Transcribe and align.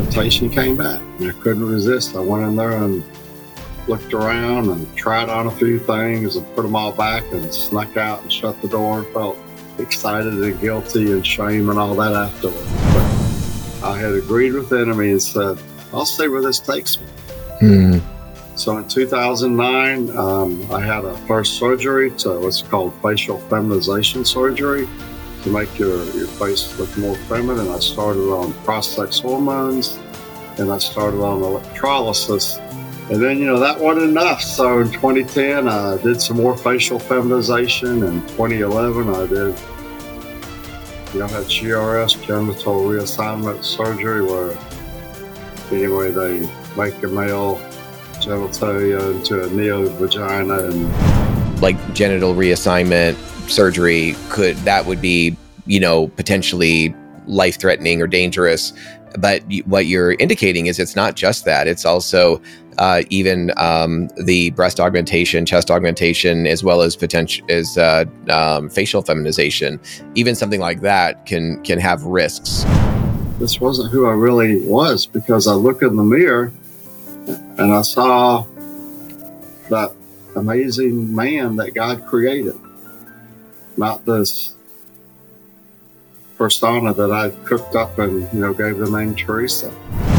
temptation 0.00 0.50
came 0.50 0.76
back. 0.76 1.00
And 1.18 1.30
I 1.30 1.32
couldn't 1.40 1.66
resist. 1.66 2.16
I 2.16 2.20
went 2.20 2.44
in 2.44 2.56
there 2.56 2.72
and 2.72 3.02
looked 3.88 4.12
around 4.12 4.68
and 4.68 4.96
tried 4.96 5.28
on 5.28 5.46
a 5.46 5.50
few 5.50 5.78
things 5.78 6.36
and 6.36 6.46
put 6.54 6.62
them 6.62 6.74
all 6.74 6.92
back 6.92 7.22
and 7.32 7.52
snuck 7.52 7.96
out 7.96 8.22
and 8.22 8.32
shut 8.32 8.60
the 8.60 8.68
door 8.68 8.98
and 8.98 9.06
felt 9.08 9.38
excited 9.78 10.32
and 10.32 10.60
guilty 10.60 11.12
and 11.12 11.26
shame 11.26 11.70
and 11.70 11.78
all 11.78 11.94
that 11.94 12.12
afterwards. 12.12 12.72
But 12.92 13.84
I 13.84 13.98
had 13.98 14.12
agreed 14.12 14.52
with 14.52 14.68
the 14.68 14.80
enemy 14.80 15.12
and 15.12 15.22
said, 15.22 15.58
I'll 15.92 16.06
see 16.06 16.28
where 16.28 16.42
this 16.42 16.58
takes 16.58 17.00
me. 17.00 17.06
Mm. 17.62 18.02
So 18.56 18.76
in 18.78 18.88
2009, 18.88 20.16
um, 20.16 20.72
I 20.72 20.80
had 20.80 21.04
a 21.04 21.16
first 21.26 21.58
surgery 21.58 22.10
to 22.18 22.40
what's 22.40 22.62
called 22.62 22.92
facial 23.02 23.38
feminization 23.38 24.24
surgery 24.24 24.88
to 25.46 25.52
make 25.52 25.78
your, 25.78 26.04
your 26.06 26.26
face 26.26 26.76
look 26.76 26.94
more 26.98 27.14
feminine. 27.28 27.68
I 27.68 27.78
started 27.78 28.32
on 28.32 28.52
cross 28.64 28.88
sex 28.88 29.20
hormones 29.20 29.96
and 30.58 30.72
I 30.72 30.78
started 30.78 31.22
on 31.22 31.40
electrolysis. 31.40 32.56
And 33.10 33.22
then, 33.22 33.38
you 33.38 33.46
know, 33.46 33.60
that 33.60 33.78
wasn't 33.78 34.10
enough. 34.10 34.42
So 34.42 34.80
in 34.80 34.90
2010, 34.90 35.68
I 35.68 35.98
did 35.98 36.20
some 36.20 36.36
more 36.38 36.56
facial 36.56 36.98
feminization. 36.98 38.02
In 38.02 38.26
2011, 38.26 39.08
I 39.08 39.26
did, 39.26 39.56
you 41.14 41.20
know, 41.20 41.28
had 41.28 41.44
GRS, 41.44 42.26
genital 42.26 42.80
reassignment 42.82 43.62
surgery, 43.62 44.22
where 44.22 44.58
anyway, 45.70 46.10
they 46.10 46.40
make 46.76 47.00
a 47.04 47.08
male 47.08 47.58
genitalia 48.14 49.14
into 49.14 49.44
a 49.44 49.48
neo 49.50 49.88
vagina 49.90 50.58
and 50.64 51.62
like 51.62 51.76
genital 51.94 52.34
reassignment 52.34 53.16
surgery 53.50 54.14
could 54.28 54.56
that 54.58 54.86
would 54.86 55.00
be 55.00 55.36
you 55.66 55.80
know 55.80 56.08
potentially 56.08 56.94
life 57.26 57.58
threatening 57.58 58.00
or 58.00 58.06
dangerous. 58.06 58.72
But 59.18 59.42
what 59.64 59.86
you're 59.86 60.12
indicating 60.12 60.66
is 60.66 60.78
it's 60.78 60.94
not 60.94 61.16
just 61.16 61.44
that 61.46 61.66
it's 61.66 61.84
also 61.84 62.40
uh, 62.78 63.02
even 63.08 63.52
um, 63.56 64.08
the 64.24 64.50
breast 64.50 64.78
augmentation, 64.80 65.46
chest 65.46 65.70
augmentation, 65.70 66.46
as 66.46 66.62
well 66.62 66.82
as 66.82 66.94
potential 66.96 67.46
as 67.48 67.78
uh, 67.78 68.04
um, 68.28 68.68
facial 68.68 69.02
feminization, 69.02 69.80
even 70.14 70.34
something 70.34 70.60
like 70.60 70.80
that 70.82 71.24
can 71.26 71.62
can 71.62 71.78
have 71.78 72.02
risks. 72.02 72.64
This 73.38 73.60
wasn't 73.60 73.90
who 73.90 74.06
I 74.06 74.12
really 74.12 74.62
was 74.66 75.06
because 75.06 75.46
I 75.46 75.52
look 75.52 75.82
in 75.82 75.96
the 75.96 76.02
mirror 76.02 76.52
and 77.26 77.72
I 77.72 77.82
saw 77.82 78.44
that 79.68 79.92
amazing 80.36 81.14
man 81.14 81.56
that 81.56 81.74
God 81.74 82.06
created, 82.06 82.54
not 83.76 84.04
this 84.04 84.54
persona 86.36 86.92
that 86.92 87.10
I 87.10 87.30
cooked 87.46 87.74
up 87.74 87.98
and 87.98 88.28
you 88.32 88.40
know 88.40 88.52
gave 88.52 88.78
the 88.78 88.90
name 88.90 89.14
Teresa. 89.14 89.72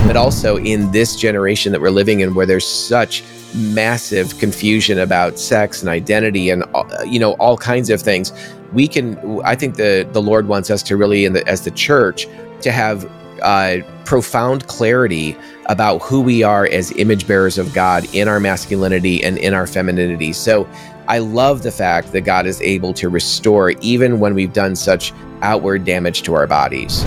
But 0.06 0.16
also 0.16 0.58
in 0.58 0.92
this 0.92 1.16
generation 1.16 1.72
that 1.72 1.82
we're 1.82 1.90
living 1.90 2.22
in, 2.22 2.34
where 2.34 2.46
there's 2.46 2.66
such 2.66 3.24
massive 3.56 4.38
confusion 4.40 5.00
about 5.00 5.40
sex 5.40 5.82
and 5.82 5.90
identity 5.90 6.50
and 6.50 6.64
uh, 6.74 7.04
you 7.06 7.20
know 7.20 7.34
all 7.34 7.58
kinds 7.58 7.90
of 7.90 8.02
things, 8.02 8.32
we 8.74 8.88
can. 8.88 9.42
I 9.44 9.56
think 9.56 9.76
the 9.76 10.08
the 10.12 10.22
Lord 10.22 10.48
wants 10.48 10.70
us 10.70 10.82
to 10.84 10.98
really, 10.98 11.26
in 11.26 11.34
the, 11.34 11.48
as 11.48 11.62
the 11.62 11.72
church, 11.72 12.28
to 12.62 12.72
have 12.72 13.10
uh, 13.42 13.78
profound 14.06 14.68
clarity 14.68 15.38
about 15.68 16.00
who 16.00 16.22
we 16.22 16.44
are 16.44 16.66
as 16.68 16.92
image 16.94 17.28
bearers 17.28 17.58
of 17.58 17.74
God 17.74 18.08
in 18.16 18.28
our 18.28 18.40
masculinity 18.40 19.24
and 19.24 19.38
in 19.38 19.54
our 19.54 19.68
femininity. 19.68 20.34
So 20.34 20.68
I 21.08 21.20
love 21.20 21.64
the 21.64 21.72
fact 21.72 22.12
that 22.12 22.22
God 22.22 22.46
is 22.46 22.62
able 22.62 22.94
to 22.96 23.08
restore 23.08 23.72
even 23.82 24.20
when 24.20 24.34
we've 24.36 24.52
done 24.52 24.76
such 24.76 25.14
outward 25.42 25.86
damage 25.86 26.24
to 26.24 26.34
our 26.34 26.48
bodies. 26.48 27.04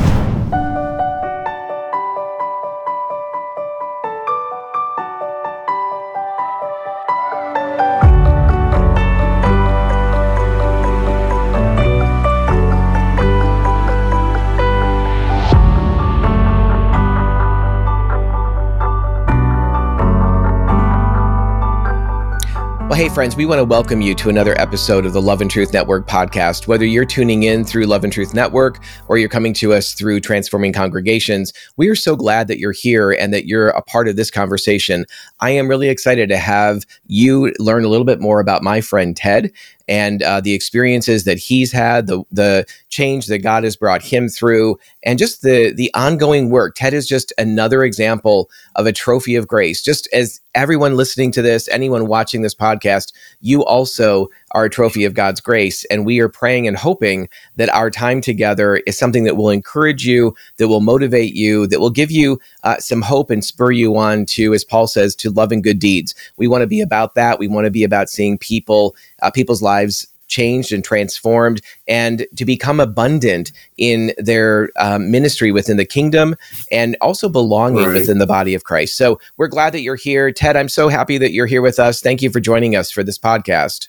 Hey, 23.00 23.08
friends, 23.08 23.34
we 23.34 23.46
want 23.46 23.58
to 23.58 23.64
welcome 23.64 24.02
you 24.02 24.14
to 24.14 24.28
another 24.28 24.60
episode 24.60 25.06
of 25.06 25.14
the 25.14 25.22
Love 25.22 25.40
and 25.40 25.50
Truth 25.50 25.72
Network 25.72 26.06
podcast. 26.06 26.66
Whether 26.66 26.84
you're 26.84 27.06
tuning 27.06 27.44
in 27.44 27.64
through 27.64 27.86
Love 27.86 28.04
and 28.04 28.12
Truth 28.12 28.34
Network 28.34 28.78
or 29.08 29.16
you're 29.16 29.26
coming 29.26 29.54
to 29.54 29.72
us 29.72 29.94
through 29.94 30.20
Transforming 30.20 30.74
Congregations, 30.74 31.54
we 31.78 31.88
are 31.88 31.94
so 31.94 32.14
glad 32.14 32.46
that 32.48 32.58
you're 32.58 32.72
here 32.72 33.10
and 33.10 33.32
that 33.32 33.46
you're 33.46 33.70
a 33.70 33.80
part 33.80 34.06
of 34.06 34.16
this 34.16 34.30
conversation. 34.30 35.06
I 35.40 35.48
am 35.48 35.66
really 35.66 35.88
excited 35.88 36.28
to 36.28 36.36
have 36.36 36.84
you 37.06 37.54
learn 37.58 37.84
a 37.84 37.88
little 37.88 38.04
bit 38.04 38.20
more 38.20 38.38
about 38.38 38.62
my 38.62 38.82
friend 38.82 39.16
Ted 39.16 39.50
and 39.90 40.22
uh, 40.22 40.40
the 40.40 40.54
experiences 40.54 41.24
that 41.24 41.36
he's 41.36 41.72
had, 41.72 42.06
the 42.06 42.22
the 42.30 42.64
change 42.88 43.26
that 43.26 43.38
God 43.38 43.64
has 43.64 43.76
brought 43.76 44.02
him 44.02 44.28
through, 44.28 44.78
and 45.02 45.18
just 45.18 45.42
the 45.42 45.74
the 45.74 45.92
ongoing 45.94 46.48
work. 46.48 46.76
Ted 46.76 46.94
is 46.94 47.06
just 47.06 47.32
another 47.36 47.82
example 47.82 48.48
of 48.76 48.86
a 48.86 48.92
trophy 48.92 49.34
of 49.34 49.48
grace. 49.48 49.82
Just 49.82 50.08
as 50.12 50.40
everyone 50.54 50.96
listening 50.96 51.30
to 51.32 51.42
this, 51.42 51.68
anyone 51.68 52.06
watching 52.06 52.42
this 52.42 52.54
podcast, 52.54 53.12
you 53.40 53.64
also 53.64 54.28
are 54.52 54.64
a 54.64 54.70
trophy 54.70 55.04
of 55.04 55.14
God's 55.14 55.40
grace. 55.40 55.84
And 55.86 56.04
we 56.04 56.18
are 56.20 56.28
praying 56.28 56.66
and 56.66 56.76
hoping 56.76 57.28
that 57.56 57.68
our 57.70 57.90
time 57.90 58.20
together 58.20 58.76
is 58.86 58.98
something 58.98 59.24
that 59.24 59.36
will 59.36 59.50
encourage 59.50 60.04
you, 60.06 60.34
that 60.56 60.68
will 60.68 60.80
motivate 60.80 61.34
you, 61.34 61.66
that 61.68 61.80
will 61.80 61.90
give 61.90 62.10
you 62.10 62.40
uh, 62.64 62.78
some 62.78 63.02
hope 63.02 63.30
and 63.30 63.44
spur 63.44 63.70
you 63.70 63.96
on 63.96 64.26
to, 64.26 64.52
as 64.52 64.64
Paul 64.64 64.86
says, 64.86 65.14
to 65.16 65.30
love 65.30 65.52
and 65.52 65.62
good 65.62 65.78
deeds. 65.78 66.14
We 66.36 66.48
want 66.48 66.62
to 66.62 66.66
be 66.66 66.80
about 66.80 67.14
that. 67.14 67.38
We 67.38 67.48
want 67.48 67.66
to 67.66 67.70
be 67.70 67.84
about 67.84 68.10
seeing 68.10 68.38
people, 68.38 68.96
uh, 69.22 69.30
people's 69.30 69.62
lives 69.62 70.06
changed 70.30 70.72
and 70.72 70.82
transformed 70.82 71.60
and 71.86 72.26
to 72.36 72.44
become 72.46 72.80
abundant 72.80 73.52
in 73.76 74.12
their 74.16 74.70
um, 74.78 75.10
ministry 75.10 75.52
within 75.52 75.76
the 75.76 75.84
kingdom 75.84 76.36
and 76.70 76.96
also 77.00 77.28
belonging 77.28 77.84
right. 77.84 77.94
within 77.94 78.18
the 78.18 78.26
body 78.26 78.54
of 78.54 78.64
Christ. 78.64 78.96
So 78.96 79.20
we're 79.36 79.48
glad 79.48 79.74
that 79.74 79.80
you're 79.80 79.96
here. 79.96 80.32
Ted, 80.32 80.56
I'm 80.56 80.68
so 80.68 80.88
happy 80.88 81.18
that 81.18 81.32
you're 81.32 81.46
here 81.46 81.62
with 81.62 81.78
us. 81.78 82.00
Thank 82.00 82.22
you 82.22 82.30
for 82.30 82.40
joining 82.40 82.76
us 82.76 82.90
for 82.90 83.02
this 83.02 83.18
podcast. 83.18 83.88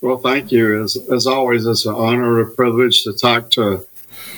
Well, 0.00 0.18
thank 0.18 0.50
you. 0.50 0.82
As, 0.82 0.96
as 1.12 1.26
always, 1.26 1.66
it's 1.66 1.84
an 1.84 1.94
honor 1.94 2.40
and 2.40 2.48
a 2.48 2.54
privilege 2.54 3.04
to 3.04 3.12
talk 3.12 3.50
to 3.52 3.86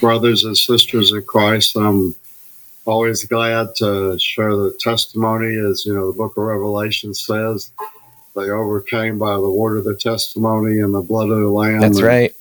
brothers 0.01 0.45
and 0.45 0.57
sisters 0.57 1.13
in 1.13 1.23
Christ. 1.23 1.77
I'm 1.77 2.17
always 2.87 3.25
glad 3.25 3.75
to 3.77 4.19
share 4.19 4.57
the 4.57 4.77
testimony, 4.81 5.55
as 5.57 5.85
you 5.85 5.95
know, 5.95 6.11
the 6.11 6.17
book 6.17 6.37
of 6.37 6.45
Revelation 6.45 7.15
says. 7.15 7.71
They 8.35 8.51
overcame 8.51 9.19
by 9.19 9.35
the 9.35 9.51
word 9.51 9.79
of 9.79 9.85
the 9.85 9.97
testimony 9.97 10.81
and 10.81 10.95
the 10.95 11.01
blood 11.01 11.31
of 11.31 11.41
the 11.41 11.49
Lamb. 11.49 11.81
That's 11.81 12.03
right. 12.03 12.35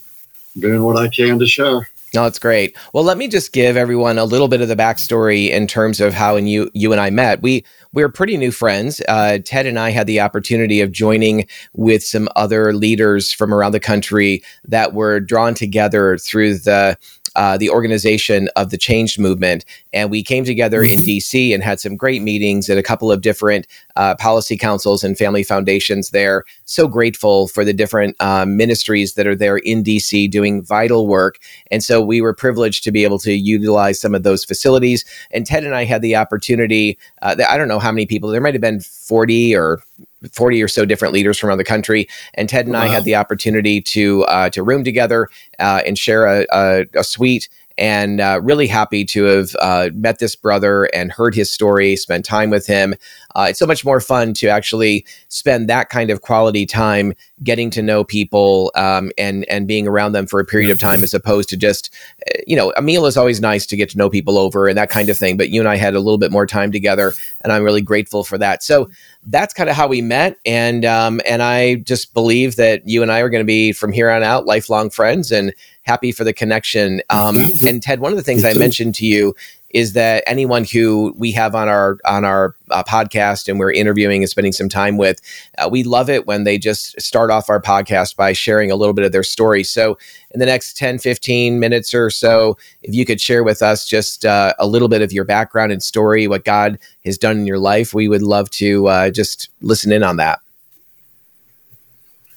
Doing 0.58 0.84
what 0.84 0.98
I 0.98 1.08
can 1.08 1.40
to 1.40 1.48
share. 1.48 1.88
No, 2.14 2.26
it's 2.26 2.40
great. 2.40 2.76
Well, 2.92 3.04
let 3.04 3.18
me 3.18 3.28
just 3.28 3.54
give 3.54 3.78
everyone 3.78 4.18
a 4.18 4.26
little 4.26 4.48
bit 4.48 4.62
of 4.62 4.68
the 4.68 4.76
backstory 4.76 5.50
in 5.50 5.68
terms 5.68 6.02
of 6.02 6.14
how 6.14 6.38
and 6.38 6.50
you 6.50 6.72
you 6.74 6.92
and 6.92 7.00
I 7.00 7.12
met. 7.12 7.42
We 7.44 7.64
we're 7.94 8.10
pretty 8.10 8.36
new 8.38 8.52
friends. 8.52 9.02
Uh, 9.08 9.40
Ted 9.44 9.66
and 9.66 9.78
I 9.78 9.92
had 9.92 10.08
the 10.08 10.20
opportunity 10.20 10.82
of 10.82 10.92
joining 10.92 11.48
with 11.74 12.04
some 12.04 12.28
other 12.36 12.74
leaders 12.74 13.32
from 13.32 13.54
around 13.54 13.74
the 13.74 13.80
country 13.80 14.44
that 14.66 14.94
were 14.94 15.20
drawn 15.20 15.54
together 15.54 16.18
through 16.18 16.56
the 16.60 16.98
uh, 17.40 17.58
the 17.58 17.70
organization 17.70 18.50
of 18.58 18.70
the 18.70 18.78
Changed 18.78 19.18
Movement. 19.18 19.64
And 19.94 20.12
we 20.12 20.22
came 20.22 20.44
together 20.44 20.84
in 20.84 21.00
mm-hmm. 21.00 21.08
DC 21.08 21.54
and 21.54 21.64
had 21.64 21.80
some 21.80 21.96
great 21.96 22.22
meetings 22.22 22.70
at 22.70 22.78
a 22.78 22.84
couple 22.84 23.14
of 23.14 23.22
different 23.22 23.66
uh, 23.96 24.16
policy 24.16 24.58
councils 24.58 25.06
and 25.06 25.18
family 25.18 25.44
foundations 25.44 26.10
there. 26.10 26.44
So 26.66 26.86
grateful 26.86 27.48
for 27.48 27.64
the 27.64 27.72
different 27.72 28.18
uh, 28.20 28.46
ministries 28.46 29.14
that 29.14 29.26
are 29.26 29.38
there 29.38 29.56
in 29.60 29.86
DC 29.86 30.30
doing 30.30 30.62
vital 30.62 31.08
work. 31.08 31.40
And 31.72 31.82
so 31.82 32.02
we 32.02 32.20
were 32.20 32.34
privileged 32.34 32.84
to 32.84 32.92
be 32.92 33.06
able 33.06 33.20
to 33.20 33.32
utilize 33.32 34.02
some 34.02 34.14
of 34.14 34.24
those 34.24 34.44
facilities. 34.44 35.06
And 35.32 35.46
Ted 35.46 35.64
and 35.64 35.74
I 35.74 35.86
had 35.86 36.02
the 36.02 36.18
opportunity, 36.18 36.98
uh, 37.22 37.38
I 37.48 37.58
don't 37.58 37.70
know 37.70 37.80
how 37.80 37.94
many 37.94 38.06
people, 38.06 38.30
there 38.30 38.42
might 38.42 38.54
have 38.54 38.60
been 38.60 38.82
40 38.82 39.56
or 39.56 39.82
40 40.32 40.62
or 40.62 40.68
so 40.68 40.86
different 40.86 41.14
leaders 41.14 41.38
from 41.38 41.50
around 41.50 41.58
the 41.58 41.64
country. 41.64 42.08
And 42.34 42.50
Ted 42.50 42.66
and 42.66 42.74
wow. 42.74 42.82
I 42.82 42.88
had 42.88 43.04
the 43.04 43.16
opportunity 43.16 43.82
to 43.82 44.24
uh, 44.26 44.50
to 44.52 44.64
room 44.64 44.84
together 44.84 45.30
uh, 45.60 45.82
and 45.86 45.98
share 45.98 46.26
a, 46.26 46.46
a, 46.52 46.86
a 46.96 47.04
suite 47.04 47.50
and 47.80 48.20
uh, 48.20 48.42
really 48.44 48.68
happy 48.68 49.06
to 49.06 49.24
have 49.24 49.56
uh, 49.62 49.90
met 49.94 50.20
this 50.20 50.36
brother 50.36 50.84
and 50.94 51.14
heard 51.14 51.34
his 51.34 51.50
story, 51.50 51.96
spent 51.96 52.26
time 52.26 52.50
with 52.50 52.68
him. 52.68 52.94
Uh, 53.36 53.48
it's 53.50 53.60
so 53.60 53.66
much 53.66 53.86
more 53.86 54.02
fun 54.02 54.34
to 54.34 54.50
actually 54.50 55.06
spend 55.30 55.70
that 55.70 55.88
kind 55.88 56.10
of 56.10 56.22
quality 56.22 56.66
time 56.66 57.14
getting 57.42 57.70
to 57.70 57.82
know 57.82 58.04
people 58.04 58.70
um, 58.76 59.12
and 59.18 59.48
and 59.50 59.66
being 59.66 59.88
around 59.88 60.12
them 60.12 60.28
for 60.28 60.42
a 60.42 60.46
period 60.46 60.70
of 60.70 60.78
time, 60.78 61.04
as 61.04 61.14
opposed 61.14 61.48
to 61.48 61.56
just 61.56 61.94
uh, 62.28 62.40
you 62.46 62.56
know 62.56 62.74
a 62.76 62.82
meal 62.82 63.06
is 63.06 63.16
always 63.16 63.40
nice 63.40 63.66
to 63.66 63.78
get 63.78 63.90
to 63.90 63.98
know 63.98 64.10
people 64.10 64.38
over 64.38 64.68
and 64.68 64.78
that 64.78 64.90
kind 64.90 65.08
of 65.08 65.18
thing. 65.18 65.38
But 65.38 65.50
you 65.50 65.62
and 65.62 65.70
I 65.70 65.78
had 65.78 65.96
a 65.96 66.00
little 66.00 66.18
bit 66.18 66.34
more 66.34 66.46
time 66.46 66.74
together, 66.74 67.14
and 67.42 67.54
I'm 67.54 67.64
really 67.64 67.82
grateful 67.82 68.26
for 68.26 68.38
that. 68.40 68.62
So 68.62 68.90
that's 69.28 69.54
kind 69.54 69.70
of 69.70 69.76
how 69.78 69.88
we 69.88 70.02
met, 70.02 70.38
and 70.46 70.84
um, 70.84 71.22
and 71.26 71.42
I 71.42 71.76
just 71.76 72.14
believe 72.14 72.58
that 72.58 72.86
you 72.86 73.02
and 73.02 73.12
I 73.12 73.20
are 73.20 73.30
going 73.30 73.44
to 73.44 73.48
be 73.48 73.72
from 73.72 73.94
here 73.94 74.10
on 74.10 74.22
out 74.22 74.46
lifelong 74.46 74.90
friends 74.90 75.32
and 75.32 75.54
happy 75.90 76.12
for 76.12 76.24
the 76.24 76.34
connection. 76.34 77.02
Um, 77.10 77.38
and 77.68 77.82
Ted, 77.82 78.00
one 78.00 78.12
of 78.12 78.18
the 78.18 78.24
things 78.24 78.46
I 78.46 78.54
mentioned 78.54 78.94
to 78.96 79.06
you 79.06 79.36
is 79.72 79.94
that 79.94 80.24
anyone 80.26 80.64
who 80.64 81.14
we 81.18 81.32
have 81.32 81.54
on 81.54 81.68
our 81.68 81.98
on 82.06 82.26
our 82.26 82.56
uh, 82.72 82.84
podcast 82.84 83.48
and 83.48 83.60
we're 83.60 83.72
interviewing 83.72 84.22
and 84.24 84.30
spending 84.30 84.52
some 84.52 84.70
time 84.70 84.98
with, 84.98 85.20
uh, 85.58 85.70
we 85.72 85.84
love 85.84 86.10
it 86.10 86.26
when 86.26 86.44
they 86.44 86.58
just 86.58 87.00
start 87.00 87.30
off 87.30 87.50
our 87.50 87.62
podcast 87.62 88.16
by 88.16 88.34
sharing 88.34 88.72
a 88.72 88.76
little 88.76 88.94
bit 88.94 89.06
of 89.06 89.12
their 89.12 89.24
story. 89.24 89.64
So, 89.64 89.98
in 90.32 90.40
the 90.40 90.46
next 90.46 90.78
10, 90.78 91.00
15 91.00 91.60
minutes 91.60 91.94
or 91.94 92.10
so, 92.10 92.58
if 92.84 92.94
you 92.94 93.06
could 93.06 93.22
share 93.22 93.44
with 93.44 93.62
us 93.62 93.88
just 93.88 94.26
uh, 94.26 94.54
a 94.60 94.68
little 94.68 94.88
bit 94.88 95.02
of 95.02 95.12
your 95.12 95.26
background 95.26 95.72
and 95.72 95.82
story, 95.82 96.28
what 96.28 96.46
God 96.46 96.80
has 97.06 97.18
done 97.18 97.38
in 97.40 97.48
your 97.48 97.60
life, 97.60 97.94
we 97.94 98.08
would 98.08 98.24
love 98.24 98.50
to 98.52 98.88
uh, 98.88 99.10
just 99.10 99.50
listen 99.62 99.92
in 99.92 100.04
on 100.04 100.18
that. 100.18 100.40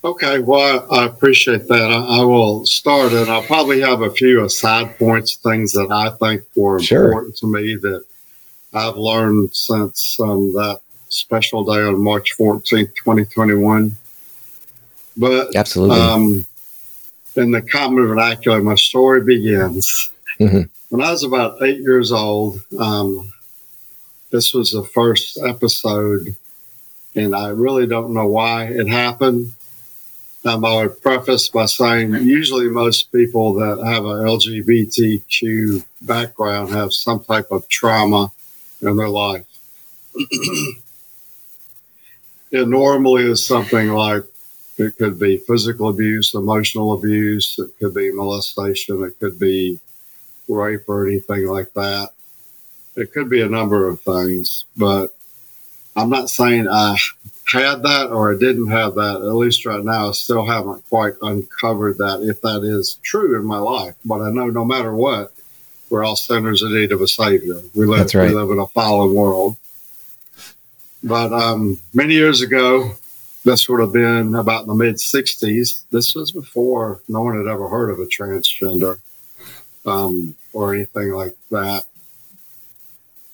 Okay, 0.04 0.40
well, 0.40 0.93
I 0.93 1.04
appreciate 1.04 1.69
that. 1.69 1.90
I, 1.93 2.20
I, 2.20 2.25
will 2.25 2.66
start, 2.66 3.12
and 3.12 3.31
I'll 3.31 3.44
probably 3.44 3.81
have 3.82 4.02
a 4.02 4.10
few 4.10 4.44
aside 4.44 4.99
points, 4.99 5.37
things 5.37 5.72
that 5.72 5.93
I 5.93 6.10
think 6.10 6.43
were 6.56 6.81
sure. 6.81 7.04
important 7.04 7.37
to 7.37 7.46
me 7.46 7.76
that 7.76 8.04
I've 8.75 8.96
learned 8.96 9.54
since 9.54 10.19
um, 10.19 10.54
that 10.54 10.81
special 11.08 11.62
day 11.62 11.82
on 11.82 12.02
March 12.02 12.37
14th, 12.37 12.96
2021. 12.96 13.96
But 15.16 15.54
absolutely, 15.54 16.00
um, 16.00 16.46
in 17.37 17.52
the 17.52 17.62
common 17.62 18.05
vernacular, 18.05 18.60
my 18.60 18.75
story 18.75 19.22
begins. 19.22 20.10
Mm-hmm. 20.40 20.62
When 20.88 21.00
I 21.00 21.12
was 21.12 21.22
about 21.22 21.62
eight 21.62 21.78
years 21.78 22.10
old, 22.10 22.60
um, 22.76 23.32
this 24.31 24.52
was 24.52 24.72
the 24.72 24.82
first 24.82 25.38
episode, 25.38 26.34
and 27.14 27.37
I 27.37 27.50
really 27.50 27.87
don't 27.87 28.14
know 28.14 28.26
why 28.26 28.64
it 28.64 28.88
happened 28.88 29.55
um, 30.44 30.65
I 30.65 30.77
would 30.77 31.00
preface 31.00 31.49
by 31.49 31.67
saying 31.67 32.15
usually 32.15 32.69
most 32.69 33.12
people 33.12 33.55
that 33.55 33.85
have 33.85 34.05
an 34.05 34.27
LGBTQ 34.27 35.85
background 36.00 36.71
have 36.71 36.93
some 36.93 37.23
type 37.23 37.50
of 37.50 37.69
trauma 37.69 38.33
in 38.81 38.97
their 38.97 39.09
life. 39.09 39.47
it 42.50 42.69
normally 42.69 43.25
is 43.25 43.47
something 43.47 43.89
like 43.89 44.25
it 44.79 44.97
could 44.99 45.19
be 45.19 45.37
physical 45.37 45.89
abuse, 45.89 46.35
emotional 46.35 46.94
abuse, 46.94 47.56
it 47.59 47.71
could 47.79 47.94
be 47.94 48.11
molestation, 48.12 49.05
it 49.05 49.19
could 49.21 49.39
be 49.39 49.79
rape 50.49 50.89
or 50.89 51.06
anything 51.06 51.47
like 51.47 51.73
that. 51.75 52.11
It 52.97 53.12
could 53.12 53.31
be 53.31 53.43
a 53.43 53.49
number 53.49 53.89
of 53.89 54.00
things, 54.00 54.65
but 54.77 55.15
I'm 55.97 56.11
not 56.11 56.31
saying 56.31 56.69
I 56.69 56.97
had 57.53 57.83
that 57.83 58.11
or 58.11 58.33
I 58.33 58.39
didn't 58.39 58.69
have 58.69 58.94
that, 58.94 59.17
at 59.17 59.35
least 59.35 59.67
right 59.67 59.85
now, 59.85 60.09
I 60.09 60.12
still 60.12 60.47
haven't 60.47 60.89
quite 60.89 61.15
uncovered 61.21 61.99
that 61.99 62.23
if 62.23 62.41
that 62.43 62.62
is 62.62 62.99
true 63.03 63.37
in 63.37 63.44
my 63.44 63.59
life. 63.59 63.94
But 64.05 64.23
I 64.23 64.31
know 64.31 64.47
no 64.47 64.65
matter 64.65 64.94
what, 64.94 65.33
we're 65.91 66.05
all 66.05 66.17
sinners 66.17 66.62
in 66.62 66.73
need 66.73 66.93
of 66.93 67.03
a 67.03 67.09
savior. 67.09 67.61
We 67.75 67.85
live, 67.85 68.15
right. 68.15 68.31
we 68.31 68.35
live 68.35 68.50
in 68.50 68.59
a 68.59 68.67
fallen 68.69 69.15
world. 69.15 69.56
But 71.05 71.33
um, 71.33 71.79
many 71.93 72.15
years 72.15 72.41
ago, 72.41 72.93
this 73.44 73.69
would 73.69 73.81
have 73.81 73.93
been 73.93 74.35
about 74.35 74.67
the 74.67 74.75
mid 74.75 74.97
60s. 74.97 75.83
This 75.91 76.15
was 76.15 76.31
before 76.31 77.03
no 77.09 77.23
one 77.23 77.37
had 77.37 77.50
ever 77.50 77.69
heard 77.69 77.91
of 77.91 77.99
a 77.99 78.06
transgender 78.06 79.00
um, 79.85 80.35
or 80.53 80.75
anything 80.75 81.11
like 81.11 81.37
that. 81.50 81.85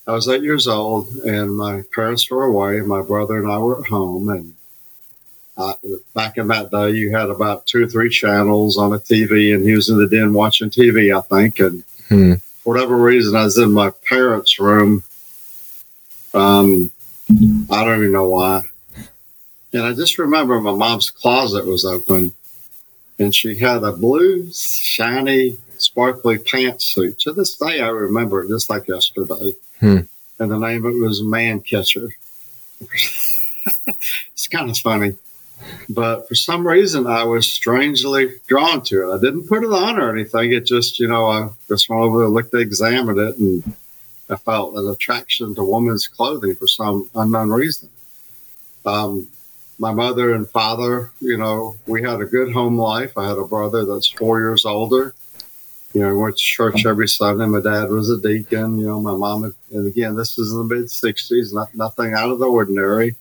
I 0.09 0.13
was 0.13 0.27
eight 0.27 0.41
years 0.41 0.67
old, 0.67 1.07
and 1.17 1.55
my 1.55 1.83
parents 1.93 2.31
were 2.31 2.45
away. 2.45 2.81
My 2.81 3.03
brother 3.03 3.37
and 3.37 3.51
I 3.51 3.59
were 3.59 3.79
at 3.79 3.89
home, 3.89 4.29
and 4.29 4.55
I, 5.55 5.75
back 6.15 6.37
in 6.37 6.47
that 6.47 6.71
day, 6.71 6.89
you 6.89 7.15
had 7.15 7.29
about 7.29 7.67
two 7.67 7.83
or 7.83 7.87
three 7.87 8.09
channels 8.09 8.75
on 8.75 8.91
a 8.91 8.97
TV, 8.97 9.53
and 9.53 9.63
he 9.63 9.75
was 9.75 9.87
in 9.87 9.99
the 9.99 10.07
den 10.07 10.33
watching 10.33 10.71
TV, 10.71 11.15
I 11.15 11.21
think. 11.21 11.59
And 11.59 11.83
hmm. 12.07 12.33
for 12.63 12.73
whatever 12.73 12.97
reason, 12.97 13.35
I 13.35 13.43
was 13.43 13.59
in 13.59 13.71
my 13.71 13.91
parents' 14.09 14.59
room. 14.59 15.03
Um, 16.33 16.89
I 17.69 17.83
don't 17.83 17.99
even 17.99 18.11
know 18.11 18.29
why. 18.29 18.63
And 19.73 19.83
I 19.83 19.93
just 19.93 20.17
remember 20.17 20.59
my 20.59 20.73
mom's 20.73 21.11
closet 21.11 21.67
was 21.67 21.85
open, 21.85 22.33
and 23.19 23.35
she 23.35 23.59
had 23.59 23.83
a 23.83 23.91
blue, 23.91 24.49
shiny, 24.53 25.59
sparkly 25.77 26.39
pantsuit. 26.39 27.19
To 27.19 27.31
this 27.31 27.57
day, 27.57 27.79
I 27.79 27.89
remember 27.89 28.43
it 28.43 28.47
just 28.47 28.71
like 28.71 28.87
yesterday. 28.87 29.53
Hmm. 29.79 29.99
And 30.39 30.51
the 30.51 30.57
name 30.57 30.85
of 30.85 30.95
it 30.95 30.99
was 30.99 31.21
Man 31.21 31.61
Catcher. 31.61 32.09
it's 34.31 34.47
kind 34.49 34.69
of 34.69 34.77
funny. 34.77 35.17
But 35.89 36.27
for 36.27 36.35
some 36.35 36.65
reason, 36.65 37.05
I 37.07 37.23
was 37.23 37.51
strangely 37.51 38.39
drawn 38.47 38.81
to 38.83 39.09
it. 39.09 39.15
I 39.15 39.19
didn't 39.19 39.47
put 39.47 39.63
it 39.63 39.71
on 39.71 39.99
or 39.99 40.13
anything. 40.13 40.53
It 40.53 40.65
just, 40.65 40.99
you 40.99 41.07
know, 41.07 41.27
I 41.27 41.49
just 41.67 41.89
went 41.89 42.01
over 42.01 42.19
there, 42.19 42.29
looked, 42.29 42.53
examined 42.53 43.19
it, 43.19 43.37
and 43.37 43.73
I 44.29 44.37
felt 44.37 44.75
an 44.75 44.87
attraction 44.87 45.55
to 45.55 45.63
women's 45.63 46.07
clothing 46.07 46.55
for 46.55 46.67
some 46.67 47.09
unknown 47.13 47.49
reason. 47.49 47.89
Um, 48.85 49.27
my 49.77 49.91
mother 49.91 50.33
and 50.33 50.47
father, 50.49 51.11
you 51.19 51.37
know, 51.37 51.77
we 51.85 52.03
had 52.03 52.21
a 52.21 52.25
good 52.25 52.51
home 52.51 52.77
life. 52.77 53.17
I 53.17 53.27
had 53.27 53.37
a 53.37 53.45
brother 53.45 53.85
that's 53.85 54.07
four 54.07 54.39
years 54.39 54.65
older 54.65 55.13
you 55.93 56.01
know, 56.01 56.09
I 56.09 56.13
went 56.13 56.37
to 56.37 56.41
church 56.41 56.85
every 56.85 57.07
Sunday. 57.07 57.45
My 57.45 57.61
dad 57.61 57.89
was 57.89 58.09
a 58.09 58.21
deacon. 58.21 58.77
You 58.77 58.87
know, 58.87 59.01
my 59.01 59.15
mom, 59.15 59.55
and 59.71 59.87
again, 59.87 60.15
this 60.15 60.37
is 60.37 60.51
in 60.51 60.59
the 60.59 60.63
mid 60.63 60.85
'60s. 60.85 61.53
Not 61.53 61.73
nothing 61.73 62.13
out 62.13 62.29
of 62.29 62.39
the 62.39 62.45
ordinary. 62.45 63.15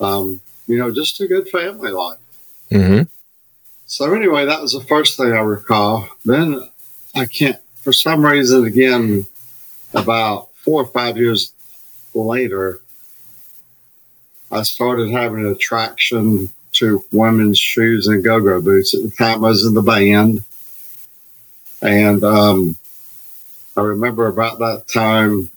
Um, 0.00 0.40
you 0.66 0.78
know, 0.78 0.90
just 0.90 1.20
a 1.20 1.28
good 1.28 1.48
family 1.48 1.92
life. 1.92 2.18
Mm-hmm. 2.70 3.02
So 3.86 4.12
anyway, 4.14 4.46
that 4.46 4.60
was 4.60 4.72
the 4.72 4.80
first 4.80 5.16
thing 5.16 5.32
I 5.32 5.40
recall. 5.40 6.08
Then 6.24 6.68
I 7.14 7.26
can't, 7.26 7.58
for 7.76 7.92
some 7.92 8.26
reason, 8.26 8.64
again, 8.64 9.26
about 9.94 10.52
four 10.54 10.82
or 10.82 10.86
five 10.86 11.16
years 11.16 11.52
later, 12.12 12.80
I 14.50 14.62
started 14.64 15.10
having 15.10 15.46
an 15.46 15.52
attraction 15.52 16.50
to 16.72 17.04
women's 17.12 17.60
shoes 17.60 18.08
and 18.08 18.24
go-go 18.24 18.60
boots. 18.60 18.92
At 18.92 19.02
the 19.04 19.10
time, 19.10 19.44
I 19.44 19.48
was 19.48 19.64
in 19.64 19.74
the 19.74 19.82
band 19.82 20.42
and 21.82 22.24
um, 22.24 22.76
I 23.76 23.82
remember 23.82 24.26
about 24.26 24.58
that 24.58 24.88
time. 24.88 25.50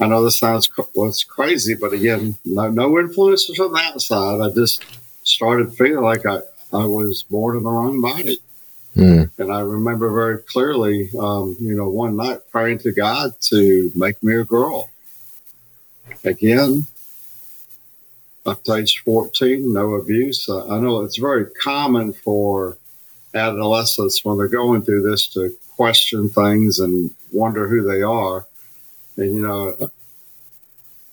I 0.00 0.06
know 0.06 0.24
this 0.24 0.38
sounds 0.38 0.68
well, 0.94 1.12
crazy, 1.28 1.74
but 1.74 1.92
again, 1.92 2.36
no, 2.44 2.68
no 2.68 2.98
influences 2.98 3.56
from 3.56 3.72
the 3.72 3.78
outside. 3.78 4.40
I 4.40 4.50
just 4.50 4.84
started 5.22 5.74
feeling 5.74 6.02
like 6.02 6.26
I, 6.26 6.38
I 6.72 6.84
was 6.84 7.22
born 7.22 7.56
in 7.56 7.62
the 7.62 7.70
wrong 7.70 8.00
body. 8.00 8.40
Mm. 8.96 9.30
And 9.38 9.52
I 9.52 9.60
remember 9.60 10.10
very 10.10 10.38
clearly, 10.38 11.08
um, 11.18 11.56
you 11.60 11.74
know, 11.74 11.88
one 11.88 12.16
night 12.16 12.40
praying 12.50 12.78
to 12.80 12.92
God 12.92 13.32
to 13.42 13.90
make 13.94 14.22
me 14.22 14.34
a 14.36 14.44
girl. 14.44 14.90
Again, 16.24 16.86
up 18.44 18.62
to 18.64 18.74
age 18.74 19.02
14, 19.04 19.72
no 19.72 19.94
abuse. 19.94 20.48
I 20.48 20.78
know 20.78 21.02
it's 21.02 21.16
very 21.16 21.46
common 21.46 22.12
for 22.12 22.76
adolescents 23.34 24.24
when 24.24 24.38
they're 24.38 24.48
going 24.48 24.82
through 24.82 25.02
this 25.02 25.26
to 25.28 25.54
question 25.76 26.28
things 26.28 26.78
and 26.78 27.10
wonder 27.32 27.68
who 27.68 27.82
they 27.82 28.02
are. 28.02 28.46
And, 29.16 29.34
you 29.34 29.40
know, 29.40 29.90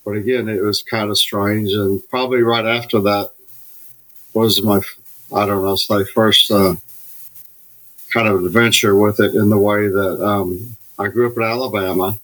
but 0.05 0.17
again, 0.17 0.49
it 0.49 0.61
was 0.61 0.81
kind 0.81 1.09
of 1.09 1.17
strange. 1.17 1.71
And 1.71 2.01
probably 2.09 2.41
right 2.41 2.65
after 2.65 2.99
that 3.01 3.31
was 4.33 4.61
my, 4.61 4.81
I 5.33 5.45
don't 5.45 5.63
know, 5.63 5.75
say 5.75 6.03
first 6.03 6.49
uh, 6.51 6.75
kind 8.09 8.27
of 8.27 8.43
adventure 8.43 8.95
with 8.95 9.19
it 9.19 9.35
in 9.35 9.49
the 9.49 9.57
way 9.57 9.87
that 9.87 10.25
um, 10.25 10.75
I 10.97 11.07
grew 11.07 11.29
up 11.29 11.37
in 11.37 11.43
Alabama. 11.43 12.17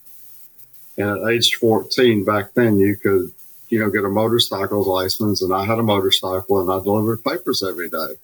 And 0.98 1.10
at 1.10 1.30
age 1.30 1.56
14, 1.56 2.24
back 2.24 2.54
then, 2.54 2.80
you 2.80 2.96
could, 2.96 3.32
you 3.70 3.80
know, 3.80 3.90
get 3.90 4.06
a 4.06 4.10
motorcycle 4.10 4.84
license. 4.84 5.42
And 5.42 5.54
I 5.54 5.66
had 5.66 5.80
a 5.80 5.84
motorcycle 5.84 6.62
and 6.62 6.72
I 6.72 6.84
delivered 6.84 7.24
papers 7.24 7.64
every 7.64 7.90
day. 7.90 8.16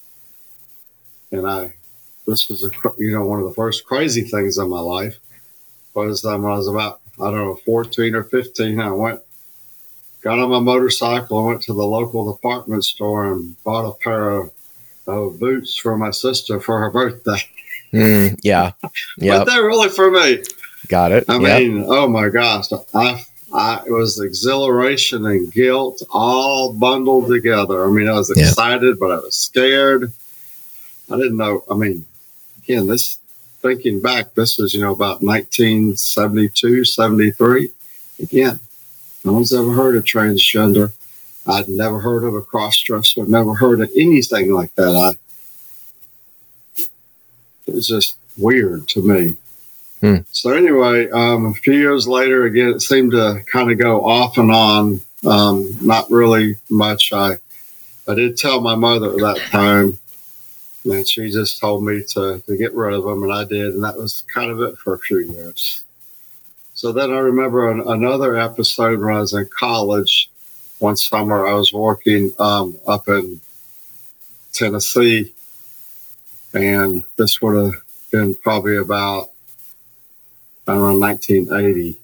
And 1.31 1.47
I, 1.47 1.73
this 2.27 2.49
was 2.49 2.63
a, 2.63 2.71
you 2.97 3.11
know, 3.11 3.25
one 3.25 3.39
of 3.39 3.45
the 3.45 3.53
first 3.53 3.85
crazy 3.85 4.21
things 4.21 4.57
in 4.57 4.69
my 4.69 4.79
life 4.79 5.17
was 5.93 6.23
um, 6.25 6.43
when 6.43 6.51
I 6.51 6.57
was 6.57 6.67
about, 6.67 7.01
I 7.19 7.25
don't 7.25 7.45
know, 7.45 7.55
14 7.65 8.15
or 8.15 8.23
15, 8.23 8.79
I 8.79 8.91
went, 8.91 9.21
got 10.21 10.39
on 10.39 10.49
my 10.49 10.59
motorcycle 10.59 11.39
and 11.39 11.47
went 11.47 11.61
to 11.63 11.73
the 11.73 11.85
local 11.85 12.31
department 12.31 12.85
store 12.85 13.31
and 13.31 13.61
bought 13.63 13.89
a 13.89 13.93
pair 13.93 14.29
of, 14.31 14.51
of 15.07 15.39
boots 15.39 15.75
for 15.75 15.97
my 15.97 16.11
sister 16.11 16.59
for 16.59 16.79
her 16.79 16.89
birthday. 16.89 17.37
Mm, 17.93 18.39
yeah. 18.41 18.71
Yeah. 19.17 19.37
but 19.39 19.43
they're 19.43 19.65
really 19.65 19.89
for 19.89 20.09
me. 20.09 20.41
Got 20.87 21.11
it. 21.11 21.25
I 21.27 21.37
yep. 21.39 21.61
mean, 21.61 21.83
oh 21.85 22.07
my 22.07 22.29
gosh. 22.29 22.67
I, 22.93 23.21
I, 23.53 23.83
it 23.85 23.91
was 23.91 24.19
exhilaration 24.19 25.25
and 25.25 25.51
guilt 25.51 26.01
all 26.09 26.73
bundled 26.73 27.27
together. 27.27 27.85
I 27.85 27.89
mean, 27.89 28.07
I 28.07 28.13
was 28.13 28.29
excited, 28.29 28.97
but 28.97 29.11
I 29.11 29.15
was 29.15 29.35
scared. 29.35 30.13
I 31.11 31.17
didn't 31.17 31.37
know. 31.37 31.63
I 31.69 31.75
mean, 31.75 32.05
again, 32.63 32.87
this 32.87 33.17
thinking 33.61 34.01
back, 34.01 34.33
this 34.33 34.57
was, 34.57 34.73
you 34.73 34.81
know, 34.81 34.93
about 34.93 35.21
1972, 35.21 36.85
73. 36.85 37.69
Again, 38.21 38.59
no 39.23 39.33
one's 39.33 39.53
ever 39.53 39.73
heard 39.73 39.95
of 39.95 40.03
transgender. 40.03 40.91
I'd 41.47 41.67
never 41.67 41.99
heard 41.99 42.23
of 42.23 42.35
a 42.35 42.41
cross 42.41 42.79
dresser, 42.79 43.25
never 43.25 43.55
heard 43.55 43.81
of 43.81 43.89
anything 43.95 44.53
like 44.53 44.73
that. 44.75 44.89
I 44.89 45.17
it 47.67 47.75
was 47.75 47.87
just 47.87 48.17
weird 48.37 48.87
to 48.89 49.01
me. 49.01 49.37
Hmm. 50.01 50.17
So 50.31 50.51
anyway, 50.51 51.09
um, 51.11 51.45
a 51.45 51.53
few 51.53 51.73
years 51.73 52.07
later, 52.07 52.45
again, 52.45 52.69
it 52.69 52.81
seemed 52.81 53.11
to 53.11 53.43
kind 53.45 53.71
of 53.71 53.77
go 53.77 54.05
off 54.05 54.37
and 54.37 54.51
on. 54.51 55.01
Um, 55.25 55.77
not 55.81 56.09
really 56.09 56.57
much. 56.69 57.13
I 57.13 57.37
I 58.07 58.15
did 58.15 58.37
tell 58.37 58.61
my 58.61 58.75
mother 58.75 59.11
at 59.11 59.17
that 59.17 59.37
time, 59.51 59.99
and 60.85 61.07
she 61.07 61.29
just 61.29 61.59
told 61.59 61.83
me 61.83 62.03
to 62.09 62.41
to 62.45 62.57
get 62.57 62.73
rid 62.73 62.93
of 62.93 63.03
them, 63.03 63.23
and 63.23 63.31
I 63.31 63.43
did, 63.43 63.73
and 63.73 63.83
that 63.83 63.97
was 63.97 64.21
kind 64.33 64.51
of 64.51 64.61
it 64.61 64.77
for 64.77 64.93
a 64.93 64.99
few 64.99 65.19
years. 65.19 65.83
So 66.73 66.91
then 66.91 67.11
I 67.11 67.19
remember 67.19 67.69
an, 67.69 67.81
another 67.81 68.37
episode 68.37 68.99
when 68.99 69.15
I 69.15 69.19
was 69.19 69.33
in 69.33 69.47
college. 69.47 70.29
One 70.79 70.97
summer, 70.97 71.45
I 71.45 71.53
was 71.53 71.71
working 71.71 72.33
um, 72.39 72.79
up 72.87 73.07
in 73.07 73.39
Tennessee, 74.51 75.31
and 76.53 77.03
this 77.17 77.39
would 77.41 77.63
have 77.63 77.81
been 78.11 78.33
probably 78.33 78.77
about 78.77 79.29
around 80.67 80.99
1980 80.99 82.00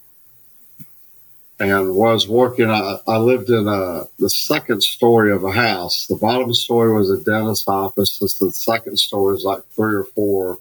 and 1.60 1.96
was 1.96 2.28
working. 2.28 2.70
I, 2.70 3.00
I 3.08 3.18
lived 3.18 3.50
in 3.50 3.68
a, 3.68 4.08
the 4.20 4.30
second 4.30 4.84
story 4.84 5.32
of 5.32 5.44
a 5.44 5.52
house. 5.52 6.06
The 6.08 6.16
bottom 6.16 6.54
story 6.54 6.94
was 6.94 7.10
a 7.10 7.24
dentist 7.24 7.68
office. 7.68 8.20
the 8.20 8.52
second 8.52 8.98
story 8.98 9.34
was 9.34 9.44
like 9.44 9.64
three 9.76 9.96
or 9.96 10.04
four 10.04 10.60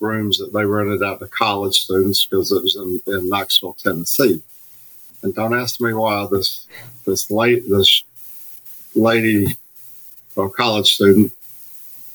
rooms 0.00 0.38
that 0.38 0.52
they 0.52 0.64
rented 0.64 1.02
out 1.02 1.20
to 1.20 1.26
college 1.28 1.76
students 1.76 2.26
because 2.26 2.52
it 2.52 2.62
was 2.62 2.76
in, 2.76 3.00
in 3.12 3.28
Knoxville, 3.28 3.74
Tennessee. 3.74 4.42
And 5.22 5.34
don't 5.34 5.58
ask 5.58 5.80
me 5.80 5.92
why 5.92 6.26
this 6.30 6.66
this 7.04 7.30
late 7.30 7.68
this 7.68 8.04
lady 8.94 9.56
or 10.36 10.48
college 10.48 10.94
student 10.94 11.32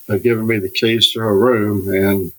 had 0.07 0.23
given 0.23 0.47
me 0.47 0.59
the 0.59 0.69
keys 0.69 1.11
to 1.11 1.19
her 1.19 1.37
room 1.37 1.89
and 1.89 2.31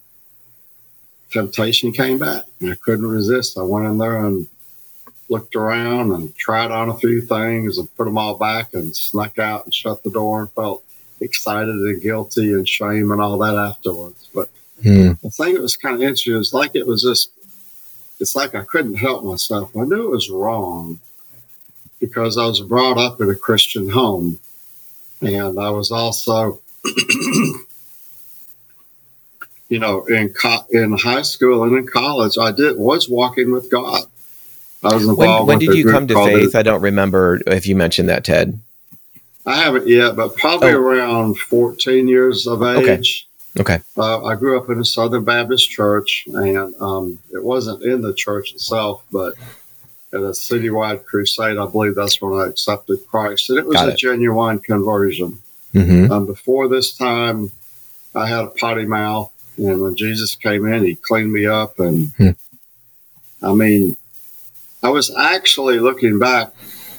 temptation 1.30 1.92
came 1.92 2.18
back. 2.18 2.44
And 2.60 2.72
I 2.72 2.76
couldn't 2.76 3.06
resist. 3.06 3.58
I 3.58 3.62
went 3.62 3.86
in 3.86 3.98
there 3.98 4.24
and 4.24 4.46
looked 5.34 5.56
around 5.56 6.12
and 6.12 6.34
tried 6.36 6.70
on 6.70 6.88
a 6.88 6.96
few 6.96 7.20
things 7.20 7.76
and 7.78 7.94
put 7.96 8.04
them 8.04 8.16
all 8.16 8.36
back 8.36 8.72
and 8.72 8.94
snuck 8.94 9.38
out 9.38 9.64
and 9.64 9.74
shut 9.74 10.02
the 10.04 10.10
door 10.10 10.42
and 10.42 10.50
felt 10.52 10.84
excited 11.20 11.74
and 11.74 12.00
guilty 12.02 12.52
and 12.52 12.68
shame 12.68 13.10
and 13.10 13.20
all 13.20 13.36
that 13.38 13.56
afterwards. 13.56 14.28
But 14.32 14.48
Hmm. 14.82 15.12
the 15.22 15.30
thing 15.30 15.54
that 15.54 15.62
was 15.62 15.76
kind 15.76 15.96
of 15.96 16.02
interesting 16.02 16.34
is 16.34 16.52
like 16.52 16.72
it 16.74 16.86
was 16.86 17.02
just, 17.02 17.30
it's 18.20 18.36
like 18.36 18.54
I 18.54 18.62
couldn't 18.62 18.94
help 18.96 19.24
myself. 19.24 19.76
I 19.76 19.84
knew 19.84 20.06
it 20.06 20.10
was 20.10 20.30
wrong 20.30 21.00
because 21.98 22.36
I 22.38 22.46
was 22.46 22.60
brought 22.60 22.98
up 22.98 23.20
in 23.20 23.28
a 23.30 23.34
Christian 23.34 23.88
home. 23.90 24.38
And 25.20 25.58
I 25.58 25.70
was 25.70 25.90
also, 25.90 26.60
you 29.68 29.78
know, 29.78 30.04
in 30.04 30.28
co- 30.30 30.66
in 30.70 30.96
high 30.98 31.22
school 31.22 31.64
and 31.64 31.76
in 31.78 31.86
college, 31.86 32.36
I 32.38 32.52
did 32.52 32.76
was 32.76 33.08
walking 33.08 33.50
with 33.52 33.70
God. 33.70 34.04
I 34.84 34.94
was 34.94 35.06
When, 35.06 35.10
involved. 35.10 35.48
when 35.48 35.58
with 35.58 35.68
did 35.68 35.76
you 35.76 35.90
come 35.90 36.06
to 36.08 36.14
faith? 36.14 36.54
I 36.54 36.62
don't 36.62 36.82
remember 36.82 37.40
if 37.46 37.66
you 37.66 37.74
mentioned 37.74 38.08
that, 38.10 38.24
Ted. 38.24 38.60
I 39.46 39.56
haven't 39.56 39.86
yet, 39.88 40.16
but 40.16 40.36
probably 40.36 40.72
Oh. 40.72 40.78
around 40.78 41.38
14 41.38 42.08
years 42.08 42.46
of 42.46 42.62
age. 42.62 43.26
Okay. 43.60 43.80
Uh, 43.96 44.24
I 44.24 44.34
grew 44.34 44.58
up 44.58 44.68
in 44.70 44.78
a 44.80 44.84
Southern 44.84 45.24
Baptist 45.24 45.70
church, 45.70 46.24
and 46.32 46.74
um, 46.80 47.18
it 47.32 47.42
wasn't 47.44 47.82
in 47.82 48.00
the 48.00 48.12
church 48.14 48.52
itself, 48.52 49.02
but 49.12 49.34
at 50.12 50.20
a 50.20 50.30
citywide 50.32 51.04
crusade, 51.04 51.56
I 51.58 51.66
believe 51.66 51.94
that's 51.94 52.20
when 52.20 52.38
I 52.40 52.46
accepted 52.46 53.06
Christ. 53.06 53.50
And 53.50 53.58
it 53.58 53.66
was 53.66 53.74
Got 53.76 53.88
a 53.88 53.92
it. 53.92 53.98
genuine 53.98 54.58
conversion. 54.58 55.38
hmm 55.72 56.10
Um, 56.10 56.26
before 56.26 56.68
this 56.68 56.96
time, 56.96 57.50
I 58.14 58.26
had 58.26 58.44
a 58.44 58.48
potty 58.48 58.86
mouth, 58.86 59.30
and 59.56 59.80
when 59.80 59.94
Jesus 59.96 60.36
came 60.36 60.66
in, 60.66 60.84
he 60.84 60.94
cleaned 60.96 61.32
me 61.32 61.46
up. 61.46 61.78
And 61.78 62.12
Hmm. 62.16 62.30
I 63.42 63.52
mean, 63.54 63.96
I 64.84 64.90
was 64.90 65.10
actually 65.16 65.78
looking 65.80 66.18
back, 66.18 66.52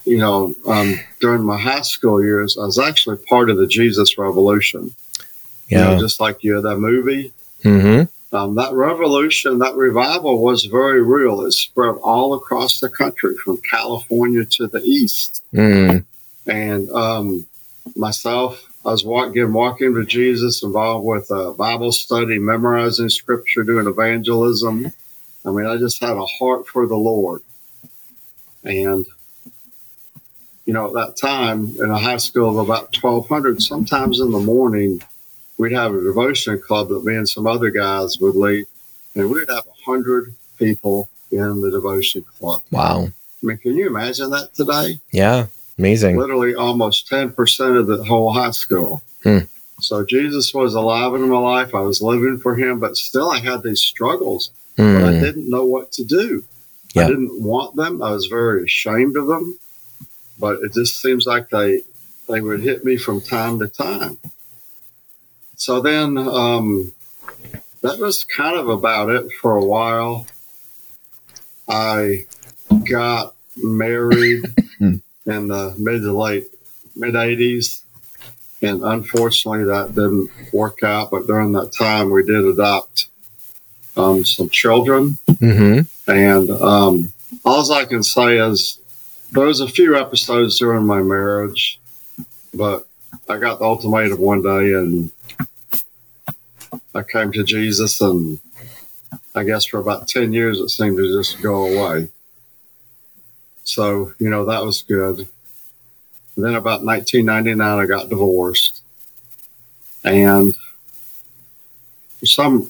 you 0.05 0.17
know, 0.17 0.55
um, 0.67 0.99
during 1.21 1.43
my 1.43 1.59
high 1.59 1.81
school 1.83 2.21
years, 2.21 2.57
I 2.57 2.65
was 2.65 2.79
actually 2.79 3.17
part 3.17 3.51
of 3.51 3.57
the 3.57 3.67
Jesus 3.67 4.17
Revolution. 4.17 4.95
You 5.69 5.77
know, 5.77 5.91
Yeah. 5.91 5.99
just 5.99 6.19
like 6.19 6.43
you, 6.43 6.59
that 6.61 6.77
movie. 6.77 7.31
hmm 7.63 8.01
Um, 8.33 8.55
that 8.55 8.73
revolution, 8.73 9.59
that 9.59 9.75
revival 9.75 10.41
was 10.41 10.65
very 10.65 11.01
real. 11.01 11.45
It 11.45 11.51
spread 11.53 11.95
all 12.03 12.33
across 12.33 12.79
the 12.79 12.89
country 12.89 13.35
from 13.37 13.57
California 13.57 14.43
to 14.57 14.67
the 14.67 14.81
east. 14.83 15.43
mm 15.53 16.03
And 16.47 16.89
um, 16.89 17.45
myself, 17.95 18.51
I 18.83 18.89
was 18.89 19.05
walking, 19.05 19.53
walking 19.53 19.93
with 19.93 20.07
Jesus, 20.07 20.63
involved 20.63 21.05
with 21.05 21.29
uh, 21.31 21.51
Bible 21.51 21.91
study, 21.91 22.39
memorizing 22.39 23.09
scripture, 23.09 23.63
doing 23.63 23.87
evangelism. 23.87 24.91
I 25.45 25.51
mean, 25.51 25.67
I 25.67 25.77
just 25.77 26.01
had 26.01 26.17
a 26.17 26.25
heart 26.25 26.67
for 26.67 26.87
the 26.87 26.97
Lord. 26.97 27.41
And, 28.65 29.05
you 30.65 30.73
know, 30.73 30.87
at 30.87 30.93
that 30.93 31.17
time 31.17 31.75
in 31.79 31.89
a 31.91 31.97
high 31.97 32.17
school 32.17 32.49
of 32.49 32.57
about 32.67 32.95
1,200, 33.01 33.61
sometimes 33.61 34.19
in 34.19 34.31
the 34.31 34.39
morning, 34.39 35.01
we'd 35.57 35.71
have 35.73 35.93
a 35.93 36.01
devotion 36.01 36.59
club 36.59 36.89
that 36.89 37.05
me 37.05 37.15
and 37.15 37.29
some 37.29 37.47
other 37.47 37.69
guys 37.69 38.17
would 38.19 38.35
lead, 38.35 38.65
and 39.15 39.29
we'd 39.29 39.49
have 39.49 39.65
100 39.85 40.33
people 40.57 41.09
in 41.31 41.61
the 41.61 41.69
devotion 41.71 42.25
club. 42.39 42.61
Wow. 42.71 43.05
I 43.43 43.45
mean, 43.45 43.57
can 43.57 43.75
you 43.75 43.87
imagine 43.87 44.31
that 44.31 44.53
today? 44.55 44.99
Yeah. 45.11 45.47
Amazing. 45.77 46.15
literally 46.17 46.55
almost 46.55 47.09
10% 47.11 47.77
of 47.77 47.85
the 47.87 48.01
whole 48.05 48.31
high 48.31 48.51
school. 48.51 49.01
Hmm. 49.23 49.39
So 49.81 50.05
Jesus 50.05 50.53
was 50.53 50.73
alive 50.73 51.13
in 51.15 51.27
my 51.27 51.37
life. 51.37 51.75
I 51.75 51.81
was 51.81 52.01
living 52.01 52.37
for 52.37 52.55
him, 52.55 52.79
but 52.79 52.95
still 52.95 53.29
I 53.29 53.39
had 53.39 53.61
these 53.61 53.81
struggles. 53.81 54.51
But 54.77 54.85
I 54.85 55.11
Mm. 55.13 55.21
didn't 55.21 55.49
know 55.49 55.65
what 55.65 55.91
to 55.93 56.05
do. 56.05 56.45
Yeah. 56.95 57.03
I 57.03 57.07
didn't 57.07 57.41
want 57.41 57.75
them. 57.75 58.01
I 58.01 58.11
was 58.11 58.27
very 58.27 58.63
ashamed 58.63 59.17
of 59.17 59.27
them. 59.27 59.59
But 60.39 60.61
it 60.61 60.73
just 60.73 61.01
seems 61.01 61.25
like 61.25 61.49
they 61.49 61.81
they 62.27 62.41
would 62.41 62.61
hit 62.61 62.83
me 62.83 62.97
from 62.97 63.21
time 63.21 63.59
to 63.59 63.67
time. 63.67 64.17
So 65.55 65.81
then 65.81 66.17
um, 66.17 66.91
that 67.81 67.99
was 67.99 68.23
kind 68.23 68.57
of 68.57 68.67
about 68.67 69.09
it 69.09 69.31
for 69.31 69.55
a 69.55 69.63
while. 69.63 70.27
I 71.67 72.25
got 72.89 73.35
married 73.55 74.45
in 74.79 75.01
the 75.25 75.75
mid 75.77 76.01
to 76.01 76.11
late 76.11 76.47
mid 76.95 77.13
80s. 77.13 77.81
And 78.61 78.83
unfortunately, 78.83 79.65
that 79.65 79.89
didn't 79.89 80.29
work 80.53 80.81
out. 80.81 81.11
But 81.11 81.27
during 81.27 81.51
that 81.53 81.73
time, 81.73 82.09
we 82.09 82.23
did 82.23 82.43
adopt 82.43 83.07
um, 83.97 84.25
some 84.25 84.49
children. 84.49 85.17
hmm 85.39 85.79
And 86.07 86.49
um, 86.51 87.13
all 87.43 87.71
I 87.71 87.85
can 87.85 88.03
say 88.03 88.37
is 88.37 88.79
there 89.31 89.45
was 89.45 89.61
a 89.61 89.67
few 89.67 89.97
episodes 89.97 90.59
during 90.59 90.85
my 90.85 91.01
marriage, 91.01 91.79
but 92.53 92.87
I 93.27 93.37
got 93.37 93.59
the 93.59 93.65
ultimatum 93.65 94.19
one 94.19 94.41
day 94.41 94.73
and 94.73 95.11
I 96.93 97.03
came 97.03 97.31
to 97.33 97.43
Jesus. 97.43 97.99
And 98.01 98.39
I 99.33 99.43
guess 99.43 99.65
for 99.65 99.79
about 99.79 100.07
10 100.07 100.31
years, 100.33 100.59
it 100.59 100.69
seemed 100.69 100.97
to 100.97 101.07
just 101.07 101.41
go 101.41 101.65
away. 101.65 102.09
So, 103.63 104.13
you 104.19 104.29
know, 104.29 104.45
that 104.45 104.63
was 104.63 104.83
good. 104.83 105.27
And 106.35 106.45
then 106.45 106.55
about 106.55 106.83
1999, 106.83 107.59
I 107.61 107.85
got 107.85 108.09
divorced. 108.09 108.81
And 110.03 110.55
for 112.19 112.25
some 112.25 112.69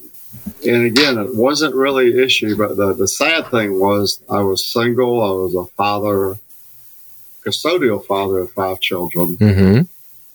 and 0.65 0.85
again, 0.85 1.17
it 1.17 1.35
wasn't 1.35 1.75
really 1.75 2.11
an 2.11 2.19
issue, 2.19 2.55
but 2.55 2.77
the, 2.77 2.93
the 2.93 3.07
sad 3.07 3.47
thing 3.47 3.79
was 3.79 4.21
I 4.29 4.41
was 4.41 4.65
single. 4.65 5.21
I 5.21 5.31
was 5.43 5.55
a 5.55 5.65
father, 5.75 6.35
custodial 7.45 8.03
father 8.05 8.39
of 8.39 8.51
five 8.51 8.79
children. 8.79 9.35
hmm 9.37 9.81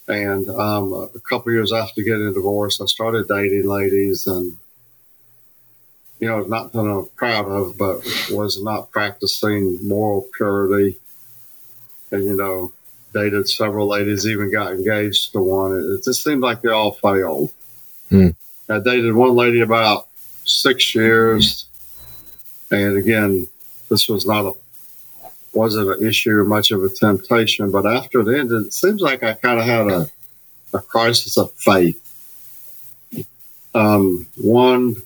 And 0.09 0.49
um, 0.49 0.93
a 0.93 1.21
couple 1.21 1.53
years 1.53 1.73
after 1.73 2.03
getting 2.03 2.33
divorced, 2.33 2.81
I 2.81 2.87
started 2.87 3.29
dating 3.29 3.67
ladies 3.67 4.27
and, 4.27 4.57
you 6.21 6.29
know, 6.29 6.43
not 6.43 6.73
that 6.73 6.81
I'm 6.81 7.09
proud 7.17 7.47
of, 7.47 7.77
but 7.79 7.97
was 8.31 8.63
not 8.63 8.91
practicing 8.91 9.87
moral 9.87 10.27
purity. 10.37 10.99
And, 12.13 12.25
you 12.25 12.37
know, 12.37 12.73
dated 13.13 13.49
several 13.49 13.89
ladies, 13.89 14.27
even 14.27 14.51
got 14.51 14.73
engaged 14.73 15.33
to 15.33 15.41
one. 15.41 15.73
It, 15.73 15.85
it 15.85 16.05
just 16.05 16.23
seemed 16.23 16.43
like 16.43 16.63
they 16.63 16.71
all 16.71 16.93
failed. 16.93 17.53
Hmm. 18.09 18.31
I 18.71 18.79
dated 18.79 19.15
one 19.15 19.35
lady 19.35 19.61
about 19.61 20.07
six 20.45 20.95
years. 20.95 21.67
And 22.71 22.97
again, 22.97 23.49
this 23.89 24.09
was 24.09 24.27
not 24.27 24.47
a 24.47 24.53
wasn't 25.53 25.91
an 25.91 26.07
issue 26.07 26.45
much 26.45 26.71
of 26.71 26.85
a 26.85 26.89
temptation. 26.89 27.71
But 27.71 27.87
after 27.87 28.23
the 28.23 28.39
end, 28.39 28.53
it 28.53 28.73
seems 28.73 29.01
like 29.01 29.25
I 29.25 29.35
kind 29.35 29.59
of 29.59 29.67
had 29.67 29.89
a, 29.89 30.11
a 30.73 30.79
crisis 30.81 31.37
of 31.37 31.53
faith. 31.53 31.99
Um, 33.75 34.27
one 34.37 34.97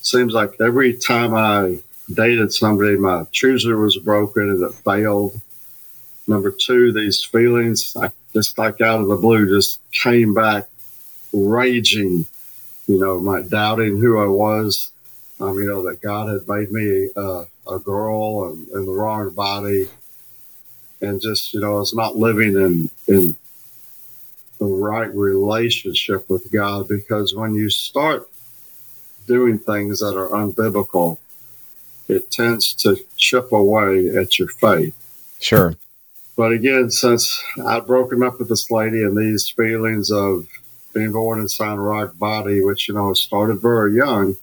seems 0.00 0.32
like 0.32 0.60
every 0.60 0.94
time 0.94 1.34
I 1.34 1.78
dated 2.12 2.52
somebody, 2.52 2.96
my 2.96 3.24
chooser 3.30 3.76
was 3.76 3.96
broken 3.98 4.50
and 4.50 4.62
it 4.62 4.74
failed. 4.84 5.40
Number 6.26 6.50
two, 6.52 6.92
these 6.92 7.24
feelings, 7.24 7.96
I 7.96 8.10
just 8.32 8.58
like 8.58 8.80
out 8.80 9.00
of 9.00 9.08
the 9.08 9.16
blue, 9.16 9.46
just 9.46 9.80
came 9.92 10.34
back 10.34 10.68
raging 11.32 12.26
you 12.86 12.98
know, 12.98 13.20
my 13.20 13.42
doubting 13.42 13.98
who 13.98 14.18
I 14.18 14.26
was, 14.26 14.90
um, 15.40 15.56
you 15.58 15.66
know, 15.66 15.82
that 15.84 16.00
God 16.00 16.28
had 16.28 16.46
made 16.48 16.70
me 16.70 17.10
uh, 17.16 17.44
a 17.66 17.78
girl 17.78 18.48
and 18.50 18.68
in 18.68 18.86
the 18.86 18.92
wrong 18.92 19.30
body, 19.30 19.88
and 21.00 21.20
just 21.20 21.54
you 21.54 21.60
know, 21.60 21.76
I 21.76 21.78
was 21.80 21.94
not 21.94 22.16
living 22.16 22.54
in 22.56 22.90
in 23.06 23.36
the 24.58 24.66
right 24.66 25.12
relationship 25.14 26.28
with 26.30 26.52
God 26.52 26.86
because 26.88 27.34
when 27.34 27.54
you 27.54 27.68
start 27.70 28.28
doing 29.26 29.58
things 29.58 30.00
that 30.00 30.16
are 30.16 30.28
unbiblical, 30.28 31.18
it 32.08 32.30
tends 32.30 32.72
to 32.74 32.96
chip 33.16 33.50
away 33.52 34.10
at 34.10 34.38
your 34.38 34.48
faith. 34.48 34.94
Sure. 35.40 35.74
But 36.36 36.52
again, 36.52 36.90
since 36.90 37.42
I'd 37.66 37.86
broken 37.86 38.22
up 38.22 38.38
with 38.38 38.48
this 38.48 38.70
lady 38.70 39.02
and 39.02 39.16
these 39.16 39.48
feelings 39.48 40.10
of 40.10 40.46
being 40.92 41.12
born 41.12 41.40
inside 41.40 41.74
a 41.74 41.80
rock 41.80 42.18
body, 42.18 42.62
which, 42.62 42.88
you 42.88 42.94
know, 42.94 43.12
started 43.14 43.60
very 43.60 43.94
young, 43.94 44.36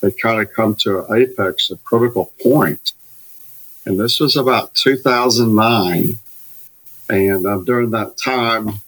they 0.00 0.10
kind 0.10 0.40
of 0.40 0.52
come 0.52 0.74
to 0.76 1.04
an 1.04 1.16
apex, 1.16 1.70
a 1.70 1.76
critical 1.78 2.32
point. 2.42 2.92
And 3.84 3.98
this 3.98 4.20
was 4.20 4.36
about 4.36 4.74
2009. 4.74 6.18
And 7.08 7.46
uh, 7.46 7.58
during 7.58 7.90
that 7.90 8.16
time, 8.16 8.80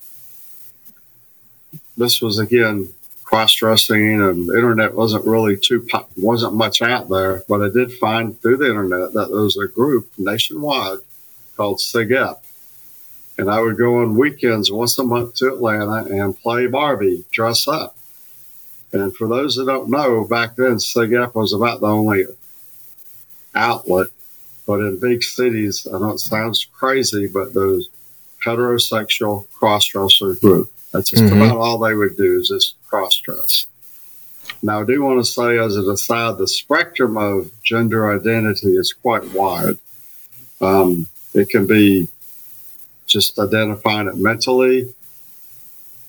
this 1.97 2.21
was 2.21 2.39
again 2.39 2.89
cross 3.23 3.55
dressing, 3.55 4.23
and 4.23 4.49
internet 4.51 4.95
wasn't 4.95 5.27
really 5.27 5.57
too 5.57 5.87
wasn't 6.17 6.55
much 6.55 6.83
out 6.83 7.09
there. 7.09 7.43
But 7.49 7.63
I 7.63 7.69
did 7.69 7.93
find 7.95 8.41
through 8.41 8.59
the 8.59 8.69
internet 8.69 9.13
that 9.13 9.29
there 9.29 9.41
was 9.41 9.57
a 9.57 9.69
group 9.69 10.11
nationwide 10.19 10.99
called 11.57 11.79
SIGEP, 11.79 12.37
and 13.39 13.51
I 13.51 13.61
would 13.61 13.77
go 13.77 13.97
on 13.97 14.17
weekends 14.17 14.71
once 14.71 14.99
a 14.99 15.05
month 15.05 15.35
to 15.37 15.49
Atlanta 15.49 16.05
and 16.05 16.39
play 16.39 16.67
Barbie, 16.67 17.25
dress 17.33 17.67
up. 17.67 17.97
And 18.93 19.15
for 19.17 19.27
those 19.27 19.57
that 19.57 19.67
don't 19.67 19.91
know, 19.91 20.25
back 20.25 20.55
then 20.55 20.77
SIGEP 20.77 21.35
was 21.35 21.53
about 21.53 21.81
the 21.81 21.89
only 21.89 22.27
outlet. 23.55 24.09
But 24.67 24.81
in 24.81 25.01
big 25.01 25.23
cities, 25.23 25.87
I 25.93 25.99
know 25.99 26.13
it 26.13 26.21
sounds 26.21 26.65
crazy, 26.65 27.27
but 27.27 27.55
those 27.55 27.89
heterosexual 28.45 29.51
cross 29.53 29.87
dresser 29.87 30.35
group. 30.35 30.71
That's 30.93 31.11
just 31.11 31.25
mm-hmm. 31.25 31.43
about 31.43 31.57
all 31.59 31.79
they 31.79 31.95
would 31.95 32.17
do 32.17 32.39
is 32.39 32.49
just 32.49 32.77
cross 32.87 33.19
dress. 33.19 33.67
Now, 34.63 34.83
I 34.83 34.85
do 34.85 35.03
want 35.03 35.19
to 35.19 35.31
say, 35.31 35.59
as 35.59 35.77
an 35.77 35.91
aside, 35.91 36.39
the 36.39 36.47
spectrum 36.47 37.17
of 37.17 37.51
gender 37.63 38.15
identity 38.15 38.77
is 38.77 38.93
quite 38.93 39.25
wide. 39.33 39.77
Um, 40.61 41.09
it 41.35 41.49
can 41.49 41.67
be 41.67 42.09
just 43.15 43.39
identifying 43.39 44.09
it 44.09 44.17
mentally 44.17 44.93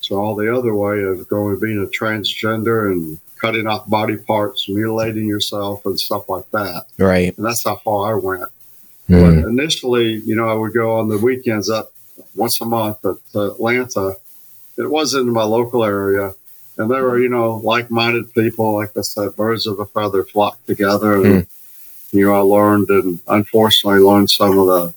to 0.02 0.14
all 0.14 0.34
the 0.34 0.54
other 0.54 0.74
way 0.74 1.02
of 1.02 1.26
going 1.28 1.58
being 1.58 1.82
a 1.82 1.86
transgender 1.86 2.92
and 2.92 3.18
cutting 3.40 3.66
off 3.66 3.88
body 3.88 4.16
parts, 4.16 4.68
mutilating 4.68 5.26
yourself, 5.26 5.86
and 5.86 5.98
stuff 5.98 6.28
like 6.28 6.50
that. 6.50 6.84
Right. 6.98 7.36
And 7.36 7.46
that's 7.46 7.64
how 7.64 7.76
far 7.76 8.12
I 8.12 8.18
went. 8.18 8.50
Mm. 9.08 9.42
But 9.42 9.48
initially, 9.48 10.16
you 10.16 10.36
know, 10.36 10.48
I 10.48 10.54
would 10.54 10.74
go 10.74 10.98
on 10.98 11.08
the 11.08 11.18
weekends 11.18 11.70
up 11.70 11.92
once 12.34 12.60
a 12.60 12.64
month 12.64 13.04
at 13.04 13.16
Atlanta 13.34 14.16
it 14.76 14.90
was 14.90 15.14
in 15.14 15.30
my 15.30 15.42
local 15.42 15.84
area. 15.84 16.34
And 16.76 16.90
there 16.90 17.04
were, 17.04 17.18
you 17.18 17.28
know, 17.28 17.56
like 17.56 17.90
minded 17.90 18.32
people, 18.34 18.74
like 18.74 18.96
I 18.96 19.00
said, 19.00 19.34
birds 19.34 19.66
of 19.66 19.80
a 19.80 19.86
feather 19.86 20.24
flock 20.24 20.62
together. 20.66 21.14
And, 21.14 21.24
mm. 21.24 21.46
you 22.12 22.26
know, 22.26 22.34
I 22.34 22.40
learned 22.40 22.90
and 22.90 23.20
unfortunately 23.28 24.00
learned 24.00 24.30
some 24.30 24.58
of 24.58 24.66
the, 24.66 24.94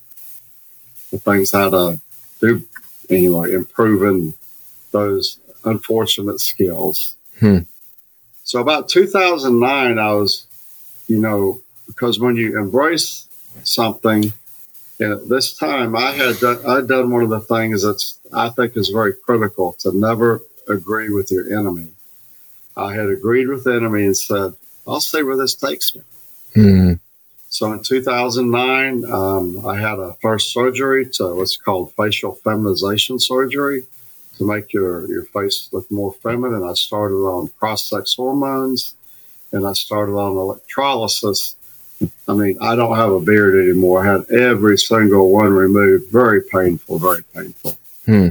the 1.12 1.20
things 1.20 1.52
how 1.52 1.70
to 1.70 2.00
do, 2.40 2.64
anyway, 3.10 3.54
improving 3.54 4.34
those 4.92 5.40
unfortunate 5.66 6.40
skills. 6.40 7.16
Hmm. 7.40 7.60
So 8.44 8.60
about 8.60 8.90
2009, 8.90 10.00
I 10.00 10.14
was, 10.14 10.48
you 11.08 11.18
know, 11.18 11.62
because 11.88 12.20
when 12.20 12.36
you 12.36 12.58
embrace 12.60 13.28
something, 13.64 14.32
and 15.00 15.14
at 15.14 15.30
this 15.30 15.56
time, 15.56 15.96
I 15.96 16.12
had 16.12 16.40
done, 16.40 16.60
I'd 16.66 16.88
done 16.88 17.10
one 17.10 17.24
of 17.24 17.30
the 17.30 17.40
things 17.40 17.84
that's 17.84 18.20
I 18.34 18.50
think 18.50 18.76
is 18.76 18.90
very 18.90 19.14
critical 19.14 19.74
to 19.80 19.98
never 19.98 20.42
agree 20.68 21.10
with 21.10 21.32
your 21.32 21.58
enemy. 21.58 21.92
I 22.76 22.94
had 22.94 23.10
agreed 23.10 23.48
with 23.48 23.64
the 23.64 23.76
enemy 23.76 24.06
and 24.06 24.18
said, 24.18 24.54
"I'll 24.86 25.00
see 25.00 25.24
where 25.24 25.38
this 25.38 25.56
takes 25.56 25.96
me." 25.96 26.02
Mm-hmm. 26.56 26.94
So 27.50 27.72
in 27.74 27.82
2009, 27.82 29.12
um, 29.12 29.66
I 29.66 29.78
had 29.78 30.00
a 30.00 30.14
first 30.22 30.54
surgery 30.54 31.10
to 31.14 31.36
what's 31.36 31.58
called 31.58 31.94
facial 31.94 32.36
feminization 32.36 33.20
surgery 33.20 33.86
to 34.38 34.48
make 34.48 34.72
your, 34.72 35.08
your 35.08 35.26
face 35.26 35.68
look 35.72 35.90
more 35.92 36.14
feminine. 36.14 36.64
I 36.64 36.74
started 36.74 37.16
on 37.16 37.50
cross 37.60 37.90
sex 37.90 38.16
hormones 38.16 38.96
and 39.52 39.66
I 39.66 39.74
started 39.74 40.14
on 40.14 40.38
electrolysis 40.38 41.56
I 42.28 42.34
mean, 42.34 42.58
I 42.62 42.76
don't 42.76 42.96
have 42.96 43.12
a 43.12 43.20
beard 43.20 43.56
anymore. 43.68 44.02
I 44.02 44.12
had 44.14 44.30
every 44.32 44.78
single 44.78 45.32
one 45.32 45.52
removed. 45.52 46.12
Very 46.12 46.42
painful, 46.42 47.00
very 47.00 47.24
painful. 47.34 47.78
Hmm. 48.06 48.30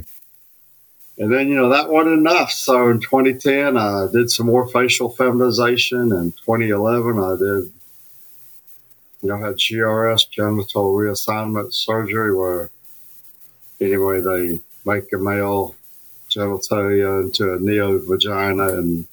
And 1.19 1.33
then, 1.33 1.49
you 1.49 1.57
know, 1.57 1.69
that 1.71 1.91
wasn't 1.91 2.19
enough. 2.19 2.53
So 2.53 2.89
in 2.89 3.01
2010, 3.01 3.77
I 3.77 4.07
did 4.13 4.31
some 4.31 4.47
more 4.47 4.69
facial 4.69 5.11
feminization. 5.11 6.13
In 6.13 6.33
2011, 6.33 7.19
I 7.19 7.37
did, 7.37 7.73
you 9.23 9.29
know, 9.29 9.37
had 9.37 9.57
GRS, 9.57 10.31
genital 10.31 10.93
reassignment 10.93 11.73
surgery, 11.73 12.35
where 12.35 12.71
anyway, 13.81 14.21
they 14.21 14.61
make 14.85 15.13
a 15.13 15.19
male 15.19 15.75
genitalia 16.31 17.25
into 17.25 17.55
a 17.55 17.59
neo 17.59 17.99
vagina 17.99 18.69
and 18.69 19.07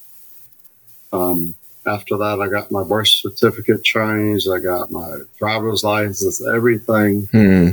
um, 1.14 1.56
after 1.86 2.18
that, 2.18 2.42
I 2.42 2.48
got 2.48 2.72
my 2.72 2.84
birth 2.84 3.08
certificate 3.08 3.84
changed. 3.84 4.50
I 4.50 4.60
got 4.60 4.92
my 4.92 5.20
driver's 5.38 5.84
license, 5.84 6.46
everything 6.46 7.28
hmm. 7.28 7.70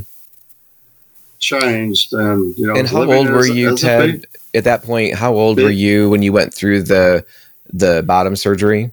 changed. 1.39 2.13
And, 2.13 2.57
you 2.59 2.67
know, 2.67 2.77
and 2.77 2.87
how 2.87 3.11
old 3.11 3.31
were 3.31 3.47
you, 3.47 3.77
Ted? 3.77 4.27
At 4.55 4.65
that 4.65 4.83
point, 4.83 5.15
how 5.15 5.35
old 5.35 5.57
big, 5.57 5.65
were 5.65 5.71
you 5.71 6.11
when 6.11 6.23
you 6.23 6.33
went 6.33 6.53
through 6.53 6.83
the 6.83 7.25
the 7.73 8.03
bottom 8.03 8.37
surgery? 8.37 8.91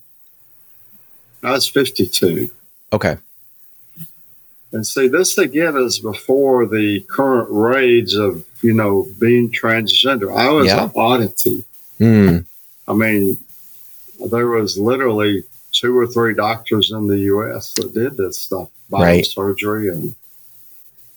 I 1.43 1.51
was 1.51 1.67
52. 1.67 2.49
Okay. 2.93 3.17
And 4.71 4.85
see, 4.85 5.07
this 5.07 5.37
again 5.37 5.75
is 5.77 5.99
before 5.99 6.67
the 6.67 7.01
current 7.01 7.47
rage 7.49 8.13
of, 8.13 8.45
you 8.61 8.73
know, 8.73 9.07
being 9.19 9.51
transgender. 9.51 10.35
I 10.35 10.49
was 10.49 10.67
yeah. 10.67 10.85
an 10.85 10.91
oddity. 10.95 11.65
Mm. 11.99 12.45
I 12.87 12.93
mean, 12.93 13.37
there 14.29 14.47
was 14.47 14.77
literally 14.77 15.43
two 15.71 15.97
or 15.97 16.07
three 16.07 16.33
doctors 16.33 16.91
in 16.91 17.07
the 17.07 17.19
U.S. 17.19 17.73
that 17.73 17.93
did 17.93 18.17
this 18.17 18.39
stuff, 18.39 18.69
bottom 18.89 19.07
right. 19.07 19.25
surgery, 19.25 19.89
and 19.89 20.15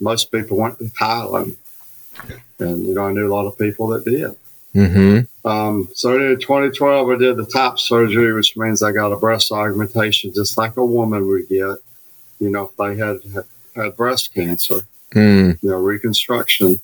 most 0.00 0.32
people 0.32 0.56
went 0.56 0.78
to 0.78 0.84
Thailand. 0.84 1.56
And 2.58 2.86
you 2.86 2.94
know, 2.94 3.06
I 3.06 3.12
knew 3.12 3.26
a 3.26 3.34
lot 3.34 3.46
of 3.46 3.58
people 3.58 3.88
that 3.88 4.04
did. 4.04 4.36
Mm-hmm. 4.74 5.48
Um, 5.48 5.88
so 5.94 6.14
in 6.14 6.38
2012, 6.38 7.10
I 7.10 7.16
did 7.16 7.36
the 7.36 7.46
top 7.46 7.78
surgery, 7.78 8.32
which 8.32 8.56
means 8.56 8.82
I 8.82 8.92
got 8.92 9.12
a 9.12 9.16
breast 9.16 9.52
augmentation, 9.52 10.32
just 10.32 10.56
like 10.56 10.76
a 10.76 10.84
woman 10.84 11.26
would 11.28 11.48
get. 11.48 11.76
You 12.42 12.50
know, 12.50 12.64
if 12.70 12.76
they 12.76 12.96
had 12.96 13.44
had 13.76 13.96
breast 13.96 14.34
cancer, 14.34 14.80
mm. 15.12 15.62
you 15.62 15.70
know, 15.70 15.76
reconstruction. 15.76 16.80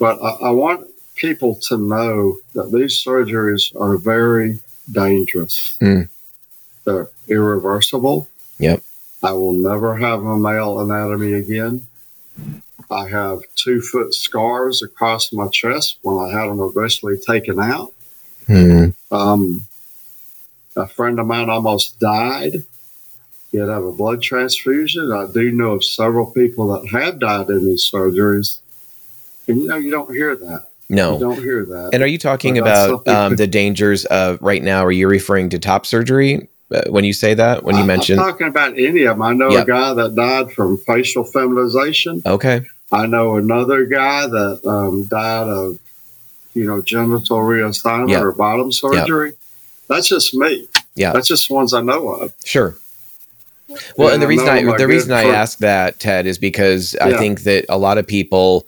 But 0.00 0.20
I, 0.20 0.48
I 0.48 0.50
want 0.50 0.88
people 1.14 1.54
to 1.68 1.76
know 1.76 2.38
that 2.54 2.72
these 2.72 3.04
surgeries 3.04 3.64
are 3.80 3.96
very 3.96 4.58
dangerous. 4.90 5.76
Mm. 5.80 6.08
They're 6.84 7.08
irreversible. 7.28 8.28
Yep. 8.58 8.82
I 9.22 9.32
will 9.32 9.52
never 9.52 9.96
have 9.96 10.24
a 10.24 10.36
male 10.36 10.80
anatomy 10.80 11.34
again. 11.34 11.86
I 12.90 13.06
have 13.08 13.42
two 13.54 13.80
foot 13.80 14.12
scars 14.12 14.82
across 14.82 15.32
my 15.32 15.46
chest 15.48 15.98
when 16.02 16.16
I 16.16 16.32
had 16.32 16.48
them 16.48 16.60
eventually 16.60 17.16
taken 17.18 17.60
out. 17.60 17.92
Mm. 18.48 18.94
Um, 19.12 19.66
a 20.74 20.88
friend 20.88 21.20
of 21.20 21.26
mine 21.26 21.48
almost 21.50 22.00
died. 22.00 22.64
Had 23.52 23.68
have 23.68 23.84
a 23.84 23.92
blood 23.92 24.22
transfusion. 24.22 25.12
I 25.12 25.26
do 25.26 25.50
know 25.50 25.72
of 25.72 25.84
several 25.84 26.30
people 26.30 26.68
that 26.68 26.88
have 26.90 27.18
died 27.18 27.48
in 27.48 27.66
these 27.66 27.88
surgeries. 27.92 28.60
And 29.48 29.62
you 29.62 29.66
know, 29.66 29.76
you 29.76 29.90
don't 29.90 30.12
hear 30.14 30.36
that. 30.36 30.68
No, 30.88 31.14
you 31.14 31.20
don't 31.20 31.42
hear 31.42 31.64
that. 31.64 31.90
And 31.92 32.02
are 32.02 32.06
you 32.06 32.18
talking 32.18 32.58
about 32.58 33.06
um, 33.06 33.36
the 33.36 33.46
dangers 33.46 34.04
of 34.06 34.40
right 34.42 34.62
now? 34.62 34.84
Are 34.84 34.92
you 34.92 35.08
referring 35.08 35.50
to 35.50 35.58
top 35.58 35.86
surgery 35.86 36.48
uh, 36.72 36.82
when 36.88 37.04
you 37.04 37.12
say 37.12 37.34
that? 37.34 37.62
When 37.62 37.76
you 37.76 37.82
I, 37.82 37.86
mentioned 37.86 38.20
I'm 38.20 38.30
talking 38.30 38.48
about 38.48 38.78
any 38.78 39.04
of 39.04 39.16
them, 39.16 39.22
I 39.22 39.32
know 39.32 39.50
yep. 39.50 39.64
a 39.64 39.66
guy 39.66 39.94
that 39.94 40.14
died 40.14 40.52
from 40.52 40.78
facial 40.78 41.24
feminization. 41.24 42.22
Okay, 42.26 42.62
I 42.90 43.06
know 43.06 43.36
another 43.36 43.84
guy 43.86 44.26
that 44.26 44.66
um, 44.66 45.04
died 45.04 45.48
of 45.48 45.78
you 46.54 46.66
know 46.66 46.82
genital 46.82 47.38
reassignment 47.38 48.10
yep. 48.10 48.22
or 48.22 48.32
bottom 48.32 48.72
surgery. 48.72 49.28
Yep. 49.28 49.38
That's 49.88 50.08
just 50.08 50.34
me. 50.34 50.68
Yeah, 50.96 51.12
that's 51.12 51.28
just 51.28 51.50
ones 51.50 51.72
I 51.72 51.82
know 51.82 52.08
of. 52.08 52.34
Sure. 52.44 52.76
Well, 53.96 54.08
and, 54.08 54.14
and 54.14 54.22
the 54.22 54.26
reason 54.26 54.48
I 54.48 54.76
the 54.76 54.88
reason 54.88 55.12
I 55.12 55.24
ask 55.24 55.58
that 55.58 55.98
Ted 56.00 56.26
is 56.26 56.38
because 56.38 56.94
yeah. 56.94 57.06
I 57.06 57.18
think 57.18 57.42
that 57.42 57.66
a 57.68 57.78
lot 57.78 57.98
of 57.98 58.06
people 58.06 58.66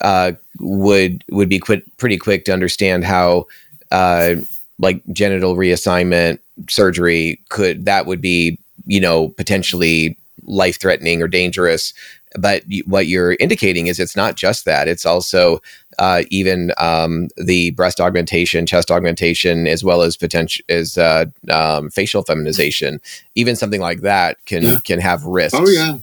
uh, 0.00 0.32
would 0.60 1.24
would 1.30 1.48
be 1.48 1.58
quit, 1.58 1.84
pretty 1.96 2.16
quick 2.16 2.44
to 2.46 2.52
understand 2.52 3.04
how 3.04 3.46
uh, 3.90 4.36
like 4.78 5.02
genital 5.12 5.56
reassignment 5.56 6.38
surgery 6.68 7.40
could 7.48 7.84
that 7.84 8.06
would 8.06 8.20
be 8.20 8.58
you 8.86 9.00
know 9.00 9.28
potentially 9.30 10.16
life 10.44 10.78
threatening 10.78 11.22
or 11.22 11.28
dangerous 11.28 11.94
but 12.38 12.64
what 12.86 13.06
you're 13.06 13.36
indicating 13.40 13.86
is 13.86 14.00
it's 14.00 14.16
not 14.16 14.36
just 14.36 14.64
that 14.64 14.88
it's 14.88 15.06
also 15.06 15.60
uh, 15.98 16.22
even 16.30 16.72
um, 16.78 17.28
the 17.36 17.70
breast 17.72 18.00
augmentation 18.00 18.66
chest 18.66 18.90
augmentation 18.90 19.66
as 19.66 19.84
well 19.84 20.02
as 20.02 20.16
potential 20.16 20.64
as 20.68 20.98
uh, 20.98 21.26
um, 21.50 21.90
facial 21.90 22.22
feminization. 22.22 23.00
Even 23.34 23.56
something 23.56 23.80
like 23.80 24.00
that 24.00 24.44
can 24.46 24.62
yeah. 24.62 24.78
can 24.84 25.00
have 25.00 25.24
risks. 25.24 25.58
Oh 25.58 25.68
yeah. 25.68 25.98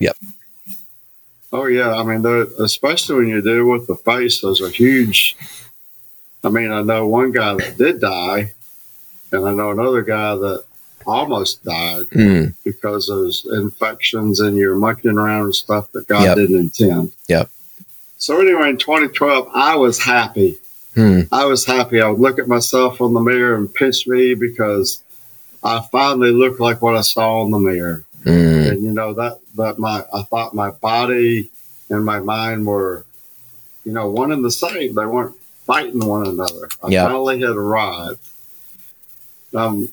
Yep. 0.00 0.16
Oh 1.52 1.66
yeah. 1.66 1.94
I 1.94 2.02
mean 2.02 2.24
especially 2.58 3.16
when 3.16 3.28
you 3.28 3.40
deal 3.40 3.66
with 3.66 3.86
the 3.86 3.96
face 3.96 4.40
those 4.40 4.60
are 4.60 4.70
huge. 4.70 5.36
I 6.42 6.50
mean 6.50 6.70
i 6.70 6.82
know 6.82 7.06
one 7.06 7.32
guy 7.32 7.54
that 7.54 7.76
did 7.76 8.00
die 8.00 8.52
and 9.32 9.46
i 9.46 9.52
know 9.52 9.70
another 9.72 10.02
guy 10.02 10.36
that 10.36 10.64
almost 11.08 11.64
died 11.64 12.06
mm. 12.10 12.54
because 12.64 13.08
of 13.08 13.32
infections 13.58 14.40
and 14.40 14.56
you're 14.56 14.76
mucking 14.76 15.16
around 15.16 15.44
and 15.44 15.54
stuff 15.54 15.90
that 15.92 16.06
God 16.06 16.22
yep. 16.22 16.36
didn't 16.36 16.56
intend. 16.56 17.12
Yep. 17.28 17.50
So 18.18 18.40
anyway, 18.40 18.70
in 18.70 18.76
2012, 18.76 19.48
I 19.54 19.74
was 19.76 20.02
happy. 20.02 20.58
Hmm. 20.94 21.22
I 21.32 21.44
was 21.46 21.64
happy. 21.64 22.00
I 22.00 22.08
would 22.08 22.20
look 22.20 22.38
at 22.38 22.48
myself 22.48 23.00
in 23.00 23.14
the 23.14 23.20
mirror 23.20 23.56
and 23.56 23.72
pinch 23.72 24.06
me 24.06 24.34
because 24.34 25.02
I 25.62 25.80
finally 25.90 26.30
looked 26.30 26.60
like 26.60 26.82
what 26.82 26.96
I 26.96 27.02
saw 27.02 27.44
in 27.44 27.52
the 27.52 27.58
mirror. 27.58 28.04
Hmm. 28.24 28.30
And 28.30 28.82
you 28.82 28.92
know 28.92 29.14
that 29.14 29.38
that 29.54 29.78
my 29.78 30.04
I 30.12 30.22
thought 30.22 30.54
my 30.54 30.72
body 30.72 31.50
and 31.88 32.04
my 32.04 32.18
mind 32.18 32.66
were, 32.66 33.06
you 33.84 33.92
know, 33.92 34.10
one 34.10 34.32
and 34.32 34.44
the 34.44 34.50
same. 34.50 34.94
They 34.94 35.06
weren't 35.06 35.36
fighting 35.64 36.04
one 36.04 36.26
another. 36.26 36.68
I 36.82 36.88
yep. 36.88 37.06
finally 37.06 37.40
had 37.40 37.50
arrived. 37.50 38.20
Um, 39.54 39.88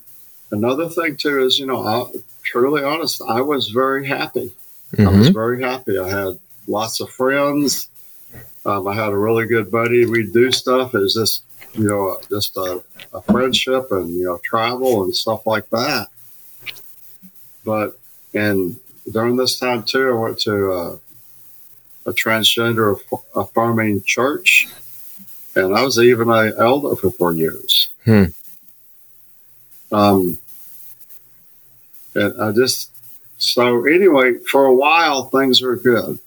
another 0.50 0.88
thing 0.88 1.16
too 1.16 1.42
is, 1.42 1.58
you 1.58 1.66
know, 1.66 1.86
I, 1.86 2.18
truly 2.42 2.82
honest, 2.82 3.22
I 3.28 3.40
was 3.40 3.68
very 3.68 4.06
happy. 4.06 4.52
Mm-hmm. 4.92 5.08
I 5.08 5.10
was 5.10 5.28
mm-hmm. 5.28 5.34
very 5.34 5.62
happy. 5.62 5.98
I 5.98 6.08
had 6.08 6.38
lots 6.66 7.00
of 7.00 7.10
friends. 7.10 7.88
Um, 8.64 8.88
I 8.88 8.94
had 8.94 9.12
a 9.12 9.16
really 9.16 9.46
good 9.46 9.70
buddy. 9.70 10.06
we'd 10.06 10.32
do 10.32 10.50
stuff. 10.50 10.94
It 10.94 10.98
was 10.98 11.14
just, 11.14 11.44
you 11.74 11.88
know, 11.88 12.18
just 12.28 12.56
a, 12.56 12.82
a, 13.12 13.22
friendship 13.22 13.92
and, 13.92 14.12
you 14.16 14.24
know, 14.24 14.40
travel 14.42 15.04
and 15.04 15.14
stuff 15.14 15.46
like 15.46 15.68
that. 15.70 16.08
But, 17.64 17.98
and 18.34 18.76
during 19.10 19.36
this 19.36 19.58
time 19.58 19.84
too, 19.84 20.10
I 20.10 20.14
went 20.14 20.40
to 20.40 20.72
a, 20.72 21.00
a 22.06 22.12
transgender 22.12 22.98
affirming 23.36 24.02
church 24.02 24.68
and 25.56 25.74
I 25.74 25.82
was 25.82 25.98
even 25.98 26.30
an 26.30 26.52
elder 26.58 26.94
for 26.96 27.10
four 27.10 27.32
years. 27.32 27.88
Hmm. 28.04 28.24
Um, 29.92 30.38
and 32.14 32.40
I 32.40 32.52
just, 32.52 32.90
so 33.38 33.84
anyway, 33.86 34.38
for 34.50 34.64
a 34.64 34.74
while, 34.74 35.24
things 35.24 35.60
were 35.60 35.76
good. 35.76 36.18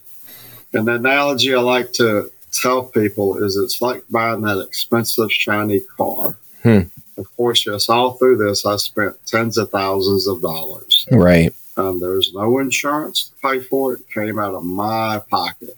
And 0.74 0.88
the 0.88 0.95
analogy 0.95 1.54
I 1.54 1.60
like 1.60 1.93
to 1.93 2.32
tell 2.52 2.84
people 2.84 3.43
is 3.43 3.58
it's 3.58 3.82
like 3.82 4.04
buying 4.10 4.41
that 4.41 4.60
expensive, 4.60 5.32
shiny 5.32 5.82
car. 5.98 6.36
Hmm. 6.63 6.82
Of 7.17 7.36
course, 7.36 7.65
yes, 7.65 7.89
all 7.89 8.13
through 8.13 8.38
this, 8.38 8.65
I 8.65 8.78
spent 8.78 9.15
tens 9.26 9.58
of 9.58 9.72
thousands 9.72 10.28
of 10.28 10.41
dollars. 10.41 11.06
Right. 11.12 11.54
Um, 11.76 12.00
there 12.00 12.12
was 12.12 12.34
no 12.34 12.60
insurance 12.60 13.30
to 13.30 13.48
pay 13.48 13.60
for 13.60 13.93
it. 13.93 14.02
it. 14.02 14.10
Came 14.13 14.39
out 14.39 14.54
of 14.54 14.63
my 14.63 15.22
pocket. 15.30 15.78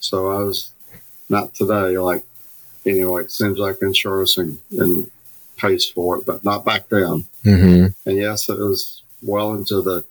So 0.00 0.30
I 0.30 0.42
was 0.42 0.70
not 1.28 1.54
today, 1.54 1.98
like, 1.98 2.24
anyway, 2.84 3.22
it 3.22 3.32
seems 3.32 3.58
like 3.58 3.76
insurance 3.82 4.38
and, 4.38 4.58
and 4.72 5.10
pays 5.56 5.86
for 5.86 6.18
it, 6.18 6.26
but 6.26 6.44
not 6.44 6.64
back 6.64 6.88
then. 6.88 7.24
Mm-hmm. 7.44 7.86
And 8.08 8.16
yes, 8.16 8.48
it 8.48 8.58
was 8.58 9.02
well 9.22 9.54
into 9.54 9.82
the 9.82 10.04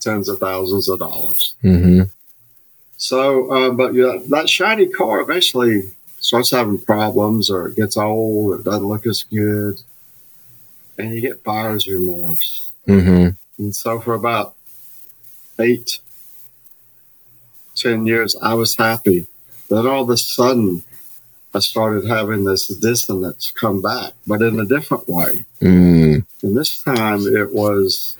tens 0.00 0.28
of 0.28 0.38
thousands 0.38 0.88
of 0.88 0.98
dollars. 0.98 1.54
Mm-hmm. 1.62 2.02
So, 2.96 3.50
uh, 3.50 3.70
but 3.70 3.94
yeah, 3.94 4.18
that 4.28 4.48
shiny 4.48 4.86
car 4.86 5.20
eventually 5.20 5.92
starts 6.18 6.50
having 6.50 6.78
problems, 6.78 7.50
or 7.50 7.68
it 7.68 7.76
gets 7.76 7.96
old, 7.96 8.60
it 8.60 8.64
doesn't 8.64 8.86
look 8.86 9.06
as 9.06 9.24
good, 9.24 9.80
and 10.98 11.14
you 11.14 11.20
get 11.20 11.44
buyer's 11.44 11.86
remorse. 11.86 12.70
Mm-hmm. 12.88 13.62
And 13.62 13.76
so, 13.76 14.00
for 14.00 14.14
about 14.14 14.54
eight, 15.60 16.00
ten 17.74 18.06
years, 18.06 18.36
I 18.40 18.54
was 18.54 18.76
happy. 18.76 19.26
Then 19.68 19.86
all 19.86 20.02
of 20.02 20.10
a 20.10 20.16
sudden, 20.16 20.84
I 21.56 21.60
started 21.60 22.06
having 22.06 22.44
this 22.44 22.68
dissonance 22.68 23.50
come 23.50 23.80
back, 23.80 24.12
but 24.26 24.42
in 24.42 24.60
a 24.60 24.66
different 24.66 25.08
way. 25.08 25.46
Mm. 25.62 26.26
And 26.42 26.56
this 26.56 26.82
time 26.82 27.26
it 27.26 27.54
was, 27.54 28.14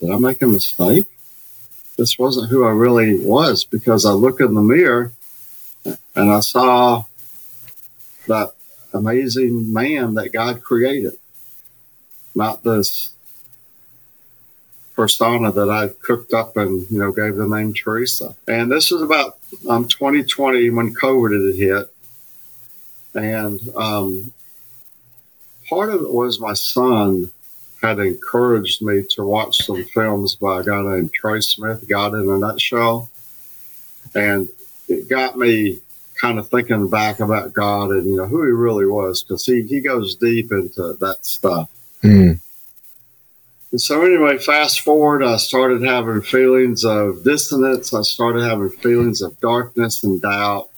did 0.00 0.10
I 0.10 0.18
make 0.18 0.42
a 0.42 0.48
mistake? 0.48 1.06
This 1.96 2.18
wasn't 2.18 2.50
who 2.50 2.64
I 2.64 2.70
really 2.70 3.24
was 3.24 3.64
because 3.64 4.04
I 4.04 4.10
look 4.10 4.40
in 4.40 4.54
the 4.54 4.62
mirror 4.62 5.12
and 6.16 6.32
I 6.32 6.40
saw 6.40 7.04
that 8.26 8.52
amazing 8.92 9.72
man 9.72 10.14
that 10.14 10.32
God 10.32 10.60
created, 10.60 11.12
not 12.34 12.64
this 12.64 13.12
persona 14.96 15.52
that 15.52 15.70
I 15.70 15.88
cooked 16.02 16.34
up 16.34 16.56
and 16.56 16.90
you 16.90 16.98
know 16.98 17.12
gave 17.12 17.36
the 17.36 17.46
name 17.46 17.74
Teresa. 17.74 18.34
And 18.48 18.72
this 18.72 18.90
was 18.90 19.02
about 19.02 19.38
um, 19.68 19.86
2020 19.86 20.68
when 20.70 20.92
COVID 20.94 21.46
had 21.46 21.54
hit, 21.54 21.94
and 23.14 23.60
um, 23.76 24.32
part 25.68 25.90
of 25.90 26.02
it 26.02 26.12
was 26.12 26.40
my 26.40 26.54
son 26.54 27.30
had 27.82 27.98
encouraged 27.98 28.82
me 28.82 29.02
to 29.10 29.24
watch 29.24 29.64
some 29.64 29.84
films 29.84 30.34
by 30.34 30.60
a 30.60 30.64
guy 30.64 30.82
named 30.82 31.12
Trey 31.12 31.40
Smith, 31.40 31.88
God 31.88 32.14
in 32.14 32.28
a 32.28 32.38
Nutshell. 32.38 33.10
And 34.14 34.48
it 34.88 35.08
got 35.08 35.36
me 35.36 35.80
kind 36.20 36.38
of 36.38 36.48
thinking 36.48 36.88
back 36.88 37.20
about 37.20 37.54
God 37.54 37.90
and, 37.90 38.04
you 38.04 38.16
know, 38.16 38.26
who 38.26 38.44
he 38.44 38.50
really 38.50 38.86
was, 38.86 39.22
because 39.22 39.46
he, 39.46 39.62
he 39.62 39.80
goes 39.80 40.16
deep 40.16 40.52
into 40.52 40.94
that 41.00 41.24
stuff. 41.24 41.70
Mm. 42.02 42.40
And 43.72 43.80
so, 43.80 44.04
anyway, 44.04 44.36
fast 44.38 44.80
forward, 44.80 45.22
I 45.22 45.36
started 45.36 45.82
having 45.82 46.22
feelings 46.22 46.84
of 46.84 47.22
dissonance. 47.22 47.94
I 47.94 48.02
started 48.02 48.42
having 48.42 48.70
feelings 48.70 49.22
of 49.22 49.38
darkness 49.40 50.02
and 50.02 50.20
doubt 50.20 50.69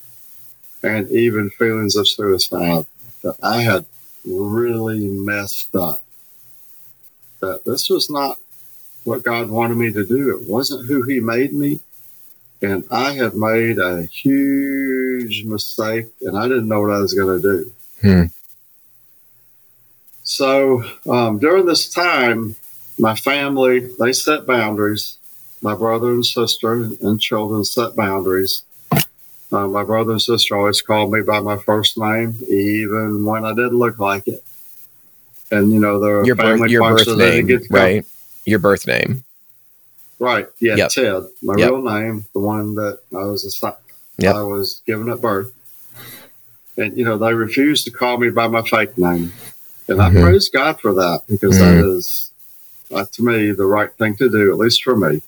and 0.82 1.10
even 1.10 1.50
feelings 1.50 1.96
of 1.96 2.08
suicide 2.08 2.86
that 3.22 3.36
I 3.42 3.62
had 3.62 3.84
really 4.24 5.08
messed 5.08 5.74
up. 5.74 6.02
That 7.40 7.64
this 7.64 7.88
was 7.88 8.10
not 8.10 8.38
what 9.04 9.22
God 9.22 9.48
wanted 9.48 9.76
me 9.76 9.92
to 9.92 10.04
do. 10.04 10.36
It 10.36 10.48
wasn't 10.48 10.86
who 10.86 11.02
He 11.02 11.20
made 11.20 11.52
me. 11.52 11.80
And 12.60 12.84
I 12.90 13.12
had 13.12 13.34
made 13.34 13.78
a 13.78 14.02
huge 14.02 15.44
mistake 15.44 16.06
and 16.20 16.38
I 16.38 16.46
didn't 16.46 16.68
know 16.68 16.80
what 16.80 16.92
I 16.92 17.00
was 17.00 17.12
going 17.12 17.42
to 17.42 17.42
do. 17.42 17.72
Hmm. 18.00 18.24
So 20.22 20.84
um, 21.10 21.40
during 21.40 21.66
this 21.66 21.92
time, 21.92 22.54
my 22.98 23.16
family, 23.16 23.90
they 23.98 24.12
set 24.12 24.46
boundaries. 24.46 25.18
My 25.60 25.74
brother 25.74 26.10
and 26.10 26.24
sister 26.24 26.72
and 26.72 27.20
children 27.20 27.64
set 27.64 27.96
boundaries. 27.96 28.62
Uh, 29.52 29.66
my 29.66 29.84
brother 29.84 30.12
and 30.12 30.22
sister 30.22 30.56
always 30.56 30.80
called 30.80 31.12
me 31.12 31.20
by 31.20 31.38
my 31.40 31.58
first 31.58 31.98
name, 31.98 32.34
even 32.48 33.22
when 33.24 33.44
I 33.44 33.50
didn't 33.50 33.78
look 33.78 33.98
like 33.98 34.26
it. 34.26 34.42
And 35.50 35.70
you 35.70 35.78
know, 35.78 36.00
there 36.00 36.20
are 36.20 36.24
your 36.24 36.36
family 36.36 36.60
birth, 36.60 36.70
your 36.70 36.96
birth 36.96 37.18
name, 37.18 37.60
right? 37.70 38.06
Your 38.46 38.58
birth 38.58 38.86
name, 38.86 39.24
right? 40.18 40.46
Yeah, 40.58 40.76
yep. 40.76 40.90
Ted, 40.90 41.24
my 41.42 41.54
yep. 41.58 41.70
real 41.70 41.82
name, 41.82 42.24
the 42.32 42.40
one 42.40 42.74
that 42.76 43.00
I 43.14 43.24
was 43.24 43.62
yep. 44.16 44.34
I 44.34 44.42
was 44.42 44.80
given 44.86 45.10
at 45.10 45.20
birth. 45.20 45.52
And 46.78 46.96
you 46.96 47.04
know, 47.04 47.18
they 47.18 47.34
refused 47.34 47.84
to 47.84 47.90
call 47.90 48.16
me 48.16 48.30
by 48.30 48.46
my 48.46 48.62
fake 48.62 48.96
name, 48.96 49.34
and 49.86 49.98
mm-hmm. 49.98 50.16
I 50.16 50.20
praise 50.22 50.48
God 50.48 50.80
for 50.80 50.94
that 50.94 51.24
because 51.28 51.58
mm-hmm. 51.58 51.80
that 51.82 51.86
is, 51.86 52.30
uh, 52.90 53.04
to 53.12 53.22
me, 53.22 53.52
the 53.52 53.66
right 53.66 53.92
thing 53.92 54.16
to 54.16 54.30
do, 54.30 54.50
at 54.50 54.56
least 54.56 54.82
for 54.82 54.96
me. 54.96 55.20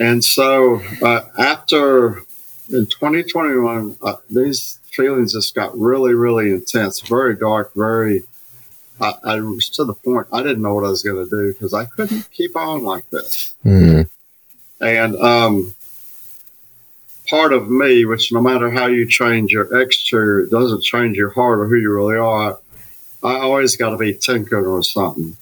And 0.00 0.24
so 0.24 0.82
uh, 1.00 1.20
after 1.38 2.24
in 2.68 2.86
2021, 2.86 3.96
uh, 4.02 4.16
these 4.30 4.78
feelings 4.90 5.32
just 5.32 5.54
got 5.54 5.76
really, 5.78 6.14
really 6.14 6.50
intense, 6.50 7.00
very 7.00 7.36
dark, 7.36 7.72
very. 7.74 8.22
I, 9.00 9.14
I, 9.24 9.40
was 9.40 9.68
to 9.70 9.84
the 9.84 9.94
point 9.94 10.28
I 10.32 10.42
didn't 10.42 10.62
know 10.62 10.74
what 10.74 10.84
I 10.84 10.90
was 10.90 11.02
going 11.02 11.24
to 11.24 11.30
do 11.30 11.52
because 11.52 11.74
I 11.74 11.86
couldn't 11.86 12.30
keep 12.30 12.56
on 12.56 12.84
like 12.84 13.08
this. 13.10 13.54
Mm-hmm. 13.64 14.02
And 14.84 15.16
um, 15.16 15.74
part 17.28 17.52
of 17.52 17.68
me, 17.70 18.04
which 18.04 18.32
no 18.32 18.40
matter 18.40 18.70
how 18.70 18.86
you 18.86 19.08
change 19.08 19.50
your 19.50 19.80
exterior, 19.80 20.40
it 20.40 20.50
doesn't 20.50 20.82
change 20.82 21.16
your 21.16 21.30
heart 21.30 21.60
or 21.60 21.66
who 21.66 21.76
you 21.76 21.90
really 21.90 22.16
are. 22.16 22.58
I 23.24 23.36
always 23.36 23.76
got 23.76 23.90
to 23.90 23.96
be 23.96 24.14
tinkering 24.14 24.66
or 24.66 24.82
something. 24.82 25.36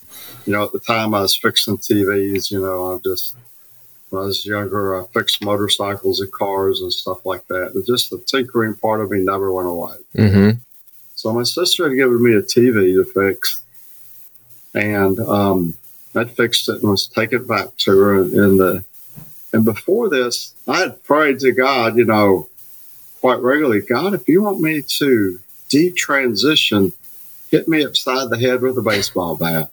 You 0.46 0.52
know, 0.52 0.64
at 0.64 0.72
the 0.72 0.78
time 0.80 1.14
I 1.14 1.22
was 1.22 1.36
fixing 1.36 1.78
TVs, 1.78 2.50
you 2.50 2.60
know, 2.60 2.94
I 2.94 2.98
just 2.98 3.34
when 4.10 4.22
I 4.22 4.26
was 4.26 4.44
younger, 4.44 5.00
I 5.00 5.06
fixed 5.06 5.42
motorcycles 5.42 6.20
and 6.20 6.30
cars 6.32 6.80
and 6.80 6.92
stuff 6.92 7.24
like 7.24 7.46
that. 7.46 7.72
But 7.74 7.86
just 7.86 8.10
the 8.10 8.18
tinkering 8.18 8.74
part 8.74 9.00
of 9.00 9.10
me 9.10 9.20
never 9.20 9.52
went 9.52 9.68
away. 9.68 9.94
Mm-hmm. 10.16 10.50
So 11.14 11.32
my 11.32 11.44
sister 11.44 11.88
had 11.88 11.96
given 11.96 12.22
me 12.22 12.34
a 12.34 12.42
TV 12.42 12.94
to 12.94 13.04
fix, 13.04 13.62
and 14.74 15.18
um, 15.20 15.74
I'd 16.14 16.30
fixed 16.30 16.68
it 16.68 16.80
and 16.80 16.90
was 16.90 17.06
taking 17.06 17.40
it 17.40 17.48
back 17.48 17.76
to 17.78 17.98
her. 17.98 18.20
And, 18.20 18.60
the 18.60 18.84
and 19.52 19.64
before 19.64 20.08
this, 20.08 20.54
I 20.66 20.78
had 20.78 21.02
prayed 21.04 21.40
to 21.40 21.52
God, 21.52 21.96
you 21.96 22.04
know, 22.04 22.48
quite 23.20 23.40
regularly. 23.40 23.80
God, 23.80 24.14
if 24.14 24.28
you 24.28 24.42
want 24.42 24.60
me 24.60 24.82
to 24.82 25.40
detransition, 25.68 26.92
hit 27.50 27.68
me 27.68 27.84
upside 27.84 28.30
the 28.30 28.38
head 28.38 28.62
with 28.62 28.78
a 28.78 28.82
baseball 28.82 29.36
bat. 29.36 29.70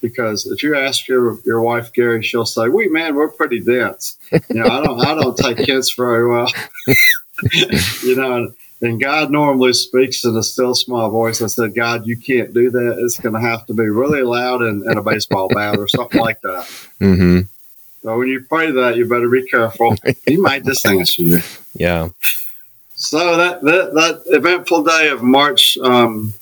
Because 0.00 0.46
if 0.46 0.62
you 0.62 0.76
ask 0.76 1.06
your 1.08 1.38
your 1.44 1.60
wife 1.60 1.92
Garry, 1.92 2.22
she'll 2.22 2.46
say, 2.46 2.68
"We 2.68 2.88
man, 2.88 3.14
we're 3.14 3.28
pretty 3.28 3.60
dense. 3.60 4.16
You 4.32 4.40
know, 4.50 4.66
I 4.66 4.82
don't 4.82 5.06
I 5.06 5.14
don't 5.14 5.36
take 5.36 5.58
hits 5.66 5.94
very 5.94 6.28
well. 6.28 6.50
you 8.02 8.16
know." 8.16 8.52
And 8.82 8.98
God 8.98 9.30
normally 9.30 9.74
speaks 9.74 10.24
in 10.24 10.34
a 10.36 10.42
still 10.42 10.74
small 10.74 11.10
voice. 11.10 11.42
I 11.42 11.48
said, 11.48 11.74
God, 11.74 12.06
you 12.06 12.16
can't 12.16 12.54
do 12.54 12.70
that. 12.70 12.96
It's 13.00 13.18
going 13.18 13.34
to 13.34 13.40
have 13.40 13.66
to 13.66 13.74
be 13.74 13.86
really 13.88 14.22
loud 14.22 14.62
and, 14.62 14.82
and 14.84 14.98
a 14.98 15.02
baseball 15.02 15.48
bat 15.48 15.78
or 15.78 15.86
something 15.86 16.18
like 16.18 16.40
that. 16.40 16.64
Mm-hmm. 16.98 17.40
So 18.02 18.18
when 18.18 18.28
you 18.28 18.40
pray 18.48 18.70
that, 18.70 18.96
you 18.96 19.06
better 19.06 19.28
be 19.28 19.46
careful. 19.46 19.94
He 20.26 20.38
might 20.38 20.64
just 20.64 20.86
answer 20.86 21.22
you. 21.22 21.40
Yeah. 21.74 22.08
So 22.94 23.36
that, 23.36 23.60
that, 23.62 23.92
that 23.94 24.22
eventful 24.26 24.84
day 24.84 25.08
of 25.08 25.22
March 25.22 25.76
um, 25.78 26.32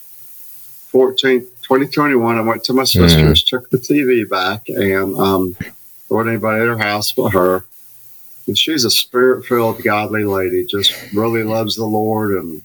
14th, 0.92 1.46
2021, 1.68 2.38
I 2.38 2.40
went 2.40 2.64
to 2.64 2.72
my 2.72 2.84
sister's, 2.84 3.44
took 3.44 3.68
the 3.68 3.76
TV 3.76 4.26
back, 4.26 4.70
and 4.70 5.14
um, 5.18 5.54
there 5.60 5.70
wasn't 6.08 6.30
anybody 6.30 6.62
at 6.62 6.66
her 6.66 6.78
house 6.78 7.12
but 7.12 7.28
her. 7.34 7.66
And 8.46 8.56
she's 8.56 8.86
a 8.86 8.90
spirit 8.90 9.44
filled, 9.44 9.82
godly 9.82 10.24
lady, 10.24 10.64
just 10.64 10.94
really 11.12 11.42
loves 11.42 11.76
the 11.76 11.84
Lord 11.84 12.30
and 12.30 12.62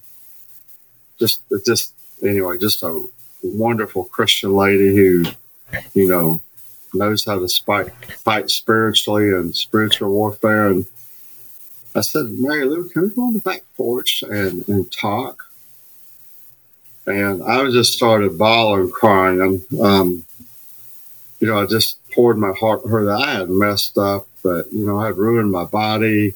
just, 1.19 1.41
just, 1.65 1.93
anyway, 2.23 2.57
just 2.57 2.81
a 2.81 3.05
wonderful 3.41 4.05
Christian 4.05 4.53
lady 4.53 4.95
who, 4.95 5.25
you 5.93 6.07
know, 6.07 6.39
knows 6.93 7.25
how 7.25 7.39
to 7.39 7.49
fight, 7.65 7.91
fight 8.19 8.49
spiritually 8.49 9.33
and 9.33 9.53
spiritual 9.53 10.11
warfare. 10.11 10.67
And 10.69 10.85
I 11.93 11.99
said, 11.99 12.27
Mary 12.29 12.63
Lou, 12.63 12.87
can 12.87 13.01
we 13.01 13.09
go 13.09 13.23
on 13.23 13.33
the 13.33 13.41
back 13.41 13.63
porch 13.75 14.23
and, 14.23 14.65
and 14.69 14.89
talk? 14.93 15.43
And 17.05 17.43
I 17.43 17.69
just 17.69 17.93
started 17.93 18.37
bawling, 18.37 18.91
crying. 18.91 19.41
And, 19.41 19.81
um, 19.81 20.25
you 21.39 21.47
know, 21.47 21.59
I 21.59 21.65
just 21.65 21.97
poured 22.11 22.37
my 22.37 22.53
heart 22.57 22.87
her 22.87 23.05
that 23.05 23.19
I 23.19 23.33
had 23.33 23.49
messed 23.49 23.97
up 23.97 24.27
but 24.43 24.71
you 24.71 24.85
know, 24.85 24.99
I 24.99 25.07
had 25.07 25.17
ruined 25.17 25.51
my 25.51 25.63
body 25.63 26.35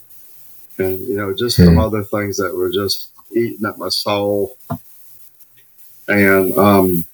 and, 0.78 1.00
you 1.02 1.18
know, 1.18 1.34
just 1.34 1.58
some 1.58 1.74
hmm. 1.74 1.80
other 1.80 2.04
things 2.04 2.38
that 2.38 2.56
were 2.56 2.72
just 2.72 3.10
eating 3.36 3.66
at 3.68 3.78
my 3.78 3.90
soul. 3.90 4.58
And 6.08 6.58
um, 6.58 7.06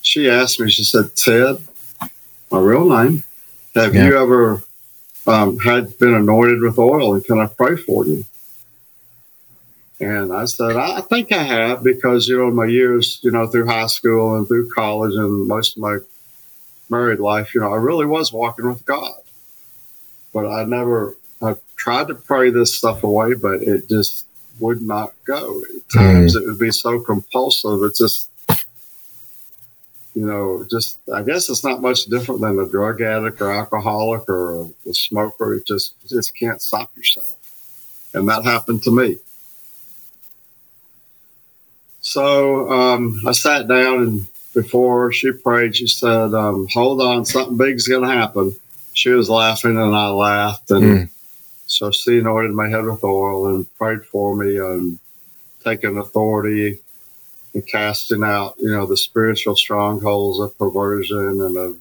she 0.00 0.30
asked 0.30 0.58
me, 0.58 0.70
she 0.70 0.84
said, 0.84 1.14
Ted, 1.14 1.58
my 2.50 2.58
real 2.58 2.88
name, 2.88 3.24
have 3.74 3.94
yeah. 3.94 4.06
you 4.06 4.18
ever 4.18 4.62
um, 5.26 5.58
had 5.58 5.98
been 5.98 6.14
anointed 6.14 6.62
with 6.62 6.78
oil 6.78 7.14
and 7.14 7.24
can 7.24 7.38
I 7.38 7.46
pray 7.46 7.76
for 7.76 8.06
you? 8.06 8.24
And 9.98 10.32
I 10.32 10.44
said, 10.44 10.76
I 10.76 11.00
think 11.00 11.32
I 11.32 11.42
have 11.42 11.82
because, 11.82 12.28
you 12.28 12.36
know, 12.36 12.50
my 12.50 12.66
years, 12.66 13.18
you 13.22 13.30
know, 13.30 13.46
through 13.46 13.66
high 13.66 13.86
school 13.86 14.36
and 14.36 14.46
through 14.46 14.70
college 14.70 15.14
and 15.14 15.48
most 15.48 15.76
of 15.76 15.82
my 15.82 15.98
married 16.90 17.18
life, 17.18 17.54
you 17.54 17.62
know, 17.62 17.72
I 17.72 17.76
really 17.76 18.04
was 18.04 18.32
walking 18.32 18.68
with 18.68 18.84
God 18.84 19.14
but 20.36 20.52
I 20.52 20.64
never, 20.64 21.16
I 21.40 21.54
tried 21.76 22.08
to 22.08 22.14
pray 22.14 22.50
this 22.50 22.76
stuff 22.76 23.04
away, 23.04 23.32
but 23.32 23.62
it 23.62 23.88
just 23.88 24.26
would 24.60 24.82
not 24.82 25.14
go. 25.24 25.62
At 25.62 25.88
times 25.88 26.36
mm. 26.36 26.42
it 26.42 26.46
would 26.46 26.58
be 26.58 26.70
so 26.70 27.00
compulsive. 27.00 27.82
It's 27.84 27.98
just, 27.98 28.28
you 30.14 30.26
know, 30.26 30.66
just, 30.70 30.98
I 31.08 31.22
guess 31.22 31.48
it's 31.48 31.64
not 31.64 31.80
much 31.80 32.04
different 32.04 32.42
than 32.42 32.58
a 32.58 32.68
drug 32.68 33.00
addict 33.00 33.40
or 33.40 33.50
alcoholic 33.50 34.28
or 34.28 34.60
a, 34.60 34.90
a 34.90 34.92
smoker. 34.92 35.54
It 35.54 35.66
just, 35.66 35.94
you 36.02 36.18
just 36.18 36.36
can't 36.38 36.60
stop 36.60 36.94
yourself. 36.94 37.34
And 38.12 38.28
that 38.28 38.44
happened 38.44 38.82
to 38.82 38.90
me. 38.90 39.16
So 42.06 42.70
um, 42.70 43.22
I 43.26 43.32
sat 43.32 43.66
down 43.66 44.02
and 44.02 44.26
before 44.54 45.12
she 45.12 45.32
prayed, 45.32 45.76
she 45.76 45.88
said, 45.88 46.34
um, 46.34 46.68
Hold 46.72 47.02
on, 47.02 47.24
something 47.24 47.56
big's 47.56 47.88
going 47.88 48.02
to 48.02 48.14
happen 48.14 48.54
she 48.96 49.10
was 49.10 49.28
laughing 49.28 49.76
and 49.76 49.94
I 49.94 50.08
laughed. 50.08 50.70
And 50.70 50.82
mm. 50.82 51.08
so 51.66 51.90
she 51.90 52.18
anointed 52.18 52.52
my 52.52 52.68
head 52.68 52.84
with 52.84 53.04
oil 53.04 53.46
and 53.48 53.72
prayed 53.76 54.04
for 54.06 54.34
me 54.34 54.56
and 54.56 54.98
taking 55.62 55.98
authority 55.98 56.80
and 57.52 57.66
casting 57.66 58.24
out, 58.24 58.54
you 58.58 58.70
know, 58.70 58.86
the 58.86 58.96
spiritual 58.96 59.54
strongholds 59.54 60.40
of 60.40 60.56
perversion 60.56 61.42
and 61.42 61.56
of 61.58 61.78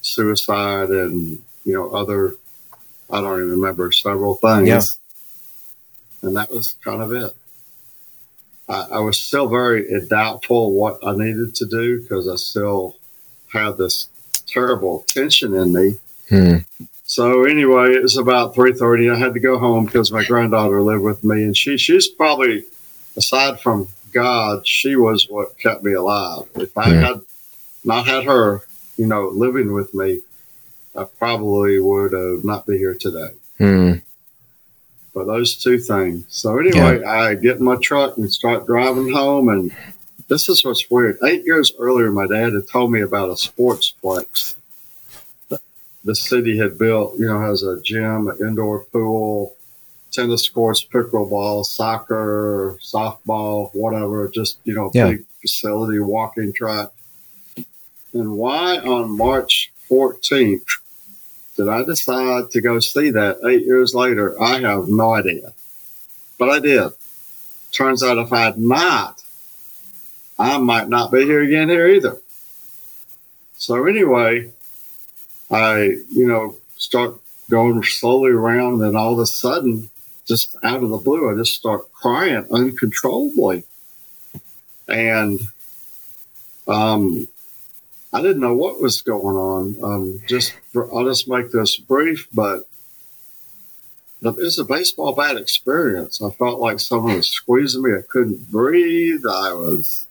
suicide 0.00 0.88
and, 0.88 1.40
you 1.64 1.74
know, 1.74 1.92
other, 1.92 2.34
I 3.08 3.20
don't 3.20 3.38
even 3.38 3.50
remember 3.50 3.92
several 3.92 4.34
things. 4.34 4.66
Yeah. 4.66 4.82
And 6.22 6.36
that 6.36 6.50
was 6.50 6.74
kind 6.84 7.02
of 7.02 7.12
it. 7.12 7.36
I, 8.72 8.96
I 8.96 8.98
was 9.00 9.18
still 9.20 9.48
very 9.48 9.86
doubtful 10.08 10.72
what 10.72 10.98
I 11.06 11.12
needed 11.16 11.54
to 11.56 11.66
do 11.66 12.00
because 12.00 12.28
I 12.28 12.36
still 12.36 12.96
had 13.52 13.76
this 13.76 14.08
terrible 14.46 15.04
tension 15.08 15.54
in 15.54 15.72
me 15.72 15.98
Hmm. 16.32 16.56
So 17.04 17.44
anyway, 17.44 17.92
it 17.92 18.02
was 18.02 18.16
about 18.16 18.54
three 18.54 18.72
thirty. 18.72 19.10
I 19.10 19.16
had 19.16 19.34
to 19.34 19.40
go 19.40 19.58
home 19.58 19.84
because 19.84 20.10
my 20.10 20.24
granddaughter 20.24 20.80
lived 20.80 21.02
with 21.02 21.22
me, 21.22 21.44
and 21.44 21.54
she 21.54 21.76
she's 21.76 22.08
probably 22.08 22.64
aside 23.18 23.60
from 23.60 23.88
God, 24.12 24.66
she 24.66 24.96
was 24.96 25.26
what 25.28 25.58
kept 25.58 25.82
me 25.82 25.92
alive. 25.92 26.44
If 26.54 26.76
I 26.76 26.88
had 26.88 27.20
not 27.84 28.06
had 28.06 28.24
her, 28.24 28.62
you 28.96 29.06
know, 29.06 29.28
living 29.28 29.74
with 29.74 29.92
me, 29.92 30.22
I 30.96 31.04
probably 31.04 31.78
would 31.78 32.12
have 32.12 32.44
not 32.44 32.66
be 32.66 32.78
here 32.78 32.94
today. 32.94 33.32
Hmm. 33.58 33.92
But 35.14 35.26
those 35.26 35.56
two 35.62 35.78
things. 35.78 36.24
So 36.28 36.58
anyway, 36.58 37.00
yeah. 37.00 37.10
I 37.10 37.34
get 37.34 37.58
in 37.58 37.64
my 37.64 37.76
truck 37.76 38.16
and 38.16 38.32
start 38.32 38.66
driving 38.66 39.12
home, 39.12 39.48
and 39.48 39.74
this 40.28 40.48
is 40.48 40.64
what's 40.64 40.90
weird. 40.90 41.18
Eight 41.24 41.44
years 41.44 41.72
earlier, 41.78 42.10
my 42.10 42.26
dad 42.26 42.54
had 42.54 42.68
told 42.68 42.90
me 42.92 43.02
about 43.02 43.28
a 43.28 43.34
sportsplex 43.34 44.54
the 46.04 46.14
city 46.14 46.58
had 46.58 46.78
built, 46.78 47.18
you 47.18 47.26
know, 47.26 47.40
has 47.40 47.62
a 47.62 47.80
gym, 47.82 48.28
an 48.28 48.36
indoor 48.40 48.84
pool, 48.84 49.56
tennis 50.10 50.48
courts, 50.48 50.84
pickleball, 50.84 51.64
soccer, 51.64 52.76
softball, 52.80 53.70
whatever, 53.74 54.28
just, 54.28 54.58
you 54.64 54.74
know, 54.74 54.90
yeah. 54.94 55.08
big 55.08 55.24
facility, 55.40 56.00
walking 56.00 56.52
track. 56.52 56.88
And 58.12 58.32
why 58.32 58.78
on 58.78 59.16
March 59.16 59.72
14th 59.90 60.64
did 61.62 61.72
I 61.72 61.84
decide 61.84 62.50
to 62.50 62.60
go 62.60 62.78
see 62.80 63.10
that 63.10 63.38
eight 63.46 63.64
years 63.64 63.94
later? 63.94 64.40
I 64.42 64.58
have 64.60 64.88
no 64.88 65.14
idea. 65.14 65.52
But 66.38 66.50
I 66.50 66.58
did. 66.58 66.90
Turns 67.70 68.02
out 68.02 68.18
if 68.18 68.32
I 68.32 68.42
had 68.42 68.58
not, 68.58 69.22
I 70.38 70.58
might 70.58 70.88
not 70.88 71.12
be 71.12 71.24
here 71.24 71.40
again 71.40 71.68
here 71.68 71.86
either. 71.86 72.20
So 73.56 73.86
anyway, 73.86 74.50
I, 75.50 75.98
you 76.10 76.26
know, 76.26 76.56
start 76.76 77.20
going 77.48 77.82
slowly 77.84 78.32
around, 78.32 78.82
and 78.82 78.96
all 78.96 79.12
of 79.12 79.18
a 79.20 79.26
sudden, 79.26 79.88
just 80.26 80.56
out 80.64 80.82
of 80.82 80.88
the 80.90 80.96
blue, 80.96 81.30
I 81.30 81.36
just 81.36 81.54
start 81.54 81.92
crying 81.92 82.44
uncontrollably. 82.50 83.64
And 84.88 85.40
um, 86.66 87.28
I 88.12 88.20
didn't 88.20 88.40
know 88.40 88.54
what 88.54 88.80
was 88.80 89.00
going 89.02 89.36
on. 89.36 89.76
Um, 89.82 90.20
just 90.26 90.52
for, 90.72 90.92
I'll 90.94 91.06
just 91.06 91.28
make 91.28 91.50
this 91.50 91.76
brief, 91.76 92.28
but 92.32 92.66
it 94.22 94.36
was 94.36 94.58
a 94.58 94.64
baseball 94.64 95.14
bat 95.14 95.36
experience. 95.36 96.22
I 96.22 96.30
felt 96.30 96.60
like 96.60 96.78
someone 96.78 97.16
was 97.16 97.28
squeezing 97.28 97.82
me. 97.82 97.92
I 97.92 98.02
couldn't 98.02 98.50
breathe. 98.50 99.24
I 99.26 99.52
was, 99.54 100.06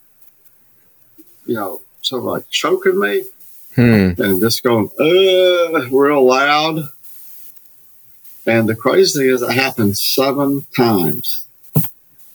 you 1.45 1.55
know, 1.55 1.81
sort 2.01 2.19
of 2.19 2.25
like 2.25 2.49
choking 2.49 2.99
me 2.99 3.23
hmm. 3.75 4.21
and 4.21 4.41
just 4.41 4.63
going 4.63 4.89
uh, 4.99 5.87
real 5.89 6.25
loud. 6.25 6.89
And 8.47 8.67
the 8.67 8.75
crazy 8.75 9.19
thing 9.19 9.29
is, 9.29 9.41
it 9.43 9.51
happened 9.51 9.97
seven 9.97 10.65
times. 10.75 11.45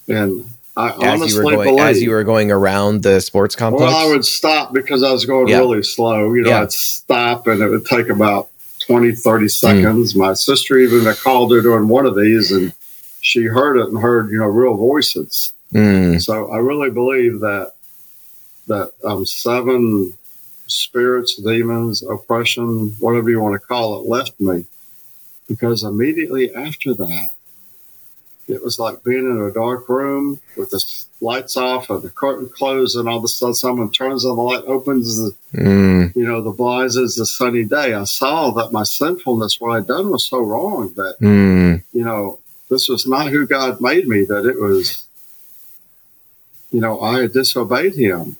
And 0.07 0.45
I 0.77 0.89
as 0.89 0.95
honestly 1.01 1.29
you 1.29 1.43
were 1.43 1.55
going, 1.55 1.75
believe, 1.75 1.87
as 1.87 2.01
you 2.03 2.11
were 2.11 2.23
going 2.23 2.51
around 2.51 3.01
the 3.01 3.19
sports 3.19 3.55
complex. 3.55 3.91
Well, 3.91 4.07
I 4.07 4.09
would 4.11 4.23
stop 4.23 4.73
because 4.73 5.01
I 5.01 5.11
was 5.11 5.25
going 5.25 5.47
yeah. 5.47 5.57
really 5.57 5.81
slow. 5.81 6.31
You 6.33 6.43
know, 6.43 6.49
yeah. 6.51 6.61
I'd 6.61 6.71
stop 6.71 7.47
and 7.47 7.61
it 7.61 7.69
would 7.69 7.85
take 7.85 8.09
about 8.09 8.49
20, 8.85 9.13
30 9.13 9.43
hmm. 9.43 9.47
seconds. 9.47 10.13
Mm. 10.13 10.17
My 10.17 10.33
sister 10.33 10.77
even 10.77 11.07
I 11.07 11.13
called 11.13 11.51
her 11.51 11.61
during 11.61 11.87
one 11.87 12.05
of 12.05 12.15
these 12.15 12.51
and 12.51 12.73
she 13.21 13.45
heard 13.45 13.77
it 13.77 13.89
and 13.89 13.99
heard, 13.99 14.29
you 14.29 14.37
know, 14.37 14.45
real 14.45 14.75
voices. 14.75 15.51
Mm. 15.73 16.21
So 16.21 16.51
I 16.51 16.57
really 16.57 16.91
believe 16.91 17.39
that 17.39 17.73
that 18.67 18.91
um, 19.03 19.25
seven 19.25 20.13
spirits, 20.67 21.37
demons, 21.37 22.03
oppression, 22.03 22.95
whatever 22.99 23.29
you 23.29 23.41
want 23.41 23.59
to 23.59 23.67
call 23.67 23.99
it, 23.99 24.07
left 24.07 24.39
me. 24.39 24.65
Because 25.47 25.83
immediately 25.83 26.53
after 26.53 26.93
that, 26.93 27.29
it 28.47 28.63
was 28.63 28.79
like 28.79 29.03
being 29.03 29.29
in 29.29 29.41
a 29.41 29.51
dark 29.51 29.89
room 29.89 30.39
with 30.55 30.69
the 30.69 30.83
lights 31.19 31.57
off 31.57 31.89
and 31.89 32.01
the 32.01 32.09
curtain 32.09 32.49
closed, 32.49 32.95
and 32.95 33.07
all 33.07 33.17
of 33.17 33.23
a 33.23 33.27
sudden 33.27 33.53
someone 33.53 33.91
turns 33.91 34.25
on 34.25 34.35
the 34.35 34.41
light, 34.41 34.63
opens 34.65 35.17
the, 35.17 35.35
mm. 35.53 36.15
you 36.15 36.25
know, 36.25 36.41
the 36.41 36.51
blinds. 36.51 36.95
It's 36.95 37.19
a 37.19 37.25
sunny 37.25 37.65
day. 37.65 37.93
I 37.93 38.05
saw 38.05 38.51
that 38.51 38.71
my 38.71 38.83
sinfulness, 38.83 39.59
what 39.59 39.77
I'd 39.77 39.87
done, 39.87 40.09
was 40.09 40.25
so 40.25 40.39
wrong 40.39 40.93
that 40.95 41.15
mm. 41.19 41.83
you 41.91 42.03
know 42.03 42.39
this 42.69 42.87
was 42.87 43.05
not 43.05 43.27
who 43.27 43.45
God 43.45 43.81
made 43.81 44.07
me. 44.07 44.23
That 44.23 44.45
it 44.45 44.59
was, 44.59 45.05
you 46.71 46.79
know, 46.79 47.01
I 47.01 47.21
had 47.21 47.33
disobeyed 47.33 47.95
Him, 47.95 48.37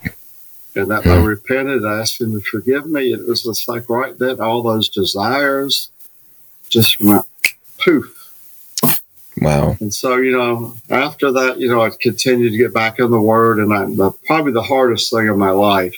and 0.74 0.90
that 0.90 1.04
mm. 1.04 1.12
I 1.12 1.18
repented, 1.18 1.84
asked 1.84 2.22
Him 2.22 2.32
to 2.32 2.42
forgive 2.42 2.86
me. 2.86 3.12
It 3.12 3.28
was 3.28 3.44
just 3.44 3.68
like 3.68 3.90
right 3.90 4.18
then, 4.18 4.40
all 4.40 4.62
those 4.62 4.88
desires 4.88 5.92
just 6.70 7.02
went 7.02 7.26
poof 7.80 8.17
Wow. 9.40 9.78
And 9.80 9.94
so, 9.94 10.18
you 10.18 10.32
know, 10.32 10.76
after 10.90 11.32
that, 11.32 11.60
you 11.60 11.70
know, 11.70 11.82
I 11.82 11.92
continued 12.00 12.52
to 12.52 12.58
get 12.58 12.74
back 12.74 13.00
in 13.00 13.12
the 13.12 13.22
Word, 13.22 13.60
and 13.60 13.74
I, 13.74 13.86
the, 13.86 14.12
probably 14.26 14.52
the 14.52 14.64
hardest 14.64 15.12
thing 15.12 15.28
in 15.28 15.38
my 15.38 15.52
life 15.52 15.96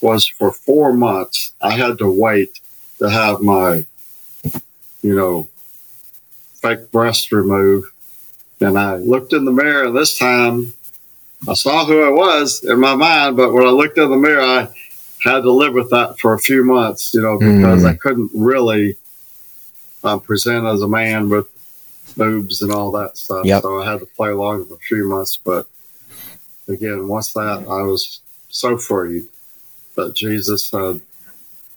was 0.00 0.26
for 0.26 0.52
four 0.52 0.92
months, 0.92 1.52
I 1.60 1.72
had 1.72 1.98
to 1.98 2.10
wait 2.10 2.60
to 3.00 3.10
have 3.10 3.40
my, 3.40 3.84
you 5.02 5.14
know, 5.14 5.48
fake 6.62 6.90
breast 6.90 7.32
removed. 7.32 7.88
And 8.60 8.78
I 8.78 8.96
looked 8.96 9.32
in 9.32 9.44
the 9.44 9.52
mirror, 9.52 9.84
and 9.84 9.96
this 9.96 10.18
time 10.18 10.72
I 11.46 11.54
saw 11.54 11.84
who 11.84 12.02
I 12.02 12.10
was 12.10 12.64
in 12.64 12.80
my 12.80 12.94
mind, 12.94 13.36
but 13.36 13.52
when 13.52 13.66
I 13.66 13.70
looked 13.70 13.98
in 13.98 14.10
the 14.10 14.16
mirror, 14.16 14.40
I 14.40 14.68
had 15.22 15.42
to 15.42 15.52
live 15.52 15.74
with 15.74 15.90
that 15.90 16.18
for 16.18 16.32
a 16.32 16.38
few 16.38 16.64
months, 16.64 17.12
you 17.12 17.20
know, 17.20 17.38
because 17.38 17.84
mm. 17.84 17.88
I 17.88 17.94
couldn't 17.94 18.30
really 18.34 18.96
um, 20.02 20.20
present 20.20 20.66
as 20.66 20.80
a 20.80 20.88
man 20.88 21.28
with 21.28 21.46
boobs 22.18 22.60
and 22.60 22.70
all 22.70 22.90
that 22.90 23.16
stuff. 23.16 23.46
Yep. 23.46 23.62
So 23.62 23.80
I 23.80 23.90
had 23.90 24.00
to 24.00 24.06
play 24.06 24.30
along 24.30 24.66
for 24.66 24.74
a 24.74 24.78
few 24.78 25.08
months. 25.08 25.38
But 25.38 25.66
again, 26.68 27.08
once 27.08 27.32
that, 27.32 27.64
I 27.66 27.82
was 27.82 28.20
so 28.50 28.76
free 28.76 29.24
that 29.94 30.14
Jesus 30.14 30.70
had 30.70 31.00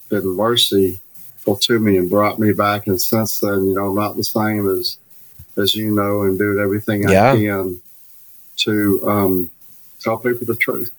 been 0.09 0.27
merciful 0.35 1.55
to 1.55 1.79
me 1.79 1.97
and 1.97 2.09
brought 2.09 2.39
me 2.39 2.51
back. 2.51 2.87
And 2.87 3.01
since 3.01 3.39
then, 3.39 3.63
you 3.65 3.75
know, 3.75 3.89
I'm 3.89 3.95
not 3.95 4.17
the 4.17 4.23
same 4.23 4.67
as 4.67 4.97
as 5.57 5.75
you 5.75 5.91
know, 5.91 6.23
and 6.23 6.39
doing 6.39 6.59
everything 6.59 7.07
yeah. 7.07 7.33
I 7.33 7.35
can 7.35 7.81
to 8.57 9.01
um, 9.07 9.51
tell 9.99 10.17
people 10.17 10.45
the 10.45 10.55
truth. 10.55 10.91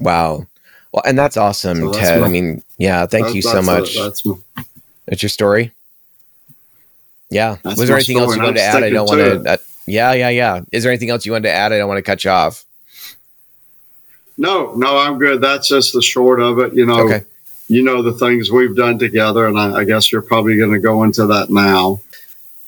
Wow. 0.00 0.46
Well, 0.92 1.02
and 1.04 1.18
that's 1.18 1.36
awesome, 1.36 1.78
so 1.78 1.90
that's 1.90 1.98
Ted. 1.98 2.20
My, 2.20 2.26
I 2.26 2.30
mean, 2.30 2.62
yeah, 2.78 3.04
thank 3.06 3.34
you 3.34 3.42
so 3.42 3.60
much. 3.60 3.96
A, 3.96 4.04
that's, 4.04 4.24
my, 4.24 4.36
that's 5.06 5.22
your 5.22 5.28
story. 5.28 5.72
Yeah. 7.30 7.56
That's 7.62 7.78
Was 7.78 7.88
there 7.88 7.96
anything 7.96 8.18
else 8.18 8.36
you 8.36 8.42
wanted 8.42 8.56
to 8.56 8.62
add? 8.62 8.82
I 8.82 8.90
don't 8.90 9.08
want 9.08 9.20
to. 9.20 9.52
Uh, 9.52 9.56
yeah, 9.86 10.12
yeah, 10.12 10.28
yeah. 10.30 10.60
Is 10.72 10.82
there 10.82 10.92
anything 10.92 11.10
else 11.10 11.26
you 11.26 11.32
wanted 11.32 11.48
to 11.48 11.54
add? 11.54 11.72
I 11.72 11.78
don't 11.78 11.88
want 11.88 11.98
to 11.98 12.02
cut 12.02 12.24
you 12.24 12.30
off. 12.30 12.64
No, 14.38 14.74
no, 14.74 14.98
I'm 14.98 15.18
good. 15.18 15.40
That's 15.40 15.68
just 15.68 15.92
the 15.92 16.02
short 16.02 16.40
of 16.40 16.58
it. 16.58 16.74
You 16.74 16.86
know, 16.86 17.00
okay. 17.00 17.24
you 17.68 17.82
know 17.82 18.02
the 18.02 18.12
things 18.12 18.50
we've 18.50 18.76
done 18.76 18.98
together, 18.98 19.46
and 19.46 19.58
I, 19.58 19.78
I 19.78 19.84
guess 19.84 20.12
you're 20.12 20.22
probably 20.22 20.56
going 20.56 20.72
to 20.72 20.78
go 20.78 21.02
into 21.04 21.26
that 21.26 21.50
now. 21.50 22.00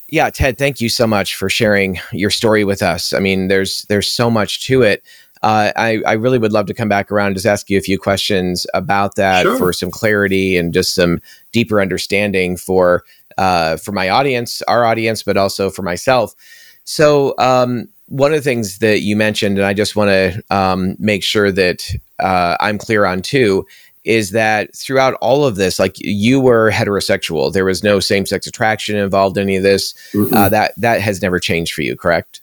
Yeah, 0.07 0.31
Ted, 0.31 0.57
thank 0.57 0.81
you 0.81 0.89
so 0.89 1.05
much 1.05 1.35
for 1.35 1.49
sharing 1.49 1.99
your 2.11 2.31
story 2.31 2.63
with 2.63 2.81
us. 2.81 3.13
I 3.13 3.19
mean, 3.19 3.47
there's 3.47 3.83
there's 3.83 4.09
so 4.09 4.31
much 4.31 4.65
to 4.65 4.81
it. 4.81 5.03
Uh, 5.41 5.71
I, 5.75 6.01
I 6.05 6.13
really 6.13 6.37
would 6.37 6.51
love 6.51 6.65
to 6.65 6.73
come 6.73 6.89
back 6.89 7.11
around 7.11 7.27
and 7.27 7.35
just 7.35 7.45
ask 7.45 7.69
you 7.69 7.77
a 7.77 7.81
few 7.81 7.97
questions 7.97 8.65
about 8.73 9.15
that 9.15 9.43
sure. 9.43 9.57
for 9.57 9.71
some 9.71 9.89
clarity 9.89 10.57
and 10.57 10.73
just 10.73 10.93
some 10.95 11.21
deeper 11.53 11.79
understanding 11.79 12.57
for 12.57 13.03
uh, 13.39 13.77
for 13.77 13.93
my 13.93 14.09
audience, 14.09 14.61
our 14.63 14.85
audience, 14.85 15.23
but 15.23 15.37
also 15.37 15.69
for 15.69 15.81
myself. 15.81 16.35
So, 16.83 17.33
um, 17.39 17.87
one 18.07 18.33
of 18.33 18.37
the 18.39 18.43
things 18.43 18.79
that 18.79 18.99
you 18.99 19.15
mentioned, 19.15 19.57
and 19.57 19.65
I 19.65 19.73
just 19.73 19.95
want 19.95 20.09
to 20.09 20.43
um, 20.49 20.95
make 20.99 21.23
sure 21.23 21.51
that 21.51 21.89
uh, 22.19 22.57
I'm 22.59 22.77
clear 22.77 23.05
on 23.05 23.21
too, 23.21 23.65
is 24.03 24.31
that 24.31 24.75
throughout 24.75 25.13
all 25.21 25.45
of 25.45 25.55
this, 25.55 25.79
like 25.79 25.95
you 25.99 26.41
were 26.41 26.71
heterosexual, 26.71 27.53
there 27.53 27.65
was 27.65 27.83
no 27.83 27.99
same 27.99 28.25
sex 28.25 28.45
attraction 28.45 28.97
involved 28.97 29.37
in 29.37 29.43
any 29.43 29.55
of 29.55 29.63
this. 29.63 29.93
Uh, 30.33 30.49
that 30.49 30.73
that 30.75 30.99
has 30.99 31.21
never 31.21 31.39
changed 31.39 31.73
for 31.73 31.81
you, 31.81 31.95
correct? 31.95 32.41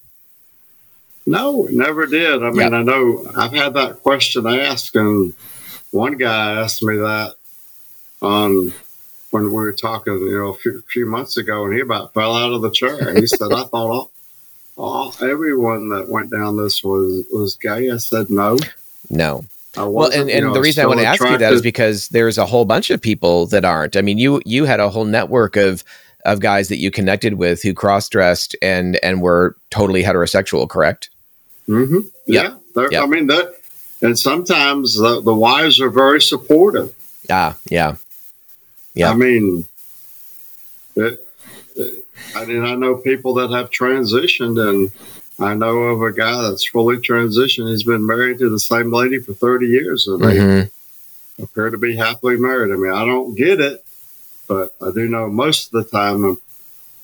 No, 1.26 1.66
never 1.70 2.06
did. 2.06 2.42
I 2.42 2.50
mean. 2.52 2.72
I 2.72 2.82
know 2.82 3.28
I've 3.36 3.52
had 3.52 3.74
that 3.74 4.02
question 4.02 4.46
asked, 4.46 4.94
and 4.94 5.34
one 5.90 6.16
guy 6.16 6.62
asked 6.62 6.82
me 6.82 6.96
that 6.96 7.34
on 8.22 8.72
when 9.36 9.50
we 9.50 9.50
were 9.50 9.72
talking, 9.72 10.14
you 10.14 10.38
know, 10.38 10.48
a 10.48 10.54
few, 10.54 10.82
few 10.88 11.04
months 11.04 11.36
ago, 11.36 11.64
and 11.64 11.74
he 11.74 11.80
about 11.80 12.14
fell 12.14 12.34
out 12.34 12.52
of 12.52 12.62
the 12.62 12.70
chair. 12.70 13.14
He 13.14 13.26
said, 13.26 13.52
"I 13.52 13.64
thought 13.64 13.72
all, 13.74 14.12
all 14.76 15.14
everyone 15.20 15.90
that 15.90 16.08
went 16.08 16.30
down 16.30 16.56
this 16.56 16.82
was 16.82 17.26
was 17.30 17.56
gay." 17.56 17.90
I 17.90 17.98
said, 17.98 18.30
"No, 18.30 18.56
no." 19.10 19.44
Well, 19.76 20.10
and, 20.10 20.30
and 20.30 20.46
know, 20.46 20.54
the 20.54 20.60
reason 20.62 20.84
I 20.84 20.86
want 20.86 21.00
to 21.00 21.06
ask 21.06 21.20
you 21.20 21.36
that 21.36 21.52
is 21.52 21.60
because 21.60 22.08
there's 22.08 22.38
a 22.38 22.46
whole 22.46 22.64
bunch 22.64 22.88
of 22.88 23.02
people 23.02 23.44
that 23.48 23.62
aren't. 23.62 23.94
I 23.94 24.00
mean, 24.00 24.16
you 24.16 24.40
you 24.46 24.64
had 24.64 24.80
a 24.80 24.88
whole 24.88 25.04
network 25.04 25.56
of 25.56 25.84
of 26.24 26.40
guys 26.40 26.68
that 26.68 26.78
you 26.78 26.90
connected 26.90 27.34
with 27.34 27.62
who 27.62 27.74
cross 27.74 28.08
dressed 28.08 28.56
and 28.62 28.96
and 29.02 29.20
were 29.20 29.54
totally 29.70 30.02
heterosexual, 30.02 30.66
correct? 30.66 31.10
Mm-hmm. 31.68 32.00
Yeah. 32.26 32.54
yeah. 32.90 33.02
I 33.02 33.06
mean 33.06 33.26
that, 33.26 33.54
and 34.00 34.18
sometimes 34.18 34.96
the, 34.96 35.20
the 35.20 35.34
wives 35.34 35.78
are 35.78 35.90
very 35.90 36.22
supportive. 36.22 36.94
Ah, 37.28 37.56
yeah. 37.68 37.96
Yeah. 38.96 39.10
I 39.10 39.14
mean, 39.14 39.66
it, 40.96 41.20
it, 41.76 42.04
I 42.34 42.46
mean, 42.46 42.64
I 42.64 42.74
know 42.74 42.96
people 42.96 43.34
that 43.34 43.50
have 43.50 43.70
transitioned, 43.70 44.58
and 44.58 44.90
I 45.38 45.54
know 45.54 45.76
of 45.76 46.02
a 46.02 46.12
guy 46.12 46.42
that's 46.42 46.66
fully 46.66 46.96
transitioned. 46.96 47.70
He's 47.70 47.84
been 47.84 48.06
married 48.06 48.38
to 48.38 48.48
the 48.48 48.58
same 48.58 48.90
lady 48.90 49.18
for 49.18 49.34
30 49.34 49.66
years, 49.66 50.08
and 50.08 50.20
mm-hmm. 50.20 50.68
they 51.36 51.44
appear 51.44 51.68
to 51.68 51.78
be 51.78 51.94
happily 51.94 52.38
married. 52.38 52.72
I 52.72 52.76
mean, 52.76 52.92
I 52.92 53.04
don't 53.04 53.36
get 53.36 53.60
it, 53.60 53.84
but 54.48 54.74
I 54.80 54.90
do 54.92 55.06
know 55.06 55.28
most 55.28 55.74
of 55.74 55.84
the 55.84 55.90
time 55.90 56.38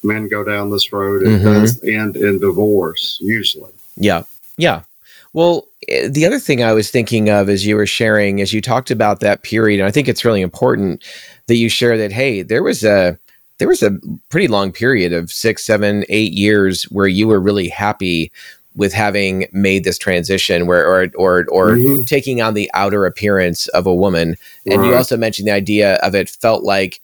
men 0.03 0.29
go 0.29 0.43
down 0.43 0.71
this 0.71 0.93
road, 0.93 1.23
it 1.23 1.27
mm-hmm. 1.27 1.45
does 1.45 1.85
end 1.85 2.17
in 2.17 2.39
divorce, 2.39 3.19
usually. 3.21 3.73
Yeah. 3.97 4.23
Yeah. 4.57 4.83
Well, 5.33 5.67
eh, 5.89 6.09
the 6.09 6.27
other 6.27 6.39
thing 6.39 6.63
I 6.63 6.73
was 6.73 6.91
thinking 6.91 7.31
of 7.31 7.49
as 7.49 7.67
you 7.67 7.77
were 7.77 7.87
sharing, 7.87 8.41
as 8.41 8.53
you 8.53 8.61
talked 8.61 8.91
about 8.91 9.21
that 9.21 9.43
period, 9.43 9.81
and 9.81 9.87
I 9.87 9.91
think 9.91 10.09
it's 10.09 10.25
really 10.25 10.43
important 10.43 11.03
that 11.47 11.57
you 11.57 11.69
share 11.69 11.99
that 11.99 12.13
hey 12.13 12.43
there 12.43 12.63
was 12.63 12.85
a 12.85 13.19
there 13.59 13.69
was 13.69 13.83
a 13.83 13.97
pretty 14.29 14.49
long 14.49 14.73
period 14.73 15.13
of 15.13 15.31
six 15.31 15.65
seven 15.65 16.05
eight 16.09 16.33
years 16.33 16.85
where 16.85 17.07
you 17.07 17.29
were 17.29 17.41
really 17.41 17.69
happy 17.69 18.33
with 18.75 18.93
having 18.93 19.47
made 19.53 19.85
this 19.85 19.99
transition 19.99 20.67
where 20.67 20.87
or 20.87 21.09
or 21.15 21.45
or 21.49 21.73
mm-hmm. 21.73 22.03
taking 22.03 22.41
on 22.41 22.55
the 22.55 22.71
outer 22.75 23.05
appearance 23.05 23.69
of 23.69 23.87
a 23.87 23.95
woman 23.95 24.37
and 24.67 24.81
right. 24.81 24.89
you 24.89 24.95
also 24.95 25.17
mentioned 25.17 25.47
the 25.47 25.53
idea 25.53 25.97
of 25.97 26.15
it 26.15 26.31
felt 26.31 26.65
like 26.65 27.01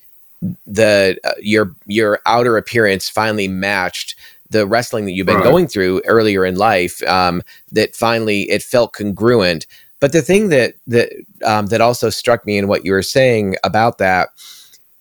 the 0.67 1.19
uh, 1.25 1.33
your 1.41 1.75
your 1.87 2.21
outer 2.27 2.57
appearance 2.57 3.09
finally 3.09 3.49
matched 3.49 4.15
the 4.51 4.67
wrestling 4.67 5.05
that 5.05 5.13
you've 5.13 5.27
been 5.27 5.37
right. 5.37 5.45
going 5.45 5.67
through 5.67 6.03
earlier 6.07 6.45
in 6.45 6.57
life 6.57 7.03
um, 7.07 7.43
that 7.73 7.95
finally 7.95 8.43
it 8.51 8.63
felt 8.63 8.93
congruent 8.93 9.67
but 10.01 10.13
the 10.13 10.23
thing 10.23 10.49
that 10.49 10.75
that 10.87 11.13
um, 11.45 11.67
that 11.67 11.81
also 11.81 12.11
struck 12.11 12.47
me 12.47 12.57
in 12.59 12.69
what 12.69 12.85
you 12.85 12.93
were 12.93 13.03
saying 13.03 13.57
about 13.65 13.99
that 13.99 14.31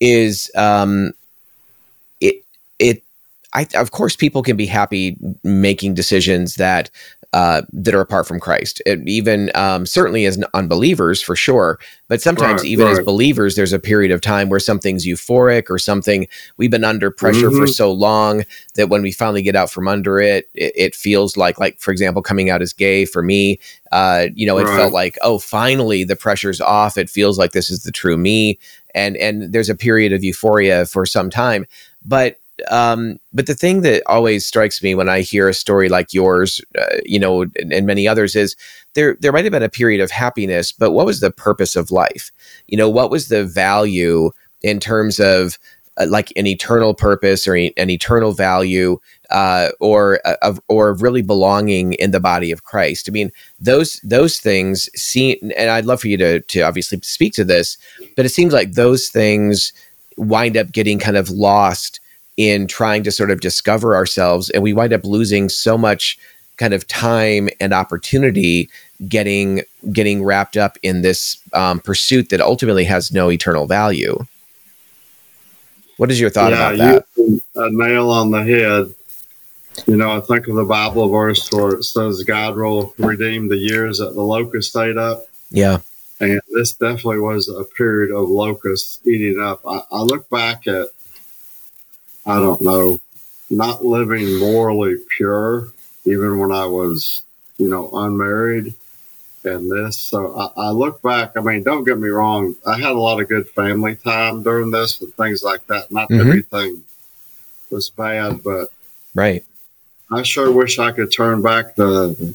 is 0.00 0.50
um, 0.54 1.12
I, 3.54 3.66
of 3.74 3.90
course 3.92 4.14
people 4.14 4.42
can 4.42 4.56
be 4.56 4.66
happy 4.66 5.16
making 5.42 5.94
decisions 5.94 6.56
that 6.56 6.90
uh, 7.34 7.62
that 7.72 7.94
are 7.94 8.00
apart 8.00 8.26
from 8.26 8.40
Christ. 8.40 8.80
It, 8.86 9.06
even 9.06 9.50
um, 9.54 9.84
certainly 9.84 10.24
as 10.24 10.42
unbelievers, 10.54 11.20
for 11.20 11.36
sure. 11.36 11.78
But 12.08 12.22
sometimes, 12.22 12.62
right, 12.62 12.70
even 12.70 12.86
right. 12.86 12.98
as 12.98 13.04
believers, 13.04 13.54
there's 13.54 13.74
a 13.74 13.78
period 13.78 14.12
of 14.12 14.22
time 14.22 14.48
where 14.48 14.58
something's 14.58 15.06
euphoric 15.06 15.68
or 15.68 15.78
something 15.78 16.26
we've 16.56 16.70
been 16.70 16.84
under 16.84 17.10
pressure 17.10 17.50
mm-hmm. 17.50 17.58
for 17.58 17.66
so 17.66 17.92
long 17.92 18.44
that 18.76 18.88
when 18.88 19.02
we 19.02 19.12
finally 19.12 19.42
get 19.42 19.54
out 19.54 19.70
from 19.70 19.88
under 19.88 20.18
it, 20.18 20.48
it, 20.54 20.72
it, 20.74 20.94
feels 20.94 21.36
like, 21.36 21.60
like 21.60 21.78
for 21.78 21.90
example, 21.90 22.22
coming 22.22 22.48
out 22.48 22.62
as 22.62 22.72
gay 22.72 23.04
for 23.04 23.22
me. 23.22 23.60
Uh, 23.92 24.28
you 24.34 24.46
know, 24.46 24.56
it 24.56 24.64
right. 24.64 24.76
felt 24.76 24.94
like, 24.94 25.18
oh, 25.20 25.38
finally 25.38 26.04
the 26.04 26.16
pressure's 26.16 26.62
off. 26.62 26.96
It 26.96 27.10
feels 27.10 27.38
like 27.38 27.52
this 27.52 27.68
is 27.68 27.82
the 27.82 27.92
true 27.92 28.16
me, 28.16 28.58
and 28.94 29.18
and 29.18 29.52
there's 29.52 29.68
a 29.68 29.74
period 29.74 30.14
of 30.14 30.24
euphoria 30.24 30.86
for 30.86 31.04
some 31.04 31.28
time, 31.28 31.66
but 32.06 32.38
um, 32.70 33.18
but 33.32 33.46
the 33.46 33.54
thing 33.54 33.82
that 33.82 34.02
always 34.06 34.44
strikes 34.44 34.82
me 34.82 34.94
when 34.94 35.08
I 35.08 35.20
hear 35.20 35.48
a 35.48 35.54
story 35.54 35.88
like 35.88 36.12
yours, 36.12 36.60
uh, 36.78 36.98
you 37.04 37.18
know, 37.18 37.42
and, 37.42 37.72
and, 37.72 37.86
many 37.86 38.08
others 38.08 38.34
is 38.34 38.56
there 38.94 39.16
there 39.20 39.32
might 39.32 39.44
have 39.44 39.52
been 39.52 39.62
a 39.62 39.68
period 39.68 40.00
of 40.00 40.10
happiness, 40.10 40.72
but 40.72 40.92
what 40.92 41.06
was 41.06 41.20
the 41.20 41.30
purpose 41.30 41.76
of 41.76 41.90
life? 41.90 42.30
You 42.66 42.76
know, 42.76 42.88
what 42.88 43.10
was 43.10 43.28
the 43.28 43.44
value 43.44 44.30
in 44.62 44.80
terms 44.80 45.20
of 45.20 45.58
uh, 45.98 46.06
like 46.08 46.32
an 46.36 46.46
eternal 46.46 46.94
purpose 46.94 47.46
or 47.46 47.54
an 47.54 47.90
eternal 47.90 48.32
value, 48.32 48.98
uh, 49.30 49.70
or 49.80 50.20
uh, 50.24 50.36
of 50.42 50.60
or 50.68 50.94
really 50.94 51.22
belonging 51.22 51.92
in 51.94 52.10
the 52.10 52.20
body 52.20 52.50
of 52.50 52.64
Christ? 52.64 53.08
I 53.08 53.12
mean, 53.12 53.30
those 53.60 54.00
those 54.02 54.38
things 54.38 54.90
seem, 55.00 55.36
and 55.56 55.70
I'd 55.70 55.86
love 55.86 56.00
for 56.00 56.08
you 56.08 56.16
to 56.16 56.40
to 56.40 56.60
obviously 56.62 56.98
speak 57.02 57.34
to 57.34 57.44
this, 57.44 57.78
but 58.16 58.26
it 58.26 58.30
seems 58.30 58.52
like 58.52 58.72
those 58.72 59.08
things 59.08 59.72
wind 60.16 60.56
up 60.56 60.72
getting 60.72 60.98
kind 60.98 61.16
of 61.16 61.30
lost 61.30 62.00
in 62.38 62.68
trying 62.68 63.02
to 63.02 63.10
sort 63.10 63.30
of 63.32 63.40
discover 63.40 63.94
ourselves 63.96 64.48
and 64.50 64.62
we 64.62 64.72
wind 64.72 64.92
up 64.92 65.04
losing 65.04 65.48
so 65.48 65.76
much 65.76 66.16
kind 66.56 66.72
of 66.72 66.86
time 66.86 67.48
and 67.60 67.72
opportunity 67.74 68.70
getting 69.08 69.62
getting 69.92 70.24
wrapped 70.24 70.56
up 70.56 70.78
in 70.82 71.02
this 71.02 71.40
um, 71.52 71.80
pursuit 71.80 72.30
that 72.30 72.40
ultimately 72.40 72.84
has 72.84 73.12
no 73.12 73.30
eternal 73.30 73.66
value. 73.66 74.24
What 75.98 76.10
is 76.12 76.20
your 76.20 76.30
thought 76.30 76.52
yeah, 76.52 76.70
about 76.70 77.04
that 77.16 77.40
a 77.56 77.70
nail 77.70 78.10
on 78.10 78.30
the 78.30 78.44
head. 78.44 78.94
You 79.86 79.96
know 79.96 80.16
i 80.16 80.20
think 80.20 80.48
of 80.48 80.56
the 80.56 80.64
bible 80.64 81.08
verse 81.08 81.52
where 81.52 81.76
it 81.76 81.84
says 81.84 82.24
god 82.24 82.56
will 82.56 82.92
redeem 82.98 83.48
the 83.48 83.56
years 83.56 83.98
that 83.98 84.14
the 84.14 84.22
locust 84.22 84.76
ate 84.76 84.96
up. 84.96 85.24
Yeah. 85.50 85.78
And 86.20 86.40
this 86.52 86.72
definitely 86.72 87.20
was 87.20 87.48
a 87.48 87.62
period 87.62 88.12
of 88.12 88.28
locusts 88.28 88.98
eating 89.06 89.40
up. 89.40 89.60
I, 89.64 89.82
I 89.92 90.00
look 90.00 90.28
back 90.30 90.66
at 90.66 90.88
I 92.28 92.38
don't 92.40 92.60
know, 92.60 93.00
not 93.48 93.84
living 93.84 94.38
morally 94.38 94.96
pure, 95.16 95.68
even 96.04 96.38
when 96.38 96.52
I 96.52 96.66
was, 96.66 97.22
you 97.56 97.70
know, 97.70 97.88
unmarried 97.90 98.74
and 99.44 99.70
this. 99.70 99.98
So 99.98 100.38
I, 100.38 100.66
I, 100.66 100.70
look 100.70 101.00
back, 101.00 101.32
I 101.38 101.40
mean, 101.40 101.62
don't 101.62 101.84
get 101.84 101.98
me 101.98 102.08
wrong, 102.08 102.54
I 102.66 102.76
had 102.76 102.92
a 102.92 103.00
lot 103.00 103.20
of 103.20 103.28
good 103.28 103.48
family 103.48 103.96
time 103.96 104.42
during 104.42 104.70
this 104.70 105.00
and 105.00 105.12
things 105.14 105.42
like 105.42 105.66
that. 105.68 105.90
Not 105.90 106.10
mm-hmm. 106.10 106.28
everything 106.28 106.84
was 107.70 107.88
bad, 107.88 108.42
but 108.44 108.68
right. 109.14 109.42
I 110.10 110.22
sure 110.22 110.52
wish 110.52 110.78
I 110.78 110.92
could 110.92 111.10
turn 111.10 111.40
back 111.40 111.76
the 111.76 112.34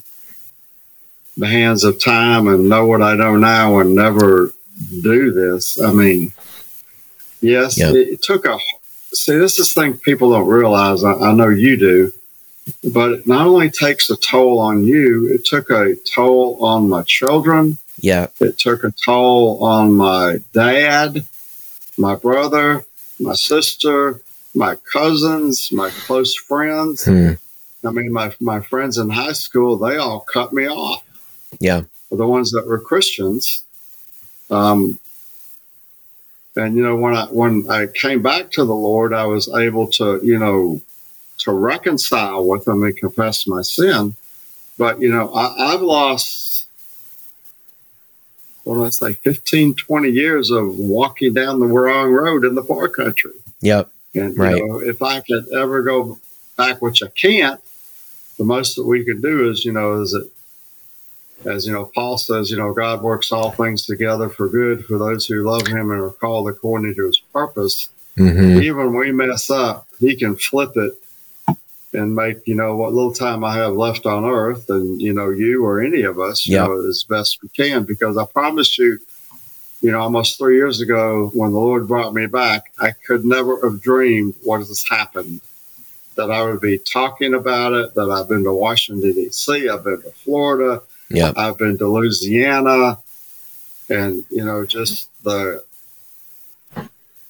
the 1.36 1.46
hands 1.46 1.84
of 1.84 2.00
time 2.00 2.46
and 2.46 2.68
know 2.68 2.86
what 2.86 3.02
I 3.02 3.14
know 3.14 3.36
now 3.36 3.78
and 3.78 3.94
never 3.94 4.52
do 5.02 5.32
this. 5.32 5.80
I 5.80 5.92
mean, 5.92 6.32
yes, 7.40 7.78
yep. 7.78 7.94
it, 7.94 8.08
it 8.08 8.22
took 8.22 8.46
a 8.46 8.58
see, 9.14 9.36
this 9.36 9.58
is 9.58 9.72
thing 9.72 9.98
people 9.98 10.30
don't 10.30 10.46
realize. 10.46 11.04
I, 11.04 11.12
I 11.12 11.32
know 11.32 11.48
you 11.48 11.76
do, 11.76 12.12
but 12.92 13.12
it 13.12 13.26
not 13.26 13.46
only 13.46 13.70
takes 13.70 14.10
a 14.10 14.16
toll 14.16 14.58
on 14.60 14.84
you, 14.84 15.26
it 15.32 15.44
took 15.44 15.70
a 15.70 15.94
toll 16.14 16.64
on 16.64 16.88
my 16.88 17.02
children. 17.02 17.78
Yeah. 17.98 18.28
It 18.40 18.58
took 18.58 18.84
a 18.84 18.92
toll 19.04 19.64
on 19.64 19.92
my 19.92 20.40
dad, 20.52 21.24
my 21.96 22.16
brother, 22.16 22.84
my 23.18 23.34
sister, 23.34 24.20
my 24.54 24.76
cousins, 24.92 25.70
my 25.72 25.90
close 25.90 26.34
friends. 26.34 27.04
Hmm. 27.04 27.32
I 27.84 27.90
mean, 27.90 28.12
my, 28.12 28.34
my 28.40 28.60
friends 28.60 28.98
in 28.98 29.10
high 29.10 29.32
school, 29.32 29.76
they 29.76 29.96
all 29.96 30.20
cut 30.20 30.52
me 30.52 30.66
off. 30.68 31.04
Yeah. 31.60 31.82
The 32.10 32.26
ones 32.26 32.50
that 32.52 32.66
were 32.66 32.78
Christians. 32.78 33.62
Um, 34.50 34.98
and 36.56 36.76
you 36.76 36.82
know, 36.82 36.96
when 36.96 37.16
I 37.16 37.26
when 37.26 37.70
I 37.70 37.86
came 37.86 38.22
back 38.22 38.50
to 38.52 38.64
the 38.64 38.74
Lord, 38.74 39.12
I 39.12 39.26
was 39.26 39.48
able 39.48 39.88
to, 39.92 40.20
you 40.22 40.38
know, 40.38 40.80
to 41.38 41.52
reconcile 41.52 42.46
with 42.46 42.66
Him 42.66 42.82
and 42.82 42.96
confess 42.96 43.46
my 43.46 43.62
sin. 43.62 44.14
But 44.78 45.00
you 45.00 45.10
know, 45.10 45.32
I, 45.34 45.72
have 45.72 45.82
lost 45.82 46.44
what 48.64 48.74
do 48.74 48.84
I 48.84 48.88
say, 48.88 49.12
15, 49.12 49.74
20 49.74 50.08
years 50.08 50.50
of 50.50 50.78
walking 50.78 51.34
down 51.34 51.60
the 51.60 51.66
wrong 51.66 52.10
road 52.10 52.44
in 52.44 52.54
the 52.54 52.62
far 52.62 52.88
country. 52.88 53.32
Yep. 53.60 53.90
And 54.14 54.38
right. 54.38 54.56
you 54.56 54.66
know, 54.66 54.80
if 54.80 55.02
I 55.02 55.20
could 55.20 55.52
ever 55.52 55.82
go 55.82 56.18
back, 56.56 56.80
which 56.80 57.02
I 57.02 57.08
can't, 57.08 57.60
the 58.38 58.44
most 58.44 58.76
that 58.76 58.86
we 58.86 59.04
could 59.04 59.22
do 59.22 59.50
is, 59.50 59.64
you 59.64 59.72
know, 59.72 60.00
is 60.00 60.14
it 60.14 60.26
as 61.44 61.66
you 61.66 61.72
know, 61.72 61.90
Paul 61.94 62.18
says, 62.18 62.50
you 62.50 62.56
know, 62.56 62.72
God 62.72 63.02
works 63.02 63.32
all 63.32 63.50
things 63.50 63.86
together 63.86 64.28
for 64.28 64.48
good 64.48 64.84
for 64.84 64.98
those 64.98 65.26
who 65.26 65.42
love 65.42 65.66
Him 65.66 65.90
and 65.90 66.00
are 66.00 66.10
called 66.10 66.48
according 66.48 66.94
to 66.94 67.06
His 67.06 67.18
purpose. 67.32 67.90
Mm-hmm. 68.16 68.62
Even 68.62 68.92
when 68.92 68.96
we 68.96 69.12
mess 69.12 69.50
up, 69.50 69.86
He 69.98 70.16
can 70.16 70.36
flip 70.36 70.72
it 70.76 70.94
and 71.94 72.14
make 72.14 72.46
you 72.46 72.54
know 72.54 72.76
what 72.76 72.92
little 72.92 73.14
time 73.14 73.44
I 73.44 73.56
have 73.56 73.74
left 73.74 74.04
on 74.04 74.24
earth, 74.24 74.68
and 74.68 75.00
you 75.00 75.12
know, 75.12 75.30
you 75.30 75.64
or 75.64 75.80
any 75.80 76.02
of 76.02 76.18
us, 76.18 76.46
you 76.46 76.56
yep. 76.56 76.68
know, 76.68 76.86
as 76.88 77.04
best 77.04 77.42
we 77.42 77.48
can. 77.50 77.84
Because 77.84 78.16
I 78.16 78.24
promise 78.26 78.78
you, 78.78 78.98
you 79.80 79.92
know, 79.92 80.00
almost 80.00 80.38
three 80.38 80.56
years 80.56 80.80
ago, 80.80 81.30
when 81.34 81.52
the 81.52 81.58
Lord 81.58 81.88
brought 81.88 82.14
me 82.14 82.26
back, 82.26 82.72
I 82.78 82.90
could 82.90 83.24
never 83.24 83.60
have 83.62 83.80
dreamed 83.80 84.34
what 84.42 84.58
has 84.58 84.84
happened. 84.90 85.40
That 86.16 86.30
I 86.30 86.42
would 86.42 86.60
be 86.60 86.78
talking 86.78 87.34
about 87.34 87.72
it. 87.72 87.94
That 87.94 88.10
I've 88.10 88.28
been 88.28 88.44
to 88.44 88.52
Washington 88.52 89.12
D.C. 89.12 89.68
I've 89.68 89.84
been 89.84 90.02
to 90.02 90.10
Florida. 90.10 90.82
Yeah. 91.10 91.32
I've 91.36 91.58
been 91.58 91.78
to 91.78 91.86
Louisiana 91.86 92.98
and, 93.88 94.24
you 94.30 94.44
know, 94.44 94.64
just 94.64 95.08
the 95.22 95.64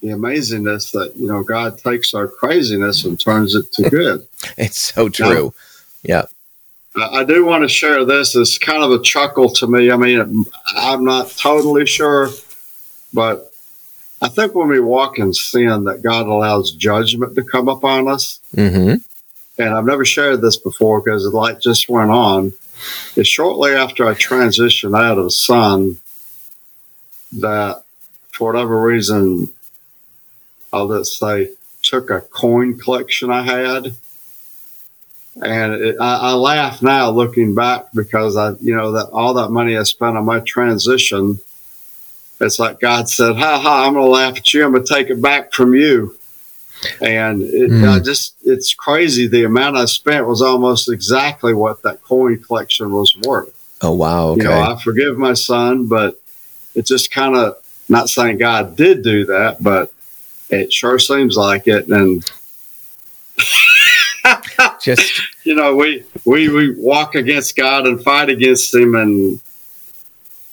the 0.00 0.10
amazingness 0.10 0.92
that, 0.92 1.16
you 1.16 1.26
know, 1.26 1.42
God 1.42 1.78
takes 1.78 2.12
our 2.12 2.28
craziness 2.28 3.04
and 3.06 3.18
turns 3.18 3.54
it 3.54 3.72
to 3.72 3.88
good. 3.88 4.26
it's 4.58 4.78
so 4.78 5.08
true. 5.08 5.54
Now, 6.04 6.28
yeah. 6.96 7.06
I 7.10 7.24
do 7.24 7.44
want 7.44 7.62
to 7.62 7.68
share 7.68 8.04
this. 8.04 8.36
It's 8.36 8.58
kind 8.58 8.82
of 8.82 8.92
a 8.92 9.02
chuckle 9.02 9.48
to 9.54 9.66
me. 9.66 9.90
I 9.90 9.96
mean, 9.96 10.44
I'm 10.76 11.04
not 11.04 11.30
totally 11.30 11.86
sure, 11.86 12.28
but 13.14 13.50
I 14.20 14.28
think 14.28 14.54
when 14.54 14.68
we 14.68 14.78
walk 14.78 15.18
in 15.18 15.32
sin, 15.32 15.84
that 15.84 16.02
God 16.02 16.26
allows 16.26 16.72
judgment 16.72 17.34
to 17.34 17.42
come 17.42 17.68
upon 17.68 18.06
us. 18.06 18.40
Mm-hmm. 18.54 18.96
And 19.60 19.74
I've 19.74 19.86
never 19.86 20.04
shared 20.04 20.40
this 20.40 20.56
before 20.56 21.00
because 21.00 21.24
the 21.24 21.30
light 21.30 21.60
just 21.60 21.88
went 21.88 22.10
on 22.10 22.52
is 23.16 23.28
shortly 23.28 23.72
after 23.72 24.06
I 24.06 24.14
transitioned, 24.14 24.98
out 24.98 25.18
of 25.18 25.26
a 25.26 25.30
son 25.30 25.98
that, 27.32 27.84
for 28.32 28.52
whatever 28.52 28.80
reason, 28.80 29.48
uh, 30.72 30.76
I'll 30.76 30.88
just 30.88 31.18
say, 31.18 31.50
took 31.82 32.10
a 32.10 32.20
coin 32.20 32.78
collection 32.78 33.30
I 33.30 33.42
had. 33.42 33.94
And 35.42 35.74
it, 35.74 35.96
I, 36.00 36.16
I 36.16 36.32
laugh 36.32 36.82
now 36.82 37.10
looking 37.10 37.54
back 37.54 37.86
because 37.92 38.36
I, 38.36 38.52
you 38.60 38.74
know, 38.74 38.92
that 38.92 39.10
all 39.10 39.34
that 39.34 39.50
money 39.50 39.76
I 39.76 39.82
spent 39.82 40.16
on 40.16 40.24
my 40.24 40.40
transition, 40.40 41.40
it's 42.40 42.58
like 42.58 42.80
God 42.80 43.08
said, 43.08 43.36
ha 43.36 43.58
ha, 43.60 43.86
I'm 43.86 43.94
going 43.94 44.06
to 44.06 44.10
laugh 44.10 44.36
at 44.36 44.52
you. 44.52 44.64
I'm 44.64 44.72
going 44.72 44.84
to 44.84 44.94
take 44.94 45.10
it 45.10 45.20
back 45.20 45.52
from 45.52 45.74
you 45.74 46.18
and 47.00 47.42
it 47.42 47.70
mm. 47.70 48.04
just 48.04 48.36
it's 48.44 48.74
crazy. 48.74 49.26
The 49.26 49.44
amount 49.44 49.76
I 49.76 49.84
spent 49.86 50.26
was 50.26 50.42
almost 50.42 50.90
exactly 50.90 51.54
what 51.54 51.82
that 51.82 52.02
coin 52.02 52.42
collection 52.42 52.92
was 52.92 53.16
worth. 53.18 53.52
Oh 53.80 53.94
wow! 53.94 54.28
Okay. 54.28 54.42
You 54.42 54.48
know, 54.48 54.60
I 54.60 54.80
forgive 54.82 55.18
my 55.18 55.34
son, 55.34 55.86
but 55.86 56.20
it 56.74 56.86
just 56.86 57.12
kind 57.12 57.36
of 57.36 57.56
not 57.88 58.08
saying 58.08 58.38
God 58.38 58.76
did 58.76 59.02
do 59.02 59.26
that, 59.26 59.62
but 59.62 59.92
it 60.50 60.72
sure 60.72 60.98
seems 60.98 61.36
like 61.36 61.66
it. 61.66 61.88
And 61.88 62.24
just 64.80 65.22
you 65.44 65.54
know, 65.54 65.76
we 65.76 66.04
we 66.24 66.48
we 66.48 66.74
walk 66.76 67.14
against 67.14 67.56
God 67.56 67.86
and 67.86 68.02
fight 68.02 68.30
against 68.30 68.74
Him, 68.74 68.94
and 68.94 69.40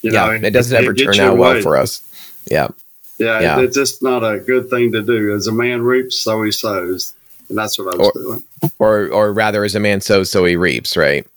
you 0.01 0.11
yeah, 0.11 0.25
know, 0.25 0.32
it 0.32 0.51
doesn't 0.51 0.84
ever 0.84 0.93
turn 0.93 1.19
out 1.19 1.38
well 1.38 1.61
for 1.61 1.77
us. 1.77 2.03
Yeah. 2.49 2.69
Yeah, 3.18 3.39
yeah. 3.39 3.59
it's 3.59 3.76
just 3.76 4.01
not 4.01 4.24
a 4.24 4.39
good 4.39 4.70
thing 4.70 4.91
to 4.93 5.01
do. 5.01 5.34
As 5.36 5.47
a 5.47 5.51
man 5.51 5.82
reaps, 5.82 6.18
so 6.20 6.41
he 6.43 6.51
sows. 6.51 7.14
And 7.49 7.57
that's 7.57 7.78
what 7.78 7.93
I 7.93 7.97
was 7.97 8.07
or, 8.07 8.14
doing. 8.14 8.43
Or 8.80 9.09
or 9.09 9.34
rather 9.34 9.64
as 9.64 9.76
a 9.76 9.80
man 9.80 10.01
sows, 10.01 10.32
so 10.32 10.45
he 10.45 10.55
reaps, 10.55 10.95
right? 10.95 11.28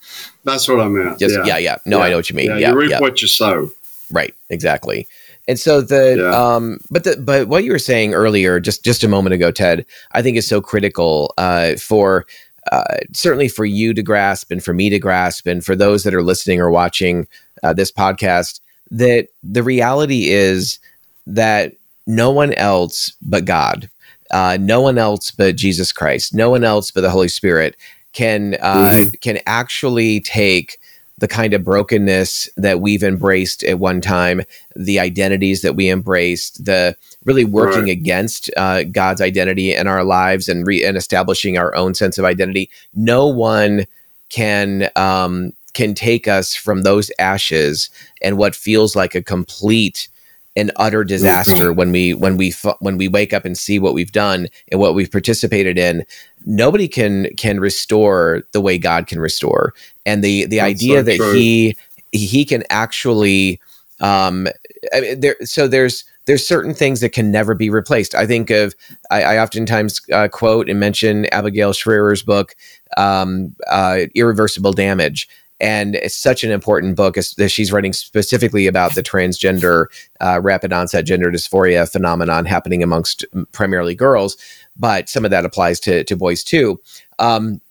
That's 0.45 0.69
what 0.69 0.81
I 0.81 0.89
meant. 0.89 1.19
Just, 1.19 1.35
yeah. 1.35 1.45
yeah, 1.45 1.59
yeah. 1.59 1.77
No, 1.85 1.99
yeah. 1.99 2.05
I 2.05 2.11
know 2.11 2.17
what 2.17 2.31
you 2.31 2.37
mean. 2.37 2.59
Yeah, 2.59 2.71
you 2.71 2.79
reap 2.79 3.01
what 3.01 3.21
you 3.21 3.29
sow. 3.29 3.71
Right, 4.11 4.35
exactly. 4.49 5.07
And 5.47 5.59
so 5.59 5.81
the 5.81 6.17
yeah. 6.19 6.55
um 6.55 6.79
but 6.91 7.05
the 7.05 7.17
but 7.17 7.49
what 7.49 7.65
you 7.65 7.73
were 7.73 7.79
saying 7.79 8.15
earlier 8.15 8.61
just 8.61 8.85
just 8.85 9.05
a 9.05 9.09
moment 9.09 9.35
ago 9.35 9.51
Ted 9.51 9.85
I 10.13 10.23
think 10.23 10.39
is 10.39 10.49
so 10.49 10.63
critical 10.63 11.35
uh 11.37 11.77
for 11.77 12.25
uh, 12.73 12.97
certainly 13.13 13.49
for 13.49 13.67
you 13.67 13.93
to 13.93 14.03
grasp 14.03 14.51
and 14.51 14.65
for 14.65 14.73
me 14.73 14.89
to 14.89 14.99
grasp 14.99 15.47
and 15.47 15.63
for 15.63 15.77
those 15.77 16.03
that 16.03 16.15
are 16.15 16.23
listening 16.23 16.61
or 16.61 16.71
watching 16.71 17.29
uh, 17.63 17.75
this 17.75 17.93
podcast 17.93 18.61
that 18.91 19.29
the 19.43 19.63
reality 19.63 20.31
is 20.31 20.79
that 21.27 21.75
no 22.07 22.31
one 22.31 22.53
else 22.55 23.13
but 23.23 23.45
God, 23.45 23.91
uh, 24.31 24.59
no 24.61 24.81
one 24.81 24.99
else 24.99 25.31
but 25.31 25.57
Jesus 25.57 25.93
Christ, 25.93 26.35
no 26.35 26.51
one 26.51 26.65
else 26.65 26.91
but 26.91 27.01
the 27.01 27.11
Holy 27.11 27.29
Spirit 27.29 27.77
can 28.13 28.57
uh, 28.61 28.91
mm-hmm. 28.93 29.11
can 29.21 29.39
actually 29.47 30.21
take 30.21 30.79
the 31.19 31.29
kind 31.29 31.55
of 31.55 31.63
brokenness 31.63 32.49
that 32.57 32.81
we've 32.81 33.03
embraced 33.03 33.63
at 33.65 33.79
one 33.79 34.01
time, 34.01 34.43
the 34.75 34.99
identities 34.99 35.63
that 35.63 35.77
we 35.77 35.89
embraced, 35.89 36.65
the 36.65 36.97
really 37.25 37.45
working 37.45 37.85
right. 37.85 37.93
against 37.93 38.51
uh, 38.57 38.83
God's 38.85 39.21
identity 39.21 39.73
in 39.73 39.87
our 39.87 40.03
lives 40.05 40.49
and 40.49 40.67
re- 40.67 40.85
and 40.85 40.97
establishing 40.97 41.57
our 41.57 41.75
own 41.77 41.95
sense 41.95 42.19
of 42.19 42.25
identity. 42.25 42.69
No 42.95 43.27
one 43.29 43.87
can 44.29 44.91
um, 44.97 45.53
can 45.73 45.95
take 45.95 46.27
us 46.27 46.55
from 46.55 46.83
those 46.83 47.11
ashes 47.19 47.91
and 48.23 48.37
what 48.37 48.55
feels 48.55 48.97
like 48.97 49.15
a 49.15 49.23
complete 49.23 50.09
an 50.57 50.71
utter 50.77 51.03
disaster 51.03 51.73
when 51.73 51.91
we 51.91 52.15
when 52.15 52.37
we 52.37 52.53
when 52.79 52.97
we 52.97 53.09
wake 53.09 53.33
up 53.33 53.45
and 53.45 53.59
see 53.59 53.79
what 53.79 53.95
we've 53.95 54.13
done 54.13 54.49
and 54.71 54.81
what 54.81 54.95
we've 54.95 55.11
participated 55.11 55.79
in 55.79 56.05
nobody 56.47 56.87
can 56.87 57.29
can 57.37 57.59
restore 57.59 58.43
the 58.53 58.61
way 58.61 58.79
god 58.79 59.07
can 59.07 59.19
restore 59.19 59.75
and 60.07 60.23
the 60.23 60.47
the 60.47 60.59
That's 60.59 60.71
idea 60.71 60.99
so 60.99 61.03
that 61.03 61.17
true. 61.17 61.35
he 61.35 61.77
he 62.13 62.45
can 62.45 62.63
actually 62.71 63.61
um 64.01 64.47
I 64.93 65.01
mean, 65.01 65.21
there 65.21 65.37
so 65.45 65.67
there's 65.67 66.05
there's 66.27 66.47
certain 66.47 66.75
things 66.75 67.01
that 67.01 67.11
can 67.11 67.31
never 67.31 67.55
be 67.55 67.69
replaced. 67.71 68.15
I 68.15 68.27
think 68.27 68.51
of, 68.51 68.75
I, 69.11 69.23
I 69.23 69.43
oftentimes 69.43 70.01
uh, 70.13 70.29
quote 70.29 70.71
and 70.71 70.81
mention 70.81 71.27
Abigail 71.27 71.73
Shrier's 71.73 72.23
book, 72.23 72.57
um, 72.97 73.55
uh, 73.71 74.07
Irreversible 74.15 74.73
Damage. 74.73 75.29
And 75.65 75.95
it's 75.95 76.15
such 76.15 76.45
an 76.45 76.51
important 76.51 76.95
book 76.95 77.15
that 77.15 77.49
she's 77.49 77.73
writing 77.73 77.95
specifically 77.95 78.67
about 78.67 78.95
the 78.95 79.03
transgender, 79.03 79.87
uh, 80.21 80.39
rapid 80.43 80.75
onset 80.75 81.07
gender 81.07 81.31
dysphoria 81.31 81.91
phenomenon 81.91 82.45
happening 82.45 82.83
amongst 82.83 83.25
primarily 83.53 83.95
girls, 83.95 84.37
but 84.77 85.09
some 85.09 85.25
of 85.25 85.31
that 85.31 85.47
applies 85.47 85.81
to, 85.81 86.05
to 86.05 86.17
boys 86.17 86.45
too. 86.45 86.79
Um, 87.19 87.63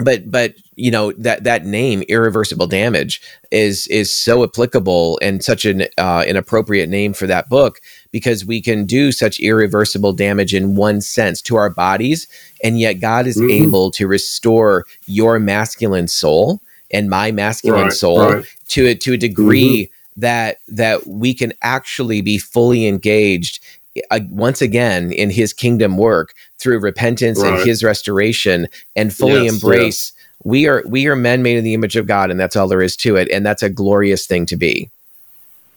but 0.00 0.30
but 0.30 0.54
you 0.74 0.90
know 0.90 1.12
that 1.12 1.44
that 1.44 1.64
name 1.64 2.02
irreversible 2.08 2.66
damage 2.66 3.22
is 3.50 3.86
is 3.88 4.14
so 4.14 4.42
applicable 4.42 5.18
and 5.22 5.42
such 5.42 5.64
an 5.64 5.82
uh, 5.96 6.24
an 6.26 6.36
appropriate 6.36 6.88
name 6.88 7.14
for 7.14 7.26
that 7.26 7.48
book 7.48 7.78
because 8.10 8.44
we 8.44 8.60
can 8.60 8.84
do 8.84 9.12
such 9.12 9.38
irreversible 9.38 10.12
damage 10.12 10.52
in 10.52 10.74
one 10.74 11.00
sense 11.00 11.40
to 11.40 11.54
our 11.54 11.70
bodies 11.70 12.26
and 12.64 12.80
yet 12.80 12.94
god 12.94 13.24
is 13.24 13.36
mm-hmm. 13.36 13.50
able 13.50 13.92
to 13.92 14.08
restore 14.08 14.84
your 15.06 15.38
masculine 15.38 16.08
soul 16.08 16.60
and 16.94 17.10
my 17.10 17.32
masculine 17.32 17.84
right, 17.84 17.92
soul 17.92 18.34
right. 18.34 18.44
to 18.68 18.86
a, 18.86 18.94
to 18.94 19.14
a 19.14 19.16
degree 19.16 19.84
mm-hmm. 19.84 20.20
that 20.20 20.58
that 20.68 21.06
we 21.06 21.34
can 21.34 21.52
actually 21.62 22.22
be 22.22 22.38
fully 22.38 22.86
engaged 22.86 23.62
uh, 24.10 24.20
once 24.30 24.62
again 24.62 25.12
in 25.12 25.30
his 25.30 25.52
kingdom 25.52 25.96
work 25.96 26.34
through 26.58 26.78
repentance 26.78 27.40
right. 27.40 27.54
and 27.54 27.68
his 27.68 27.84
restoration 27.84 28.66
and 28.96 29.12
fully 29.12 29.44
yes, 29.44 29.54
embrace 29.54 30.12
yes. 30.16 30.40
we 30.44 30.66
are 30.66 30.82
we 30.86 31.06
are 31.06 31.16
men 31.16 31.42
made 31.42 31.56
in 31.56 31.64
the 31.64 31.74
image 31.74 31.96
of 31.96 32.06
God 32.06 32.30
and 32.30 32.40
that's 32.40 32.56
all 32.56 32.68
there 32.68 32.82
is 32.82 32.96
to 32.96 33.16
it 33.16 33.28
and 33.30 33.44
that's 33.44 33.62
a 33.62 33.68
glorious 33.68 34.26
thing 34.26 34.46
to 34.46 34.56
be. 34.56 34.90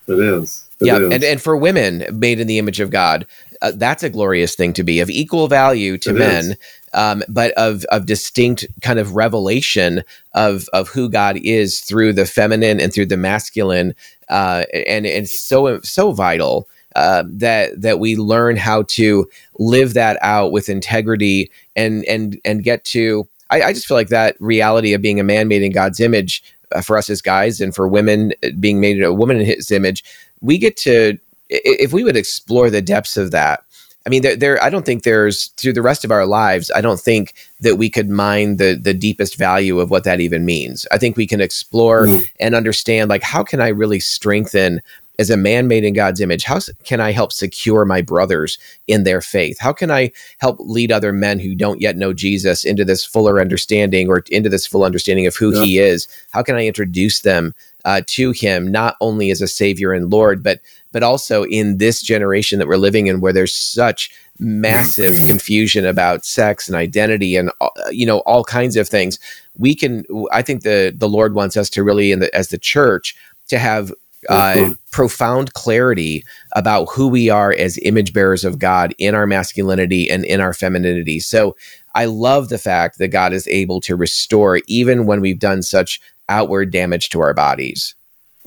It 0.08 0.20
is. 0.20 0.64
It 0.80 0.88
yeah, 0.88 1.00
is. 1.00 1.14
and 1.14 1.24
and 1.24 1.42
for 1.42 1.58
women 1.58 2.06
made 2.14 2.40
in 2.40 2.48
the 2.48 2.60
image 2.60 2.80
of 2.80 2.92
God, 2.92 3.26
uh, 3.62 3.72
that's 3.76 4.04
a 4.04 4.10
glorious 4.10 4.56
thing 4.56 4.74
to 4.74 4.84
be 4.84 5.00
of 5.00 5.10
equal 5.10 5.48
value 5.48 5.98
to 6.00 6.12
it 6.12 6.20
men, 6.20 6.58
um, 6.94 7.24
but 7.28 7.52
of 7.54 7.84
of 7.86 8.06
distinct 8.06 8.66
kind 8.82 9.00
of 9.00 9.16
revelation 9.16 10.04
of 10.34 10.68
of 10.74 10.88
who 10.90 11.10
God 11.10 11.38
is 11.38 11.82
through 11.82 12.14
the 12.14 12.26
feminine 12.26 12.80
and 12.80 12.94
through 12.94 13.08
the 13.08 13.18
masculine, 13.18 13.94
uh, 14.30 14.66
and 14.74 15.06
and 15.06 15.30
so 15.30 15.80
so 15.82 16.12
vital 16.12 16.68
uh, 16.96 17.24
that 17.28 17.80
that 17.80 18.00
we 18.00 18.16
learn 18.16 18.56
how 18.58 18.84
to 18.84 19.30
live 19.60 19.94
that 19.94 20.18
out 20.22 20.52
with 20.52 20.70
integrity 20.70 21.52
and 21.76 22.04
and 22.06 22.40
and 22.44 22.64
get 22.64 22.84
to. 22.86 23.28
I, 23.50 23.62
I 23.62 23.74
just 23.74 23.88
feel 23.88 23.96
like 23.96 24.10
that 24.10 24.36
reality 24.40 24.94
of 24.94 25.02
being 25.02 25.20
a 25.20 25.24
man 25.24 25.48
made 25.48 25.62
in 25.62 25.72
God's 25.72 26.00
image 26.00 26.44
uh, 26.74 26.82
for 26.82 26.98
us 26.98 27.10
as 27.10 27.22
guys 27.22 27.62
and 27.62 27.74
for 27.74 27.88
women 27.88 28.34
uh, 28.44 28.50
being 28.60 28.82
made 28.82 29.02
a 29.02 29.14
woman 29.14 29.40
in 29.40 29.46
His 29.46 29.72
image, 29.72 30.04
we 30.42 30.58
get 30.58 30.76
to 30.78 31.18
if 31.50 31.94
we 31.94 32.04
would 32.04 32.18
explore 32.18 32.70
the 32.70 32.82
depths 32.82 33.16
of 33.16 33.32
that. 33.32 33.64
I 34.08 34.10
mean, 34.10 34.22
there, 34.22 34.38
there. 34.38 34.64
I 34.64 34.70
don't 34.70 34.86
think 34.86 35.04
there's 35.04 35.48
through 35.58 35.74
the 35.74 35.82
rest 35.82 36.06
of 36.06 36.12
our 36.12 36.26
lives. 36.26 36.72
I 36.74 36.80
don't 36.80 37.00
think 37.00 37.34
that 37.60 37.76
we 37.76 37.90
could 37.90 38.10
mine 38.10 38.56
the 38.56 38.80
the 38.82 38.94
deepest 38.94 39.36
value 39.36 39.82
of 39.82 39.92
what 39.92 40.06
that 40.06 40.22
even 40.22 40.46
means. 40.46 40.88
I 40.94 40.98
think 40.98 41.18
we 41.18 41.28
can 41.28 41.42
explore 41.42 42.06
mm. 42.06 42.30
and 42.40 42.56
understand, 42.56 43.10
like, 43.10 43.22
how 43.22 43.44
can 43.44 43.60
I 43.60 43.68
really 43.68 44.00
strengthen 44.00 44.80
as 45.20 45.30
a 45.30 45.38
man 45.38 45.68
made 45.68 45.84
in 45.84 45.94
God's 45.94 46.22
image, 46.22 46.44
how 46.44 46.60
can 46.84 47.00
I 47.02 47.12
help 47.12 47.32
secure 47.32 47.86
my 47.86 48.02
brothers 48.02 48.58
in 48.88 49.04
their 49.04 49.22
faith? 49.22 49.58
How 49.60 49.74
can 49.74 49.90
I 49.90 50.12
help 50.38 50.58
lead 50.60 50.92
other 50.92 51.12
men 51.12 51.40
who 51.40 51.56
don't 51.56 51.82
yet 51.82 51.98
know 51.98 52.14
Jesus 52.14 52.64
into 52.64 52.86
this 52.86 53.04
fuller 53.04 53.42
understanding 53.42 54.10
or 54.10 54.24
into 54.30 54.50
this 54.50 54.68
full 54.68 54.84
understanding 54.84 55.26
of 55.26 55.36
who 55.36 55.56
yeah. 55.56 55.64
he 55.64 55.80
is? 55.80 56.08
How 56.32 56.44
can 56.44 56.56
I 56.56 56.68
introduce 56.68 57.22
them 57.22 57.56
uh, 57.84 58.02
to 58.06 58.32
him, 58.32 58.72
not 58.72 58.96
only 59.02 59.32
as 59.32 59.42
a 59.42 59.48
savior 59.48 59.94
and 59.94 60.12
Lord, 60.12 60.44
but 60.44 60.60
but 60.98 61.04
also 61.04 61.44
in 61.44 61.78
this 61.78 62.02
generation 62.02 62.58
that 62.58 62.68
we're 62.68 62.76
living 62.76 63.06
in, 63.06 63.22
where 63.22 63.32
there's 63.32 63.54
such 63.54 64.10
massive 64.40 65.16
confusion 65.28 65.86
about 65.86 66.26
sex 66.26 66.68
and 66.68 66.76
identity 66.76 67.36
and 67.36 67.52
uh, 67.62 67.70
you 67.92 68.04
know 68.04 68.22
all 68.22 68.44
kinds 68.44 68.76
of 68.76 68.90
things. 68.90 69.20
We 69.60 69.76
can, 69.76 70.06
I 70.32 70.42
think 70.42 70.64
the 70.64 70.92
the 70.98 71.08
Lord 71.08 71.36
wants 71.36 71.56
us 71.56 71.70
to 71.70 71.84
really, 71.84 72.12
in 72.12 72.18
the, 72.18 72.36
as 72.36 72.48
the 72.48 72.58
church, 72.58 73.16
to 73.50 73.60
have 73.60 73.92
uh, 74.28 74.54
mm-hmm. 74.56 74.72
profound 74.90 75.54
clarity 75.54 76.26
about 76.56 76.86
who 76.86 77.10
we 77.10 77.30
are 77.30 77.54
as 77.54 77.78
image 77.84 78.12
bearers 78.12 78.44
of 78.44 78.58
God 78.58 78.96
in 78.98 79.14
our 79.14 79.28
masculinity 79.28 80.10
and 80.10 80.26
in 80.26 80.42
our 80.42 80.52
femininity. 80.52 81.20
So 81.20 81.56
I 81.94 82.06
love 82.06 82.50
the 82.50 82.58
fact 82.58 82.98
that 82.98 83.10
God 83.10 83.34
is 83.34 83.48
able 83.50 83.82
to 83.82 83.96
restore 83.96 84.62
even 84.66 85.06
when 85.06 85.22
we've 85.22 85.38
done 85.38 85.62
such 85.62 86.02
outward 86.28 86.72
damage 86.72 87.10
to 87.10 87.22
our 87.22 87.36
bodies. 87.36 87.94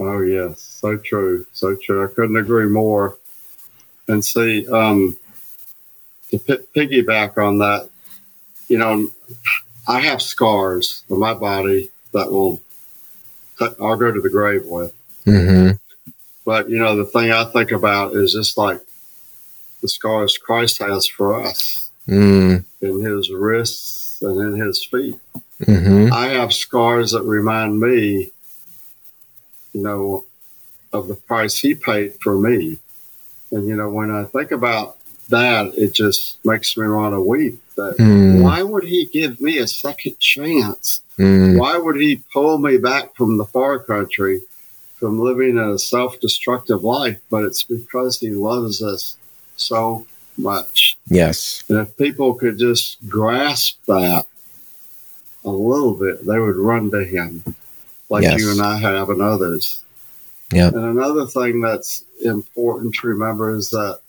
Oh, 0.01 0.21
yes. 0.21 0.70
So 0.81 0.97
true. 0.97 1.45
So 1.53 1.77
true. 1.77 2.03
I 2.03 2.13
couldn't 2.15 2.39
agree 2.39 2.67
more. 2.67 3.19
And 4.09 4.25
see, 4.25 4.67
um, 4.69 5.15
to 6.31 6.39
p- 6.39 6.65
piggyback 6.75 7.37
on 7.37 7.59
that, 7.59 7.91
you 8.69 8.79
know, 8.79 9.11
I 9.87 10.01
have 10.01 10.23
scars 10.23 11.05
on 11.11 11.19
my 11.19 11.35
body 11.35 11.91
that 12.13 12.33
will, 12.33 12.63
that 13.59 13.77
I'll 13.79 13.97
go 13.97 14.11
to 14.11 14.23
the 14.23 14.31
grave 14.31 14.65
with. 14.65 14.95
Mm-hmm. 15.27 15.77
But 16.47 16.71
you 16.71 16.79
know, 16.79 16.97
the 16.97 17.05
thing 17.05 17.31
I 17.31 17.45
think 17.45 17.73
about 17.73 18.15
is 18.15 18.33
just 18.33 18.57
like 18.57 18.81
the 19.83 19.89
scars 19.89 20.39
Christ 20.39 20.79
has 20.79 21.07
for 21.07 21.43
us 21.43 21.91
mm. 22.09 22.65
in 22.81 23.05
His 23.05 23.31
wrists 23.31 24.23
and 24.23 24.41
in 24.41 24.59
His 24.59 24.83
feet. 24.83 25.17
Mm-hmm. 25.61 26.11
I 26.11 26.29
have 26.29 26.55
scars 26.55 27.11
that 27.11 27.23
remind 27.23 27.79
me, 27.79 28.31
you 29.75 29.83
know, 29.83 30.25
of 30.93 31.09
the 31.09 31.15
price 31.15 31.59
He 31.59 31.75
paid 31.75 32.15
for 32.21 32.39
me. 32.39 32.79
And 33.51 33.67
you 33.67 33.77
know, 33.77 33.89
when 33.91 34.11
I 34.11 34.25
think 34.25 34.51
about 34.51 34.99
that, 35.29 35.73
it 35.77 35.95
just 35.95 36.45
makes 36.45 36.77
me 36.77 36.89
want 36.89 37.15
to 37.15 37.21
weep. 37.21 37.61
That 37.77 37.97
mm. 37.99 38.43
why 38.43 38.63
would 38.63 38.85
He 38.85 39.07
give 39.07 39.41
me 39.41 39.59
a 39.59 39.67
second 39.67 40.19
chance? 40.19 41.03
Mm. 41.19 41.59
Why 41.59 41.77
would 41.77 41.97
He 41.97 42.23
pull 42.33 42.59
me 42.59 42.77
back 42.79 43.15
from 43.15 43.37
the 43.37 43.47
far 43.47 43.79
country? 43.79 44.41
from 45.01 45.19
living 45.19 45.59
a 45.59 45.79
self 45.79 46.21
destructive 46.21 46.85
life, 46.85 47.19
but 47.31 47.43
it's 47.45 47.65
because 47.65 48.21
He 48.21 48.31
loves 48.31 48.83
us 48.83 49.17
so 49.57 50.07
much. 50.37 50.99
Yes. 51.09 51.65
And 51.69 51.79
if 51.79 51.97
people 51.97 52.35
could 52.35 52.59
just 52.59 52.99
grasp 53.09 53.79
that 53.87 54.27
a 55.45 55.51
little 55.51 55.95
bit, 55.95 56.25
they 56.25 56.39
would 56.39 56.57
run 56.57 56.91
to 56.91 57.03
Him 57.03 57.43
like 58.11 58.23
yes. 58.23 58.41
you 58.41 58.53
and 58.53 58.61
I 58.61 58.79
have 58.79 59.09
and 59.09 59.23
others. 59.23 59.83
Yeah. 60.53 60.69
And 60.69 60.85
another 60.99 61.27
thing 61.27 61.61
that's 61.61 62.05
important 62.25 62.95
to 62.97 63.07
remember 63.07 63.55
is 63.55 63.71
that, 63.71 64.01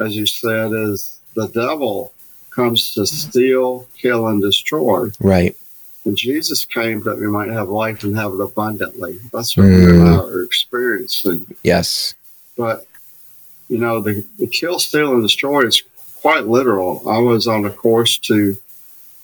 as 0.00 0.16
you 0.16 0.26
said, 0.26 0.72
is 0.72 1.20
the 1.34 1.48
devil 1.48 2.12
comes 2.50 2.94
to 2.94 3.06
steal, 3.06 3.86
kill, 3.96 4.26
and 4.28 4.42
destroy. 4.42 5.10
Right. 5.20 5.54
And 6.04 6.16
Jesus 6.16 6.64
came 6.64 7.02
that 7.02 7.18
we 7.18 7.26
might 7.26 7.50
have 7.50 7.68
life 7.68 8.02
and 8.04 8.16
have 8.16 8.32
it 8.32 8.40
abundantly. 8.40 9.18
That's 9.32 9.56
what 9.56 9.66
mm. 9.66 10.02
we 10.02 10.08
are 10.08 10.42
experiencing. 10.42 11.46
Yes. 11.62 12.14
But, 12.56 12.86
you 13.68 13.78
know, 13.78 14.00
the, 14.00 14.24
the 14.38 14.46
kill, 14.46 14.78
steal, 14.78 15.12
and 15.12 15.22
destroy 15.22 15.66
is 15.66 15.82
quite 16.22 16.46
literal. 16.46 17.08
I 17.08 17.18
was 17.18 17.46
on 17.46 17.64
a 17.64 17.70
course 17.70 18.18
to 18.18 18.56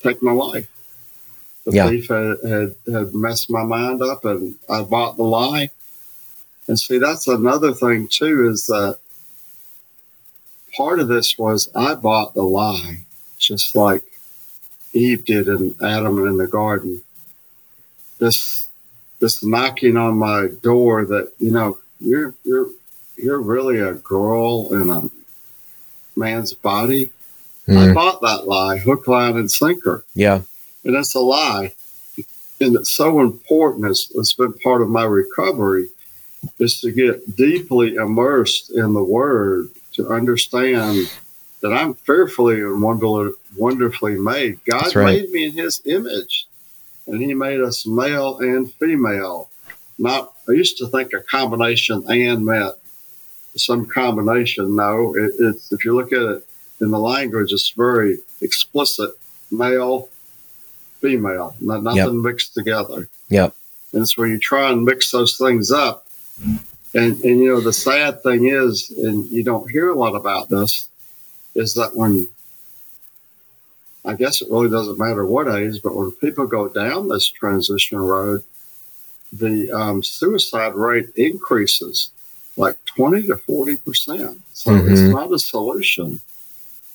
take 0.02 0.22
my 0.22 0.32
life. 0.32 0.68
The 1.64 1.72
yeah. 1.72 1.88
thief 1.88 2.08
had, 2.08 2.36
had, 2.48 2.74
had 2.92 3.14
messed 3.14 3.48
my 3.48 3.62
mind 3.62 4.02
up 4.02 4.24
and 4.24 4.56
I 4.68 4.82
bought 4.82 5.16
the 5.16 5.22
lie. 5.22 5.70
And 6.68 6.78
see, 6.78 6.98
that's 6.98 7.26
another 7.26 7.72
thing 7.72 8.08
too, 8.08 8.48
is 8.48 8.66
that 8.66 8.98
part 10.76 11.00
of 11.00 11.08
this 11.08 11.36
was 11.36 11.68
I 11.74 11.94
bought 11.94 12.34
the 12.34 12.42
lie, 12.42 12.98
just 13.38 13.74
like 13.74 14.02
Eve 14.92 15.24
did 15.24 15.48
in 15.48 15.74
Adam 15.82 16.24
in 16.26 16.36
the 16.36 16.46
garden. 16.46 17.02
This 18.18 18.68
this 19.18 19.44
knocking 19.44 19.96
on 19.96 20.16
my 20.16 20.48
door 20.62 21.04
that 21.04 21.32
you 21.38 21.50
know 21.50 21.78
you're 22.00 22.34
you're 22.44 22.68
you're 23.16 23.40
really 23.40 23.78
a 23.78 23.94
girl 23.94 24.72
in 24.72 24.90
a 24.90 25.10
man's 26.16 26.52
body. 26.52 27.10
Mm. 27.68 27.90
I 27.90 27.94
bought 27.94 28.20
that 28.22 28.46
lie, 28.46 28.78
hook, 28.78 29.06
line, 29.06 29.36
and 29.36 29.50
sinker. 29.50 30.04
Yeah, 30.14 30.42
and 30.84 30.96
it's 30.96 31.14
a 31.14 31.20
lie, 31.20 31.72
and 32.60 32.76
it's 32.76 32.94
so 32.94 33.20
important. 33.20 33.86
It's, 33.86 34.10
it's 34.14 34.32
been 34.32 34.52
part 34.54 34.82
of 34.82 34.88
my 34.88 35.04
recovery 35.04 35.88
is 36.58 36.80
to 36.80 36.90
get 36.90 37.36
deeply 37.36 37.94
immersed 37.94 38.70
in 38.70 38.92
the 38.92 39.04
Word 39.04 39.68
to 39.92 40.08
understand 40.08 41.10
that 41.60 41.72
I'm 41.72 41.94
fearfully 41.94 42.60
and 42.60 42.82
wonderfully 43.56 44.18
made. 44.18 44.58
God 44.64 44.94
right. 44.96 45.04
made 45.04 45.30
me 45.30 45.46
in 45.46 45.52
His 45.52 45.80
image, 45.84 46.46
and 47.06 47.22
He 47.22 47.34
made 47.34 47.60
us 47.60 47.86
male 47.86 48.38
and 48.38 48.72
female. 48.74 49.48
Not, 49.98 50.32
I 50.48 50.52
used 50.52 50.78
to 50.78 50.88
think 50.88 51.12
a 51.12 51.20
combination 51.20 52.04
and 52.08 52.44
meant 52.44 52.74
some 53.56 53.86
combination. 53.86 54.74
No, 54.74 55.14
it, 55.14 55.32
it's 55.38 55.72
if 55.72 55.84
you 55.84 55.94
look 55.94 56.12
at 56.12 56.22
it 56.22 56.46
in 56.80 56.90
the 56.90 56.98
language, 56.98 57.52
it's 57.52 57.70
very 57.70 58.18
explicit: 58.40 59.10
male, 59.50 60.08
female, 61.00 61.54
not, 61.60 61.82
nothing 61.82 62.14
yep. 62.14 62.24
mixed 62.24 62.54
together. 62.54 63.08
Yep. 63.28 63.54
And 63.92 64.02
it's 64.02 64.16
where 64.16 64.28
you 64.28 64.38
try 64.38 64.70
and 64.70 64.84
mix 64.84 65.10
those 65.10 65.36
things 65.36 65.70
up, 65.70 66.01
And 66.94 67.20
and 67.24 67.40
you 67.40 67.48
know 67.48 67.60
the 67.60 67.72
sad 67.72 68.22
thing 68.22 68.46
is, 68.48 68.90
and 68.90 69.26
you 69.30 69.42
don't 69.42 69.70
hear 69.70 69.90
a 69.90 69.94
lot 69.94 70.14
about 70.14 70.50
this, 70.50 70.88
is 71.54 71.74
that 71.74 71.96
when 71.96 72.28
I 74.04 74.14
guess 74.14 74.42
it 74.42 74.50
really 74.50 74.68
doesn't 74.68 74.98
matter 74.98 75.24
what 75.24 75.48
age, 75.48 75.80
but 75.82 75.94
when 75.94 76.10
people 76.12 76.46
go 76.46 76.68
down 76.68 77.08
this 77.08 77.28
transition 77.28 77.98
road, 77.98 78.42
the 79.32 79.70
um, 79.70 80.02
suicide 80.02 80.74
rate 80.74 81.08
increases 81.16 82.10
like 82.56 82.76
20 82.84 83.26
to 83.28 83.36
40 83.36 83.76
percent. 83.78 84.40
So 84.52 84.72
mm-hmm. 84.72 84.92
it's 84.92 85.00
not 85.00 85.32
a 85.32 85.38
solution. 85.38 86.20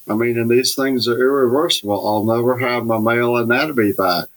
I 0.10 0.14
mean, 0.14 0.38
and 0.38 0.50
these 0.50 0.76
things 0.76 1.08
are 1.08 1.20
irreversible. 1.20 2.08
I'll 2.08 2.24
never 2.24 2.58
have 2.58 2.86
my 2.86 3.00
male 3.00 3.36
anatomy 3.38 3.92
back. 3.94 4.28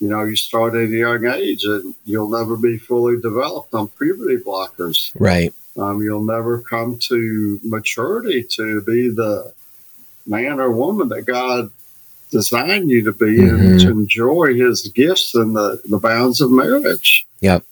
You 0.00 0.08
know, 0.08 0.22
you 0.24 0.36
start 0.36 0.74
at 0.74 0.82
a 0.82 0.86
young 0.86 1.26
age 1.26 1.64
and 1.64 1.94
you'll 2.04 2.30
never 2.30 2.56
be 2.56 2.78
fully 2.78 3.20
developed 3.20 3.74
on 3.74 3.88
puberty 3.88 4.36
blockers. 4.36 5.10
Right. 5.18 5.52
Um, 5.76 6.02
you'll 6.02 6.24
never 6.24 6.60
come 6.60 6.98
to 7.08 7.60
maturity 7.62 8.44
to 8.50 8.80
be 8.82 9.08
the 9.08 9.52
man 10.26 10.60
or 10.60 10.70
woman 10.70 11.08
that 11.08 11.22
God 11.22 11.70
designed 12.30 12.90
you 12.90 13.04
to 13.04 13.12
be 13.12 13.38
mm-hmm. 13.38 13.66
and 13.66 13.80
to 13.80 13.90
enjoy 13.90 14.54
his 14.54 14.82
gifts 14.88 15.34
in 15.34 15.54
the, 15.54 15.80
the 15.88 15.98
bounds 15.98 16.40
of 16.40 16.50
marriage. 16.50 17.26
Yep. 17.40 17.64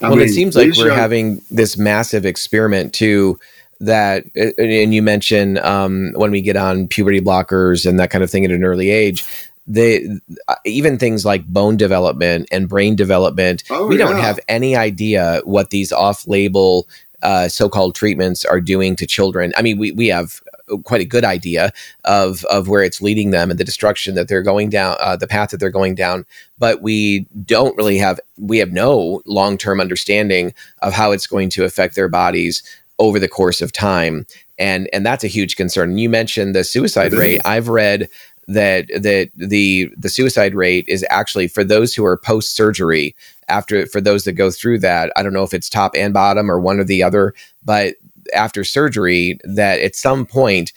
I 0.00 0.08
well, 0.08 0.16
mean, 0.16 0.26
it 0.26 0.32
seems 0.32 0.56
like 0.56 0.74
we're 0.76 0.88
young- 0.88 0.96
having 0.96 1.42
this 1.50 1.76
massive 1.76 2.26
experiment 2.26 2.92
too 2.92 3.38
that 3.80 4.24
and 4.36 4.94
you 4.94 5.02
mentioned 5.02 5.58
um, 5.58 6.12
when 6.14 6.30
we 6.30 6.40
get 6.40 6.56
on 6.56 6.86
puberty 6.86 7.20
blockers 7.20 7.84
and 7.84 7.98
that 7.98 8.10
kind 8.10 8.22
of 8.22 8.30
thing 8.30 8.44
at 8.44 8.52
an 8.52 8.64
early 8.64 8.90
age 8.90 9.24
they 9.66 10.08
uh, 10.48 10.56
even 10.64 10.98
things 10.98 11.24
like 11.24 11.46
bone 11.46 11.76
development 11.76 12.48
and 12.50 12.68
brain 12.68 12.96
development 12.96 13.62
oh, 13.70 13.86
we 13.86 13.98
yeah. 13.98 14.06
don't 14.06 14.20
have 14.20 14.40
any 14.48 14.76
idea 14.76 15.40
what 15.44 15.70
these 15.70 15.92
off-label 15.92 16.88
uh, 17.22 17.46
so-called 17.48 17.94
treatments 17.94 18.44
are 18.44 18.60
doing 18.60 18.96
to 18.96 19.06
children 19.06 19.52
i 19.56 19.62
mean 19.62 19.78
we, 19.78 19.92
we 19.92 20.08
have 20.08 20.40
quite 20.84 21.00
a 21.00 21.06
good 21.06 21.24
idea 21.24 21.72
of 22.04 22.44
of 22.46 22.68
where 22.68 22.82
it's 22.82 23.02
leading 23.02 23.30
them 23.30 23.50
and 23.50 23.58
the 23.58 23.64
destruction 23.64 24.14
that 24.14 24.28
they're 24.28 24.42
going 24.42 24.70
down, 24.70 24.96
uh, 25.00 25.16
the 25.16 25.26
path 25.26 25.50
that 25.50 25.58
they're 25.58 25.70
going 25.70 25.94
down. 25.94 26.24
But 26.58 26.82
we 26.82 27.26
don't 27.44 27.76
really 27.76 27.98
have 27.98 28.20
we 28.38 28.58
have 28.58 28.72
no 28.72 29.22
long 29.26 29.58
term 29.58 29.80
understanding 29.80 30.54
of 30.80 30.92
how 30.92 31.12
it's 31.12 31.26
going 31.26 31.50
to 31.50 31.64
affect 31.64 31.94
their 31.94 32.08
bodies 32.08 32.62
over 32.98 33.18
the 33.18 33.28
course 33.28 33.60
of 33.60 33.72
time, 33.72 34.26
and 34.58 34.88
and 34.92 35.04
that's 35.04 35.24
a 35.24 35.28
huge 35.28 35.56
concern. 35.56 35.98
You 35.98 36.08
mentioned 36.08 36.54
the 36.54 36.64
suicide 36.64 37.12
rate. 37.12 37.40
I've 37.44 37.68
read 37.68 38.08
that 38.48 38.88
that 38.88 39.30
the 39.36 39.92
the 39.96 40.08
suicide 40.08 40.54
rate 40.54 40.84
is 40.88 41.04
actually 41.10 41.48
for 41.48 41.64
those 41.64 41.94
who 41.94 42.04
are 42.04 42.16
post 42.16 42.54
surgery 42.54 43.14
after 43.48 43.86
for 43.86 44.00
those 44.00 44.24
that 44.24 44.32
go 44.32 44.50
through 44.50 44.78
that 44.78 45.12
i 45.16 45.22
don't 45.22 45.32
know 45.32 45.44
if 45.44 45.54
it's 45.54 45.68
top 45.68 45.92
and 45.96 46.12
bottom 46.12 46.50
or 46.50 46.58
one 46.58 46.80
or 46.80 46.84
the 46.84 47.02
other 47.02 47.34
but 47.64 47.94
after 48.34 48.64
surgery 48.64 49.38
that 49.44 49.80
at 49.80 49.94
some 49.96 50.26
point 50.26 50.72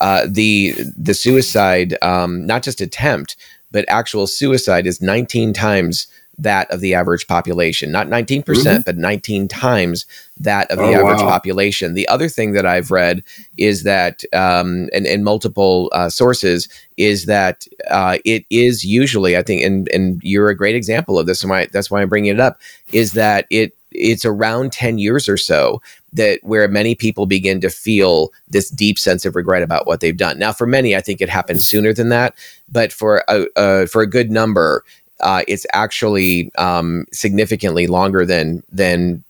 uh, 0.00 0.26
the 0.28 0.74
the 0.96 1.14
suicide 1.14 1.96
um, 2.02 2.46
not 2.46 2.62
just 2.62 2.80
attempt 2.80 3.36
but 3.70 3.84
actual 3.88 4.26
suicide 4.26 4.86
is 4.86 5.00
19 5.02 5.52
times 5.52 6.06
that 6.38 6.70
of 6.70 6.80
the 6.80 6.94
average 6.94 7.26
population 7.26 7.90
not 7.90 8.08
19% 8.08 8.44
mm 8.44 8.76
hmm 8.76 8.78
but 8.84 8.96
19 8.96 9.48
times 9.48 10.06
that 10.38 10.70
of 10.70 10.78
the 10.78 10.84
oh, 10.84 11.00
average 11.00 11.20
wow. 11.20 11.28
population 11.28 11.94
the 11.94 12.06
other 12.08 12.28
thing 12.28 12.52
that 12.52 12.64
i've 12.64 12.90
read 12.90 13.24
is 13.56 13.82
that 13.82 14.22
um, 14.32 14.88
in, 14.92 15.04
in 15.04 15.24
multiple 15.24 15.90
uh, 15.92 16.08
sources 16.08 16.68
is 16.96 17.26
that 17.26 17.66
uh, 17.90 18.18
it 18.24 18.44
is 18.50 18.84
usually 18.84 19.36
i 19.36 19.42
think 19.42 19.62
and, 19.62 19.88
and 19.88 20.20
you're 20.22 20.48
a 20.48 20.56
great 20.56 20.76
example 20.76 21.18
of 21.18 21.26
this 21.26 21.42
and 21.42 21.50
why, 21.50 21.66
that's 21.66 21.90
why 21.90 22.00
i'm 22.00 22.08
bringing 22.08 22.34
it 22.34 22.40
up 22.40 22.60
is 22.92 23.12
that 23.12 23.46
it 23.50 23.74
it's 23.90 24.24
around 24.24 24.72
10 24.72 24.98
years 24.98 25.28
or 25.28 25.36
so 25.36 25.80
that 26.12 26.40
where 26.42 26.66
many 26.68 26.94
people 26.94 27.26
begin 27.26 27.60
to 27.60 27.70
feel 27.70 28.30
this 28.48 28.70
deep 28.70 28.98
sense 28.98 29.24
of 29.24 29.36
regret 29.36 29.62
about 29.62 29.86
what 29.86 30.00
they've 30.00 30.16
done. 30.16 30.38
Now, 30.38 30.52
for 30.52 30.66
many, 30.66 30.96
I 30.96 31.00
think 31.00 31.20
it 31.20 31.28
happens 31.28 31.66
sooner 31.66 31.92
than 31.92 32.08
that, 32.08 32.34
but 32.70 32.92
for 32.92 33.24
a, 33.28 33.46
uh, 33.56 33.86
for 33.86 34.02
a 34.02 34.06
good 34.06 34.30
number, 34.30 34.84
uh, 35.20 35.42
it's 35.48 35.66
actually 35.72 36.50
um, 36.58 37.04
significantly 37.12 37.86
longer 37.86 38.24
than 38.24 38.62
than 38.70 39.24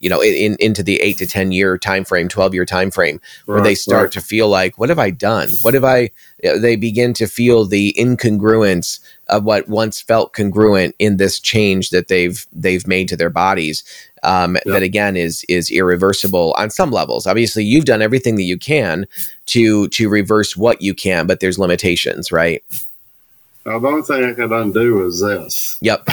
you 0.00 0.08
know 0.08 0.22
in, 0.22 0.56
into 0.60 0.82
the 0.82 1.00
eight 1.00 1.18
to 1.18 1.26
ten 1.26 1.52
year 1.52 1.78
time 1.78 2.04
frame, 2.04 2.28
twelve 2.28 2.54
year 2.54 2.64
time 2.64 2.90
frame, 2.90 3.20
where 3.46 3.58
right, 3.58 3.64
they 3.64 3.74
start 3.74 4.02
right. 4.04 4.12
to 4.12 4.20
feel 4.20 4.48
like, 4.48 4.78
what 4.78 4.88
have 4.88 4.98
I 4.98 5.10
done? 5.10 5.50
What 5.62 5.74
have 5.74 5.84
I? 5.84 6.10
They 6.42 6.76
begin 6.76 7.12
to 7.14 7.26
feel 7.26 7.64
the 7.64 7.94
incongruence 7.98 9.00
of 9.28 9.44
what 9.44 9.68
once 9.68 10.00
felt 10.00 10.32
congruent 10.32 10.94
in 10.98 11.16
this 11.16 11.40
change 11.40 11.90
that 11.90 12.08
they've 12.08 12.46
they've 12.52 12.86
made 12.86 13.08
to 13.08 13.16
their 13.16 13.30
bodies. 13.30 13.84
Um, 14.22 14.54
yep. 14.54 14.64
That 14.64 14.82
again 14.82 15.16
is 15.16 15.44
is 15.48 15.70
irreversible 15.70 16.54
on 16.56 16.70
some 16.70 16.90
levels. 16.90 17.26
Obviously, 17.26 17.64
you've 17.64 17.84
done 17.84 18.00
everything 18.00 18.36
that 18.36 18.44
you 18.44 18.58
can 18.58 19.06
to 19.46 19.88
to 19.88 20.08
reverse 20.08 20.56
what 20.56 20.80
you 20.80 20.94
can, 20.94 21.26
but 21.26 21.40
there's 21.40 21.58
limitations, 21.58 22.32
right? 22.32 22.62
Now, 23.66 23.78
the 23.78 23.88
only 23.88 24.02
thing 24.02 24.24
I 24.24 24.34
could 24.34 24.52
undo 24.52 25.06
is 25.06 25.20
this. 25.20 25.78
Yep. 25.80 26.08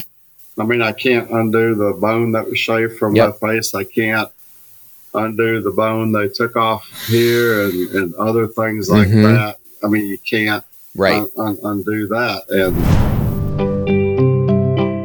I 0.57 0.63
mean, 0.63 0.81
I 0.81 0.93
can't 0.93 1.29
undo 1.31 1.75
the 1.75 1.93
bone 1.93 2.31
that 2.31 2.47
was 2.47 2.57
shaved 2.57 2.97
from 2.97 3.15
yep. 3.15 3.35
my 3.41 3.49
face. 3.49 3.75
I 3.75 3.83
can't 3.83 4.29
undo 5.13 5.61
the 5.61 5.71
bone 5.71 6.13
they 6.13 6.29
took 6.29 6.55
off 6.55 6.87
here 7.07 7.65
and, 7.65 7.89
and 7.89 8.15
other 8.15 8.47
things 8.47 8.89
like 8.89 9.09
mm-hmm. 9.09 9.23
that. 9.23 9.57
I 9.83 9.87
mean, 9.87 10.05
you 10.05 10.17
can't 10.17 10.63
right. 10.95 11.21
Un- 11.21 11.29
un- 11.37 11.59
undo 11.63 12.07
that. 12.07 12.45
And 12.49 12.77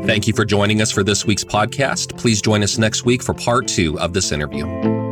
thank 0.07 0.29
you 0.29 0.33
for 0.33 0.45
joining 0.45 0.81
us 0.81 0.93
for 0.93 1.03
this 1.03 1.25
week's 1.25 1.45
podcast. 1.45 2.17
Please 2.17 2.41
join 2.41 2.63
us 2.63 2.79
next 2.79 3.05
week 3.05 3.25
for 3.25 3.35
part 3.35 3.67
two 3.67 3.99
of 3.99 4.13
this 4.13 4.31
interview. 4.31 5.06